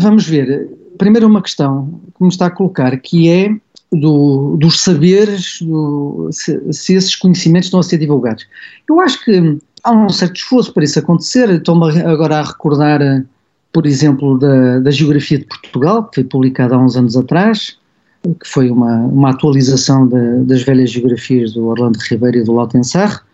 Vamos 0.00 0.24
ver. 0.24 0.68
Primeiro 0.98 1.26
uma 1.26 1.42
questão 1.42 2.00
que 2.16 2.22
me 2.22 2.28
está 2.28 2.46
a 2.46 2.50
colocar, 2.50 2.96
que 2.98 3.28
é 3.28 3.50
do, 3.92 4.56
dos 4.56 4.80
saberes, 4.80 5.58
do, 5.60 6.28
se, 6.30 6.60
se, 6.72 6.94
esses 6.94 7.16
conhecimentos 7.16 7.66
estão 7.66 7.80
a 7.80 7.82
ser 7.82 7.98
divulgados. 7.98 8.46
Eu 8.88 9.00
acho 9.00 9.24
que 9.24 9.58
há 9.86 9.92
um 9.92 10.08
certo 10.08 10.36
esforço 10.36 10.72
para 10.72 10.84
isso 10.84 10.98
acontecer. 10.98 11.48
Estou-me 11.48 12.00
agora 12.02 12.38
a 12.38 12.42
recordar, 12.42 13.24
por 13.72 13.86
exemplo, 13.86 14.36
da, 14.38 14.80
da 14.80 14.90
Geografia 14.90 15.38
de 15.38 15.44
Portugal, 15.44 16.04
que 16.04 16.16
foi 16.16 16.24
publicada 16.24 16.74
há 16.74 16.78
uns 16.78 16.96
anos 16.96 17.16
atrás, 17.16 17.78
que 18.22 18.48
foi 18.48 18.68
uma, 18.68 18.96
uma 18.96 19.30
atualização 19.30 20.08
das 20.44 20.62
velhas 20.62 20.90
geografias 20.90 21.52
do 21.52 21.66
Orlando 21.66 21.98
Ribeiro 21.98 22.38
e 22.38 22.42
do 22.42 22.52
Lautensar. 22.52 23.24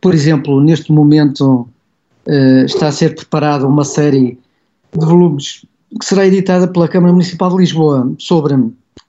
Por 0.00 0.12
exemplo, 0.12 0.60
neste 0.60 0.92
momento 0.92 1.66
uh, 2.28 2.64
está 2.66 2.88
a 2.88 2.92
ser 2.92 3.14
preparada 3.14 3.66
uma 3.66 3.84
série 3.84 4.38
de 4.92 5.06
volumes 5.06 5.64
que 5.98 6.04
será 6.04 6.26
editada 6.26 6.68
pela 6.68 6.88
Câmara 6.88 7.12
Municipal 7.12 7.48
de 7.50 7.56
Lisboa 7.56 8.12
sobre 8.18 8.54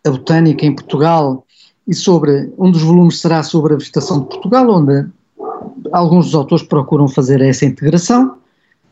a 0.06 0.10
botânica 0.10 0.66
em 0.66 0.74
Portugal 0.74 1.46
e 1.86 1.94
sobre 1.94 2.50
um 2.58 2.72
dos 2.72 2.82
volumes 2.82 3.20
será 3.20 3.44
sobre 3.44 3.74
a 3.74 3.78
vegetação 3.78 4.22
de 4.22 4.28
Portugal, 4.28 4.70
onde 4.70 5.06
alguns 5.92 6.26
dos 6.26 6.36
autores 6.36 6.66
procuram 6.66 7.08
fazer 7.08 7.42
essa 7.42 7.66
integração. 7.66 8.38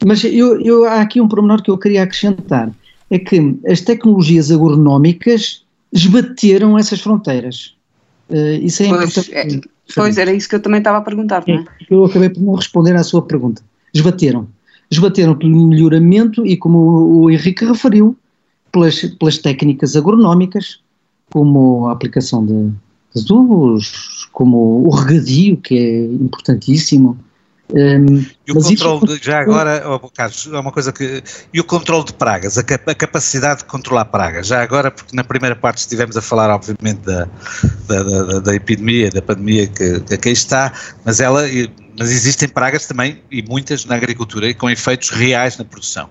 Mas 0.06 0.23
eu, 0.23 0.60
eu, 0.62 0.86
há 0.86 1.01
aqui 1.01 1.21
um 1.21 1.27
pormenor 1.27 1.62
que 1.62 1.71
eu 1.71 1.77
queria 1.77 2.03
acrescentar, 2.03 2.71
é 3.10 3.19
que 3.19 3.58
as 3.67 3.82
tecnologias 3.82 4.51
agronómicas 4.51 5.63
esbateram 5.91 6.77
essas 6.77 6.99
fronteiras. 6.99 7.75
Uh, 8.29 8.60
isso 8.62 8.84
é 8.84 8.89
pois, 8.89 9.17
importante. 9.17 9.67
É, 9.67 9.93
pois, 9.95 10.17
era 10.17 10.34
isso 10.34 10.49
que 10.49 10.56
eu 10.56 10.62
também 10.62 10.79
estava 10.79 10.97
a 10.97 11.01
perguntar, 11.01 11.43
não 11.47 11.56
é? 11.56 11.65
Eu 11.89 12.06
acabei 12.06 12.29
por 12.29 12.41
não 12.41 12.56
responder 12.56 12.95
à 12.95 13.03
sua 13.03 13.21
pergunta. 13.21 13.62
Esbateram. 13.93 14.47
Esbateram 14.89 15.36
pelo 15.36 15.67
melhoramento 15.67 16.45
e, 16.45 16.58
como 16.58 16.79
o 16.79 17.29
Henrique 17.29 17.65
referiu, 17.65 18.17
pelas, 18.71 19.01
pelas 19.19 19.38
técnicas 19.38 19.95
agronómicas, 19.95 20.79
como 21.32 21.88
a 21.88 21.91
aplicação 21.91 22.45
de, 22.45 22.71
de 23.13 23.21
adubos, 23.21 24.22
como 24.33 24.85
o 24.85 24.89
regadio, 24.89 25.55
que 25.57 25.77
é 25.77 26.03
importantíssimo, 26.05 27.17
um, 27.73 28.23
e 28.45 28.51
o 28.51 28.61
controle, 28.61 29.17
de, 29.17 29.25
já 29.25 29.39
agora, 29.39 29.81
oh, 29.89 30.09
Carlos, 30.09 30.47
é 30.51 30.59
uma 30.59 30.71
coisa 30.71 30.91
que. 30.91 31.23
E 31.51 31.59
o 31.59 31.63
controle 31.63 32.05
de 32.05 32.13
pragas, 32.13 32.55
a, 32.57 32.61
a, 32.61 32.95
capacidade 32.95 33.59
de 33.59 33.65
controlar 33.65 34.05
pragas, 34.05 34.47
já 34.47 34.61
agora, 34.61 34.91
porque 34.91 35.15
na 35.15 35.23
primeira 35.23 35.55
parte 35.55 35.79
estivemos 35.79 36.15
a 36.15 36.21
falar, 36.21 36.53
obviamente, 36.53 36.99
da, 36.99 37.27
da, 37.87 38.03
da, 38.03 38.39
da 38.41 38.55
epidemia, 38.55 39.09
da 39.09 39.23
pandemia 39.23 39.65
que, 39.65 40.01
que 40.01 40.13
aqui 40.13 40.29
está, 40.29 40.71
mas 41.03 41.19
ela. 41.19 41.43
Mas 41.97 42.12
existem 42.12 42.49
pragas 42.49 42.88
também, 42.88 43.21
e 43.32 43.41
muitas 43.43 43.86
na 43.86 43.95
agricultura, 43.95 44.47
e 44.47 44.53
com 44.53 44.69
efeitos 44.69 45.10
reais 45.10 45.58
na 45.58 45.65
produção. 45.65 46.10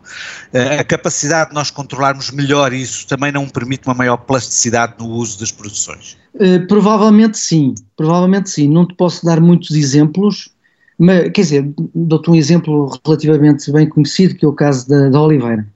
Eh, 0.52 0.78
a 0.78 0.84
capacidade 0.84 1.50
de 1.50 1.54
nós 1.54 1.70
controlarmos 1.70 2.30
melhor 2.30 2.72
isso 2.72 3.06
também 3.06 3.32
não 3.32 3.48
permite 3.48 3.86
uma 3.86 3.94
maior 3.94 4.16
plasticidade 4.16 4.94
no 4.98 5.08
uso 5.08 5.40
das 5.40 5.50
produções? 5.50 6.16
Uh, 6.34 6.66
provavelmente 6.66 7.36
sim, 7.36 7.74
provavelmente 7.96 8.50
sim. 8.50 8.68
Não 8.68 8.86
te 8.86 8.94
posso 8.94 9.24
dar 9.24 9.40
muitos 9.40 9.72
exemplos, 9.72 10.50
mas, 10.98 11.30
quer 11.30 11.42
dizer, 11.42 11.72
dou-te 11.94 12.30
um 12.30 12.34
exemplo 12.34 12.98
relativamente 13.04 13.70
bem 13.72 13.88
conhecido, 13.88 14.34
que 14.36 14.44
é 14.44 14.48
o 14.48 14.52
caso 14.52 14.88
da, 14.88 15.08
da 15.08 15.20
Oliveira. 15.20 15.66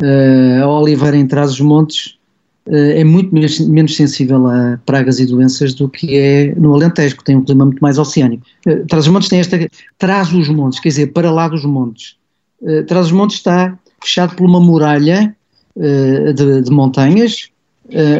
Uh, 0.00 0.62
a 0.62 0.68
Oliveira 0.68 1.16
em 1.16 1.26
Trás-os-Montes 1.26 2.19
é 2.66 3.02
muito 3.02 3.34
menos, 3.34 3.96
sensível 3.96 4.46
a 4.46 4.78
pragas 4.84 5.18
e 5.18 5.26
doenças 5.26 5.74
do 5.74 5.88
que 5.88 6.16
é 6.16 6.54
no 6.54 6.74
Alentejo, 6.74 7.16
que 7.16 7.24
tem 7.24 7.36
um 7.36 7.44
clima 7.44 7.64
muito 7.64 7.80
mais 7.80 7.98
oceânico. 7.98 8.44
Uh, 8.66 8.86
Trás-os-Montes 8.86 9.28
tem 9.28 9.40
esta... 9.40 9.58
Trás-os-Montes, 9.98 10.78
quer 10.78 10.90
dizer, 10.90 11.06
para 11.08 11.30
lá 11.30 11.48
dos 11.48 11.64
montes. 11.64 12.16
Uh, 12.60 12.84
Trás-os-Montes 12.84 13.36
está 13.36 13.78
fechado 14.02 14.36
por 14.36 14.46
uma 14.46 14.60
muralha 14.60 15.34
de, 15.76 16.62
de, 16.62 16.70
montanhas. 16.70 17.48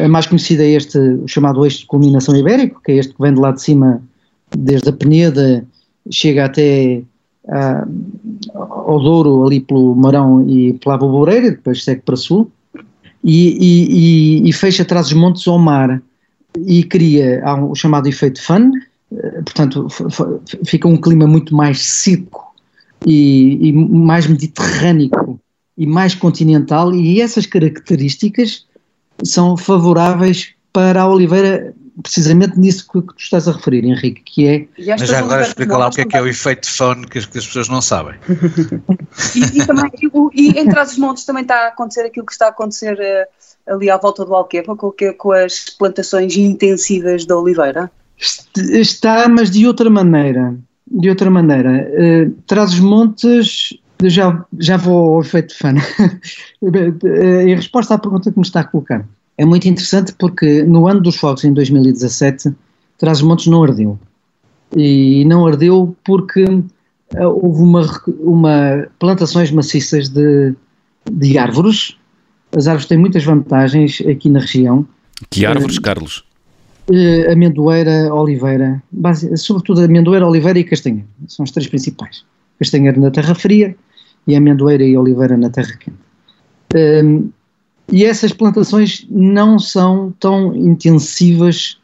a 0.03 0.07
mais 0.07 0.25
conhecida 0.25 0.63
é 0.63 0.69
este, 0.69 0.97
o 0.97 1.27
chamado 1.27 1.63
eixo 1.65 1.79
de 1.79 1.85
culminação 1.85 2.35
ibérico, 2.35 2.81
que 2.83 2.93
é 2.93 2.95
este 2.95 3.13
que 3.13 3.21
vem 3.21 3.33
de 3.33 3.39
lá 3.39 3.51
de 3.51 3.61
cima, 3.61 4.01
desde 4.55 4.89
a 4.89 4.93
Peneda 4.93 5.65
chega 6.09 6.45
até 6.45 7.03
uh, 7.45 8.53
ao 8.53 8.99
Douro, 8.99 9.45
ali 9.45 9.59
pelo 9.59 9.95
Marão 9.95 10.47
e 10.47 10.73
pela 10.73 10.97
Boboreira, 10.97 11.51
depois 11.51 11.83
segue 11.83 12.01
para 12.01 12.15
sul, 12.15 12.51
e, 13.23 14.41
e, 14.43 14.49
e 14.49 14.53
fecha 14.53 14.83
atrás 14.83 15.09
dos 15.09 15.17
montes 15.17 15.47
ao 15.47 15.59
mar, 15.59 16.01
e 16.57 16.83
cria 16.83 17.41
o 17.69 17.75
chamado 17.75 18.07
efeito 18.07 18.41
fan, 18.41 18.71
uh, 19.11 19.43
portanto 19.43 19.87
fica 20.65 20.87
um 20.87 20.97
clima 20.97 21.25
muito 21.27 21.55
mais 21.55 21.81
seco 21.81 22.53
e, 23.05 23.69
e 23.69 23.71
mais 23.71 24.27
mediterrâneo 24.27 25.39
e 25.77 25.85
mais 25.85 26.13
continental, 26.13 26.93
e 26.93 27.21
essas 27.21 27.45
características 27.45 28.65
são 29.23 29.55
favoráveis 29.55 30.53
para 30.73 31.01
a 31.01 31.07
oliveira 31.09 31.73
precisamente 32.01 32.59
nisso 32.59 32.87
que, 32.91 33.01
que 33.01 33.13
tu 33.13 33.19
estás 33.19 33.47
a 33.47 33.51
referir, 33.51 33.85
Henrique, 33.85 34.21
que 34.21 34.47
é... 34.47 34.67
Mas 34.97 35.09
já 35.09 35.19
agora 35.19 35.43
explica 35.43 35.77
lá 35.77 35.87
o 35.87 35.91
que 35.91 36.01
é 36.01 36.05
que 36.05 36.17
é 36.17 36.21
o 36.21 36.27
efeito 36.27 36.69
phone 36.69 37.05
que, 37.05 37.25
que 37.27 37.37
as 37.37 37.45
pessoas 37.45 37.69
não 37.69 37.81
sabem. 37.81 38.15
e, 39.35 39.59
e, 39.59 39.65
também, 39.65 39.91
e, 40.33 40.41
e 40.41 40.59
em 40.59 40.69
Trás-os-Montes 40.69 41.25
também 41.25 41.43
está 41.43 41.65
a 41.65 41.67
acontecer 41.67 42.01
aquilo 42.01 42.25
que 42.25 42.31
está 42.31 42.47
a 42.47 42.49
acontecer 42.49 42.93
uh, 42.93 43.73
ali 43.73 43.89
à 43.89 43.97
volta 43.97 44.25
do 44.25 44.33
Alqueva, 44.33 44.75
com, 44.75 44.93
com 45.17 45.31
as 45.31 45.69
plantações 45.77 46.35
intensivas 46.35 47.25
da 47.25 47.37
oliveira? 47.37 47.91
Está, 48.55 49.27
mas 49.27 49.49
de 49.49 49.65
outra 49.67 49.89
maneira. 49.89 50.55
De 50.87 51.09
outra 51.09 51.29
maneira. 51.29 51.89
Uh, 51.93 52.31
Trás-os-Montes 52.45 53.73
já, 54.03 54.43
já 54.57 54.77
vou 54.77 55.15
ao 55.15 55.21
efeito 55.21 55.57
fã. 55.57 55.73
em 56.61 57.55
resposta 57.55 57.95
à 57.95 57.97
pergunta 57.97 58.31
que 58.31 58.37
me 58.37 58.45
está 58.45 58.61
a 58.61 58.63
colocar, 58.63 59.05
é 59.37 59.45
muito 59.45 59.67
interessante 59.67 60.13
porque 60.17 60.63
no 60.63 60.87
ano 60.87 61.01
dos 61.01 61.15
fogos, 61.15 61.43
em 61.43 61.53
2017, 61.53 62.53
Trás-os-Montes 62.97 63.47
não 63.47 63.63
ardeu. 63.63 63.99
E 64.75 65.25
não 65.25 65.45
ardeu 65.47 65.95
porque 66.03 66.43
uh, 66.43 66.63
houve 67.25 67.63
uma, 67.63 67.81
uma 68.19 68.87
plantações 68.99 69.51
maciças 69.51 70.09
de, 70.09 70.53
de 71.11 71.37
árvores. 71.37 71.97
As 72.55 72.67
árvores 72.67 72.87
têm 72.87 72.97
muitas 72.97 73.23
vantagens 73.23 74.01
aqui 74.01 74.29
na 74.29 74.39
região. 74.39 74.85
Que 75.29 75.45
árvores, 75.45 75.77
uh, 75.77 75.81
Carlos? 75.81 76.23
Uh, 76.89 77.31
amendoeira, 77.31 78.13
oliveira, 78.13 78.83
base, 78.91 79.35
sobretudo 79.37 79.81
amendoeira, 79.81 80.27
oliveira 80.27 80.59
e 80.59 80.63
castanha. 80.63 81.05
São 81.27 81.43
as 81.43 81.51
três 81.51 81.67
principais. 81.67 82.23
Castanheira 82.59 82.99
na 82.99 83.09
terra 83.09 83.33
fria 83.33 83.75
e 84.27 84.35
amendoeira 84.35 84.83
e 84.83 84.95
oliveira 84.95 85.35
na 85.35 85.49
terra 85.49 85.75
quente. 85.77 85.97
Uh, 86.75 87.31
e 87.91 88.05
essas 88.05 88.31
plantações 88.31 89.05
não 89.09 89.59
são 89.59 90.13
tão 90.19 90.55
intensivas 90.55 91.77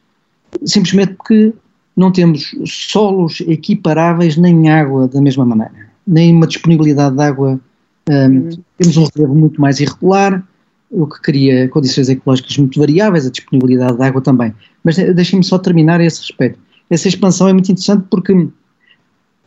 simplesmente 0.66 1.14
porque 1.14 1.54
não 1.96 2.12
temos 2.12 2.56
solos 2.66 3.42
equiparáveis 3.42 4.38
nem 4.38 4.70
água 4.70 5.08
da 5.08 5.20
mesma 5.20 5.46
maneira, 5.46 5.90
nem 6.06 6.34
uma 6.34 6.48
disponibilidade 6.48 7.16
de 7.16 7.22
água. 7.22 7.60
Um, 8.10 8.14
uhum. 8.14 8.50
Temos 8.78 8.98
um 8.98 9.08
relevo 9.14 9.36
muito 9.36 9.60
mais 9.60 9.80
irregular, 9.80 10.48
o 10.90 11.06
que 11.08 11.22
cria 11.22 11.68
condições 11.68 12.08
ecológicas 12.08 12.58
muito 12.58 12.80
variáveis, 12.80 13.26
a 13.26 13.32
disponibilidade 13.32 13.98
de 13.98 14.04
água 14.04 14.22
também. 14.22 14.54
Mas 14.84 14.96
deixem-me 14.96 15.44
só 15.44 15.58
terminar 15.58 16.00
a 16.00 16.06
esse 16.06 16.22
respeito. 16.22 16.60
Essa 16.90 17.08
expansão 17.08 17.50
é 17.50 17.54
muito 17.54 17.72
interessante 17.72 18.06
porque 18.10 18.48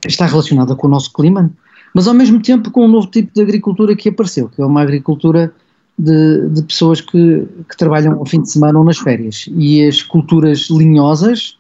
está 0.07 0.27
relacionada 0.27 0.75
com 0.75 0.87
o 0.87 0.91
nosso 0.91 1.13
clima, 1.13 1.51
mas 1.95 2.07
ao 2.07 2.15
mesmo 2.15 2.41
tempo 2.43 2.71
com 2.71 2.85
um 2.85 2.89
novo 2.89 3.07
tipo 3.07 3.33
de 3.33 3.41
agricultura 3.41 3.97
que 3.97 4.09
apareceu, 4.09 4.49
que 4.49 4.61
é 4.61 4.67
uma 4.67 4.83
agricultura 4.83 5.55
de, 6.01 6.49
de 6.49 6.63
pessoas 6.63 7.01
que, 7.01 7.47
que, 7.69 7.77
trabalham 7.77 8.15
ao 8.15 8.27
fim 8.27 8.41
de 8.41 8.51
semana 8.51 8.79
ou 8.79 8.85
nas 8.85 8.99
férias. 8.99 9.49
E 9.57 9.87
as 9.87 10.03
culturas 10.03 10.69
linhosas 10.71 11.57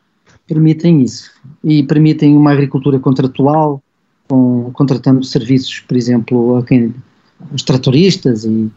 permitem 0.48 1.02
isso. 1.02 1.30
E 1.62 1.82
permitem 1.82 2.36
uma 2.36 2.52
agricultura 2.52 2.98
contratual, 2.98 3.82
com, 4.26 4.70
contratando 4.72 5.22
serviços, 5.24 5.80
por 5.80 5.96
exemplo, 5.96 6.56
a 6.56 6.64
quem, 6.64 6.94
os 7.52 7.62
tratoristas. 7.62 8.44
E, 8.44 8.70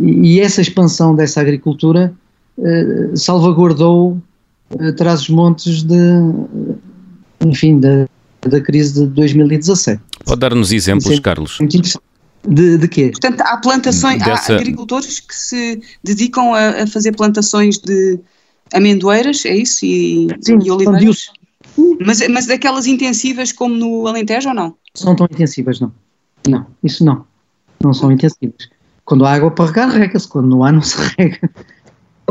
e, 0.00 0.40
essa 0.40 0.62
expansão 0.62 1.14
dessa 1.14 1.40
agricultura 1.40 2.12
eh, 2.58 3.10
salvaguardou 3.14 4.18
eh, 4.78 4.92
traz 4.92 5.22
os 5.22 5.28
montes 5.28 5.82
de, 5.82 5.96
enfim, 7.44 7.78
da, 7.78 8.06
da 8.48 8.60
crise 8.60 8.94
de 8.94 9.06
2017. 9.08 10.00
Pode 10.24 10.40
dar-nos 10.40 10.72
exemplos, 10.72 11.18
Carlos? 11.20 11.58
Muito 11.58 11.76
interessante. 11.76 12.11
De, 12.46 12.76
de 12.76 12.88
quê? 12.88 13.10
Portanto, 13.10 13.40
há 13.42 13.56
plantações, 13.58 14.22
Dessa... 14.22 14.52
há 14.52 14.56
agricultores 14.56 15.20
que 15.20 15.34
se 15.34 15.80
dedicam 16.02 16.54
a, 16.54 16.82
a, 16.82 16.86
fazer 16.86 17.12
plantações 17.12 17.78
de 17.78 18.18
amendoeiras, 18.74 19.44
é 19.44 19.54
isso? 19.54 19.84
E, 19.84 20.28
Sim, 20.40 20.58
e 20.64 20.70
oliveiras? 20.70 21.30
Mas, 22.04 22.26
mas 22.28 22.46
daquelas 22.46 22.86
intensivas 22.86 23.52
como 23.52 23.74
no 23.74 24.06
Alentejo 24.06 24.48
ou 24.48 24.54
não? 24.54 24.74
São 24.94 25.14
tão 25.14 25.26
intensivas, 25.30 25.80
não. 25.80 25.92
Não, 26.48 26.66
isso 26.82 27.04
não. 27.04 27.24
Não 27.82 27.94
são 27.94 28.10
intensivas. 28.10 28.68
Quando 29.04 29.24
há 29.24 29.32
água 29.32 29.50
para 29.50 29.66
regar, 29.66 29.88
rega-se. 29.88 30.28
Quando 30.28 30.48
não 30.48 30.64
há, 30.64 30.72
não 30.72 30.82
se 30.82 30.96
rega. 31.18 31.50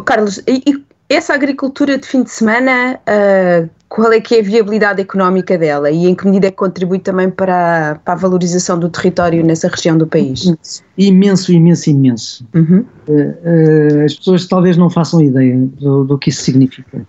Carlos, 0.04 0.39
e, 0.47 0.62
e 0.67 0.84
essa 1.13 1.34
agricultura 1.34 1.97
de 1.97 2.08
fim 2.08 2.24
de 2.24 2.32
semana, 2.32 3.00
uh, 3.08 3.69
qual 3.89 4.12
é 4.13 4.21
que 4.21 4.36
é 4.36 4.39
a 4.39 4.43
viabilidade 4.43 5.02
económica 5.02 5.58
dela 5.58 5.91
e 5.91 6.08
em 6.08 6.15
que 6.15 6.26
medida 6.26 6.47
é 6.47 6.52
que 6.52 6.56
contribui 6.56 7.00
também 7.00 7.30
para, 7.30 8.00
para 8.06 8.13
a 8.13 8.17
valorização 8.17 8.80
do 8.80 8.89
território 8.89 9.45
nessa 9.45 9.67
região 9.67 9.97
do 9.97 10.08
país? 10.08 10.54
Imenso, 10.97 11.52
imenso, 11.52 11.89
imenso. 11.89 12.47
Uhum. 12.56 12.86
Uh, 13.08 13.13
uh, 13.13 14.06
as 14.06 14.13
pessoas 14.13 14.47
talvez 14.47 14.78
não 14.78 14.89
façam 14.89 15.21
ideia 15.21 15.58
do, 15.80 16.05
do, 16.05 16.18
que 16.18 16.30
isso 16.30 16.41
significa. 16.41 17.05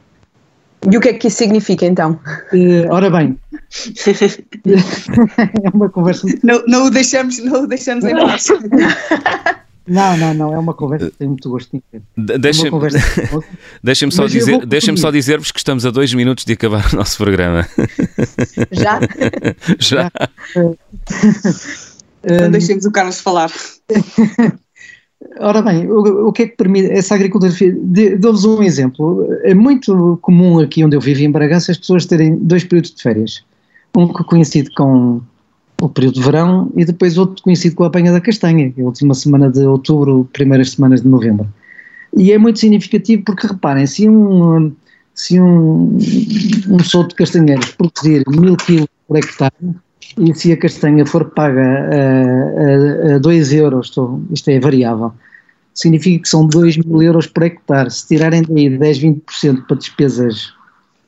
E 0.91 0.97
o 0.97 1.01
que 1.01 1.11
é 1.11 1.13
que 1.13 1.29
isso 1.29 1.37
significa 1.37 1.87
então? 1.87 2.19
ora 2.91 3.09
bem, 3.09 3.39
é 5.63 5.69
uma 5.73 5.89
conversa. 5.89 6.27
Não, 6.43 6.65
não, 6.67 6.87
o 6.87 6.91
deixamos, 6.91 7.39
não 7.39 7.63
o 7.63 7.67
deixamos 7.69 8.05
em 8.05 8.17
paz. 8.17 8.49
Não, 9.87 10.17
não, 10.17 10.33
não, 10.35 10.55
é 10.55 10.59
uma 10.59 10.75
conversa 10.75 11.11
que 11.11 11.17
tenho 11.17 11.31
muito 11.31 11.49
gosto 11.51 11.77
em 11.77 11.83
ver. 11.93 12.39
Deixem-me 12.39 12.71
conversa- 12.71 12.99
deixem 13.83 14.11
só, 14.11 14.27
dizer, 14.27 14.65
deixem 14.67 14.97
só 14.97 15.11
dizer-vos 15.11 15.51
que 15.51 15.59
estamos 15.59 15.85
a 15.85 15.91
dois 15.91 16.15
minutos 16.15 16.45
de 16.45 16.53
acabar 16.53 16.89
o 16.93 16.97
nosso 16.97 17.17
programa. 17.19 17.67
Já? 18.71 19.01
Já. 19.81 20.11
Então 22.25 22.51
deixemos 22.51 22.85
o 22.85 22.93
Carlos 22.93 23.21
falar. 23.21 23.51
Ora 25.41 25.63
bem, 25.63 25.87
o, 25.91 26.29
o 26.29 26.33
que 26.33 26.43
é 26.43 26.49
que 26.49 26.57
permite 26.57 26.91
essa 26.91 27.15
agricultura? 27.15 27.53
de- 27.53 28.17
Dou-vos 28.17 28.45
um 28.45 28.63
exemplo. 28.63 29.27
É 29.43 29.55
muito 29.55 30.19
comum 30.23 30.59
aqui 30.61 30.85
onde 30.85 30.97
eu 30.97 31.01
vivo, 31.01 31.21
em 31.23 31.31
Bragança, 31.31 31.73
as 31.73 31.79
pessoas 31.79 32.07
terem 32.07 32.37
dois 32.37 32.65
períodos 32.65 32.93
de 32.95 33.03
férias. 33.03 33.43
Um 33.97 34.13
que 34.13 34.25
coincide 34.25 34.71
com 34.75 35.21
o 35.83 35.89
período 35.89 36.15
de 36.15 36.23
verão 36.23 36.73
e 36.77 36.85
depois 36.85 37.19
outro 37.19 37.43
coincide 37.43 37.75
com 37.75 37.83
a 37.83 37.89
apanha 37.89 38.13
da 38.13 38.21
castanha, 38.21 38.71
que 38.71 38.81
é 38.81 38.85
a 38.85 38.87
última 38.87 39.15
semana 39.15 39.51
de 39.51 39.61
outubro, 39.67 40.29
primeiras 40.33 40.71
semanas 40.71 41.03
de 41.03 41.09
novembro. 41.09 41.49
E 42.17 42.31
é 42.31 42.39
muito 42.39 42.61
significativo 42.61 43.25
porque, 43.25 43.49
reparem, 43.49 43.85
se 43.87 44.09
um, 44.09 44.73
se 45.13 45.41
um, 45.41 45.99
um 46.71 46.79
solto 46.85 47.11
de 47.11 47.15
castanheiros 47.17 47.73
produzir 47.73 48.23
mil 48.29 48.57
quilos 48.57 48.87
por 49.09 49.17
hectare, 49.17 49.53
e 50.19 50.35
se 50.35 50.53
a 50.53 50.57
castanha 50.57 51.05
for 51.05 51.31
paga 51.31 51.89
a, 53.11 53.15
a 53.17 53.19
2 53.19 53.53
euros, 53.53 53.89
estou- 53.89 54.23
isto 54.31 54.49
é 54.51 54.61
variável, 54.61 55.13
significa 55.75 56.23
que 56.23 56.29
são 56.29 56.47
2 56.47 56.77
mil 56.77 57.03
euros 57.03 57.27
por 57.27 57.43
hectare. 57.43 57.91
Se 57.91 58.07
tirarem 58.07 58.43
daí 58.43 58.79
10, 58.79 58.99
20% 58.99 59.67
para 59.67 59.77
despesas, 59.77 60.53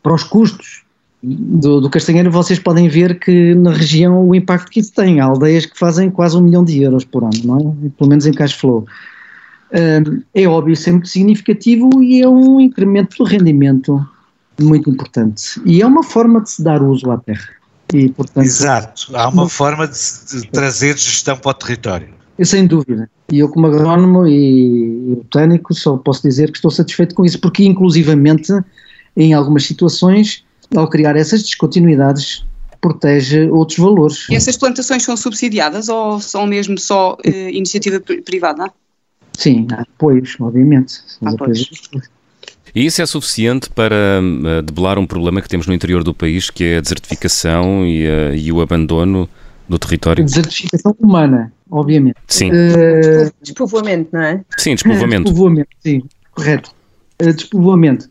para 0.03 0.14
os 0.14 0.25
custos 0.25 0.84
do, 1.25 1.81
do 1.81 1.91
castanheiro, 1.91 2.31
vocês 2.31 2.59
podem 2.59 2.89
ver 2.89 3.18
que 3.18 3.55
na 3.55 3.72
região 3.72 4.29
o 4.29 4.35
impacto 4.35 4.70
que 4.70 4.81
isso 4.81 4.93
tem. 4.93 5.20
Há 5.20 5.25
aldeias 5.25 5.64
que 5.64 5.79
fazem 5.79 6.11
quase 6.11 6.37
um 6.37 6.43
milhão 6.43 6.64
de 6.64 6.83
euros 6.83 7.05
por 7.05 7.25
ano, 7.25 7.41
não 7.45 7.59
é? 7.59 7.89
Pelo 7.97 8.11
menos 8.11 8.27
em 8.27 8.33
cash 8.33 8.53
flow. 8.53 8.87
Hum, 9.72 10.22
é 10.35 10.47
óbvio, 10.47 10.75
isso 10.75 10.89
é 10.89 10.93
muito 10.93 11.09
significativo 11.09 12.03
e 12.03 12.20
é 12.20 12.29
um 12.29 12.61
incremento 12.61 13.16
do 13.16 13.25
rendimento 13.25 14.07
muito 14.61 14.91
importante. 14.91 15.61
E 15.64 15.81
é 15.81 15.87
uma 15.87 16.03
forma 16.03 16.43
de 16.43 16.51
se 16.51 16.62
dar 16.62 16.83
uso 16.83 17.11
à 17.11 17.18
terra. 17.18 17.49
E, 17.93 18.09
portanto, 18.11 18.45
Exato. 18.45 19.16
Há 19.16 19.29
uma 19.29 19.49
forma 19.49 19.89
de, 19.89 20.41
de 20.41 20.47
trazer 20.49 20.97
gestão 20.97 21.37
para 21.37 21.51
o 21.51 21.55
território. 21.55 22.09
Sem 22.43 22.66
dúvida. 22.66 23.09
E 23.31 23.39
eu, 23.39 23.49
como 23.49 23.66
agrónomo 23.66 24.27
e, 24.27 25.12
e 25.12 25.16
botânico, 25.16 25.72
só 25.72 25.97
posso 25.97 26.22
dizer 26.22 26.51
que 26.51 26.59
estou 26.59 26.70
satisfeito 26.70 27.14
com 27.14 27.25
isso, 27.25 27.41
porque, 27.41 27.64
inclusivamente, 27.64 28.53
em 29.16 29.33
algumas 29.33 29.64
situações, 29.64 30.43
ao 30.75 30.89
criar 30.89 31.16
essas 31.16 31.43
descontinuidades, 31.43 32.45
protege 32.81 33.49
outros 33.51 33.79
valores. 33.79 34.29
E 34.31 34.35
essas 34.35 34.57
plantações 34.57 35.03
são 35.03 35.16
subsidiadas 35.16 35.89
ou 35.89 36.20
são 36.20 36.47
mesmo 36.47 36.79
só 36.79 37.16
eh, 37.25 37.51
iniciativa 37.51 37.99
pri- 38.01 38.20
privada? 38.22 38.70
Sim, 39.37 39.66
há 39.72 39.83
apoios, 39.83 40.37
obviamente. 40.41 41.01
Há 41.25 41.31
apoios. 41.31 41.70
E 42.75 42.85
isso 42.87 43.01
é 43.01 43.07
suficiente 43.07 43.70
para 43.70 43.95
eh, 44.20 44.62
debelar 44.62 44.99
um 44.99 45.07
problema 45.07 45.41
que 45.41 45.49
temos 45.49 45.66
no 45.66 45.72
interior 45.75 46.03
do 46.05 46.12
país, 46.12 46.51
que 46.51 46.64
é 46.64 46.77
a 46.79 46.81
desertificação 46.81 47.87
e, 47.87 48.05
eh, 48.05 48.37
e 48.37 48.53
o 48.53 48.61
abandono 48.61 49.29
do 49.68 49.79
território? 49.79 50.25
Desertificação 50.25 50.95
humana, 51.01 51.53
obviamente. 51.70 52.16
Sim, 52.29 52.51
Eh, 52.53 53.31
Despovoamento, 53.41 54.11
não 54.12 54.20
é? 54.22 54.45
sim, 54.59 54.75
despovoamento. 54.75 55.25
Despovoamento, 55.25 55.68
sim, 55.81 56.03
correto. 56.33 56.70
Despovoamento. 57.18 58.11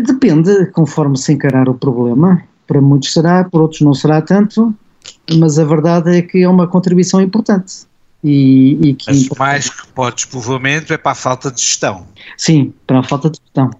Depende, 0.00 0.66
conforme 0.72 1.16
se 1.16 1.32
encarar 1.32 1.68
o 1.68 1.74
problema. 1.74 2.42
Para 2.66 2.80
muitos 2.80 3.12
será, 3.12 3.44
para 3.44 3.60
outros 3.60 3.80
não 3.80 3.94
será 3.94 4.20
tanto, 4.20 4.74
mas 5.38 5.58
a 5.58 5.64
verdade 5.64 6.16
é 6.16 6.22
que 6.22 6.42
é 6.42 6.48
uma 6.48 6.66
contribuição 6.66 7.20
importante. 7.20 7.84
E, 8.24 8.78
e 8.82 8.94
que, 8.94 9.06
Mas 9.06 9.28
mais 9.38 9.70
que 9.70 9.86
para 9.88 10.04
o 10.04 10.10
despovoamento 10.10 10.92
é 10.92 10.96
para 10.98 11.12
a 11.12 11.14
falta 11.14 11.50
de 11.50 11.60
gestão. 11.60 12.06
sim, 12.36 12.72
para 12.86 12.98
a 12.98 13.02
falta 13.02 13.30
de 13.30 13.38
gestão. 13.38 13.70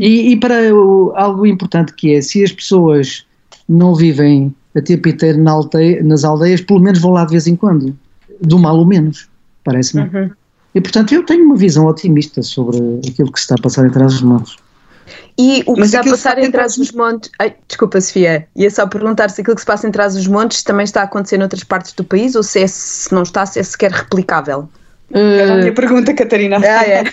E, 0.00 0.32
e 0.32 0.36
para 0.36 0.72
o- 0.74 1.12
algo 1.16 1.44
importante 1.44 1.92
que 1.94 2.14
é, 2.14 2.22
se 2.22 2.44
as 2.44 2.52
pessoas 2.52 3.26
não 3.68 3.94
vivem 3.94 4.54
a 4.76 4.80
tempo 4.80 5.08
inteiro 5.08 5.42
na 5.42 5.50
aldeia- 5.50 6.02
nas 6.04 6.22
aldeias, 6.22 6.60
pelo 6.60 6.78
menos 6.80 7.00
vão 7.00 7.10
lá 7.10 7.24
de 7.24 7.32
vez 7.32 7.46
em 7.48 7.56
quando. 7.56 7.96
Do 8.40 8.58
mal 8.58 8.76
ou 8.78 8.86
menos, 8.86 9.28
parece-me. 9.64 10.04
Uhum. 10.04 10.30
E 10.74 10.80
portanto 10.80 11.12
eu 11.12 11.24
tenho 11.24 11.44
uma 11.44 11.56
visão 11.56 11.86
otimista 11.86 12.42
sobre 12.42 12.76
aquilo 13.08 13.32
que 13.32 13.38
se 13.40 13.44
está 13.44 13.56
a 13.56 13.62
passar 13.62 13.84
em 13.86 13.90
trás 13.90 14.12
dos 14.12 14.22
montes. 14.22 14.56
E 15.40 15.62
o 15.64 15.72
que 15.72 15.80
Mas 15.80 15.88
está 15.88 16.00
a 16.00 16.04
passar 16.04 16.36
está 16.36 16.46
em 16.46 16.50
trás 16.50 16.76
dos 16.76 16.92
montes. 16.92 17.30
Ai, 17.38 17.54
desculpa, 17.66 17.98
Sofia. 17.98 18.46
Ia 18.54 18.70
só 18.70 18.86
perguntar 18.86 19.30
se 19.30 19.40
aquilo 19.40 19.54
que 19.56 19.62
se 19.62 19.66
passa 19.66 19.88
em 19.88 19.90
trás 19.90 20.14
dos 20.14 20.26
montes 20.26 20.62
também 20.62 20.84
está 20.84 21.00
a 21.00 21.04
acontecer 21.04 21.38
noutras 21.38 21.64
partes 21.64 21.94
do 21.94 22.04
país 22.04 22.34
ou 22.36 22.42
se, 22.42 22.60
é, 22.60 22.66
se 22.66 23.10
não 23.14 23.22
está, 23.22 23.46
se 23.46 23.58
é 23.58 23.62
sequer 23.62 23.90
replicável. 23.90 24.68
Era 25.10 25.54
a 25.54 25.56
minha 25.56 25.72
pergunta, 25.72 26.12
Catarina. 26.12 26.58
Ah, 26.58 26.84
é. 26.86 27.04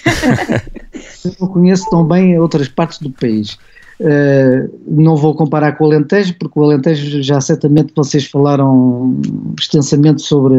Eu 1.24 1.32
não 1.40 1.48
conheço 1.48 1.90
tão 1.90 2.04
bem 2.04 2.38
outras 2.38 2.68
partes 2.68 3.00
do 3.00 3.10
país. 3.12 3.58
Uh, 4.02 4.70
não 4.86 5.16
vou 5.16 5.34
comparar 5.34 5.72
com 5.78 5.86
o 5.86 5.88
Alentejo, 5.88 6.36
porque 6.38 6.60
o 6.60 6.64
Alentejo 6.64 7.24
já 7.24 7.40
certamente 7.40 7.94
vocês 7.96 8.26
falaram 8.26 9.18
extensamente 9.58 10.22
sobre, 10.22 10.58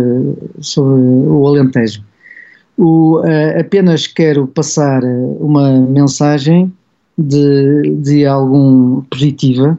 sobre 0.60 1.00
o 1.00 1.46
Alentejo. 1.46 2.02
O, 2.78 3.18
uh, 3.18 3.60
apenas 3.60 4.06
quero 4.06 4.46
passar 4.46 5.02
uma 5.04 5.78
mensagem 5.80 6.72
de, 7.18 7.96
de 8.00 8.24
algum 8.24 9.02
positiva 9.02 9.78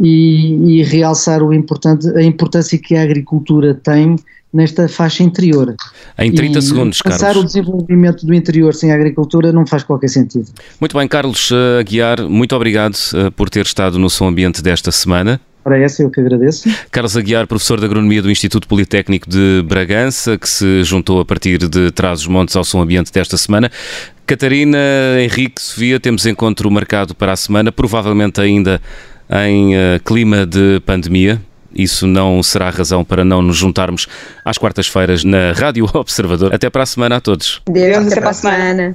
e, 0.00 0.80
e 0.80 0.82
realçar 0.82 1.42
o 1.42 1.52
importante, 1.52 2.08
a 2.16 2.22
importância 2.22 2.76
que 2.78 2.96
a 2.96 3.02
agricultura 3.02 3.74
tem 3.74 4.16
nesta 4.52 4.88
faixa 4.88 5.22
interior. 5.22 5.74
Em 6.18 6.30
30 6.30 6.58
E 6.58 6.62
segundos, 6.62 7.00
Pensar 7.00 7.30
o 7.30 7.34
Carlos. 7.34 7.46
desenvolvimento 7.46 8.26
do 8.26 8.34
interior 8.34 8.74
sem 8.74 8.92
agricultura 8.92 9.50
não 9.52 9.66
faz 9.66 9.82
qualquer 9.82 10.08
sentido. 10.08 10.46
Muito 10.78 10.96
bem, 10.96 11.08
Carlos 11.08 11.50
eh, 11.50 11.80
Aguiar, 11.80 12.28
muito 12.28 12.54
obrigado 12.54 12.96
eh, 13.14 13.30
por 13.30 13.48
ter 13.48 13.64
estado 13.64 13.98
no 13.98 14.10
Som 14.10 14.28
Ambiente 14.28 14.62
desta 14.62 14.92
semana. 14.92 15.40
Para 15.64 15.78
essa 15.78 16.02
eu 16.02 16.10
que 16.10 16.20
agradeço. 16.20 16.68
Carlos 16.90 17.16
Aguiar, 17.16 17.46
professor 17.46 17.78
de 17.78 17.86
Agronomia 17.86 18.20
do 18.20 18.30
Instituto 18.30 18.66
Politécnico 18.66 19.30
de 19.30 19.64
Bragança, 19.64 20.36
que 20.36 20.48
se 20.48 20.82
juntou 20.82 21.20
a 21.20 21.24
partir 21.24 21.68
de 21.68 21.92
Trás-os-Montes 21.92 22.56
ao 22.56 22.64
Som 22.64 22.82
Ambiente 22.82 23.12
desta 23.12 23.36
semana. 23.36 23.70
Catarina, 24.26 24.78
Henrique, 25.20 25.60
Sofia, 25.60 25.98
temos 25.98 26.26
encontro 26.26 26.70
marcado 26.70 27.14
para 27.14 27.32
a 27.32 27.36
semana, 27.36 27.72
provavelmente 27.72 28.40
ainda 28.40 28.80
em 29.46 29.74
eh, 29.74 30.00
clima 30.04 30.46
de 30.46 30.80
pandemia. 30.86 31.40
Isso 31.74 32.06
não 32.06 32.42
será 32.42 32.68
razão 32.70 33.04
para 33.04 33.24
não 33.24 33.40
nos 33.40 33.56
juntarmos 33.56 34.06
às 34.44 34.58
quartas-feiras 34.58 35.24
na 35.24 35.52
Rádio 35.52 35.88
Observador. 35.94 36.54
Até 36.54 36.68
para 36.68 36.82
a 36.82 36.86
semana 36.86 37.16
a 37.16 37.20
todos. 37.20 37.62
Deus, 37.66 38.06
até 38.06 38.20
para 38.20 38.30
a 38.30 38.34
semana. 38.34 38.94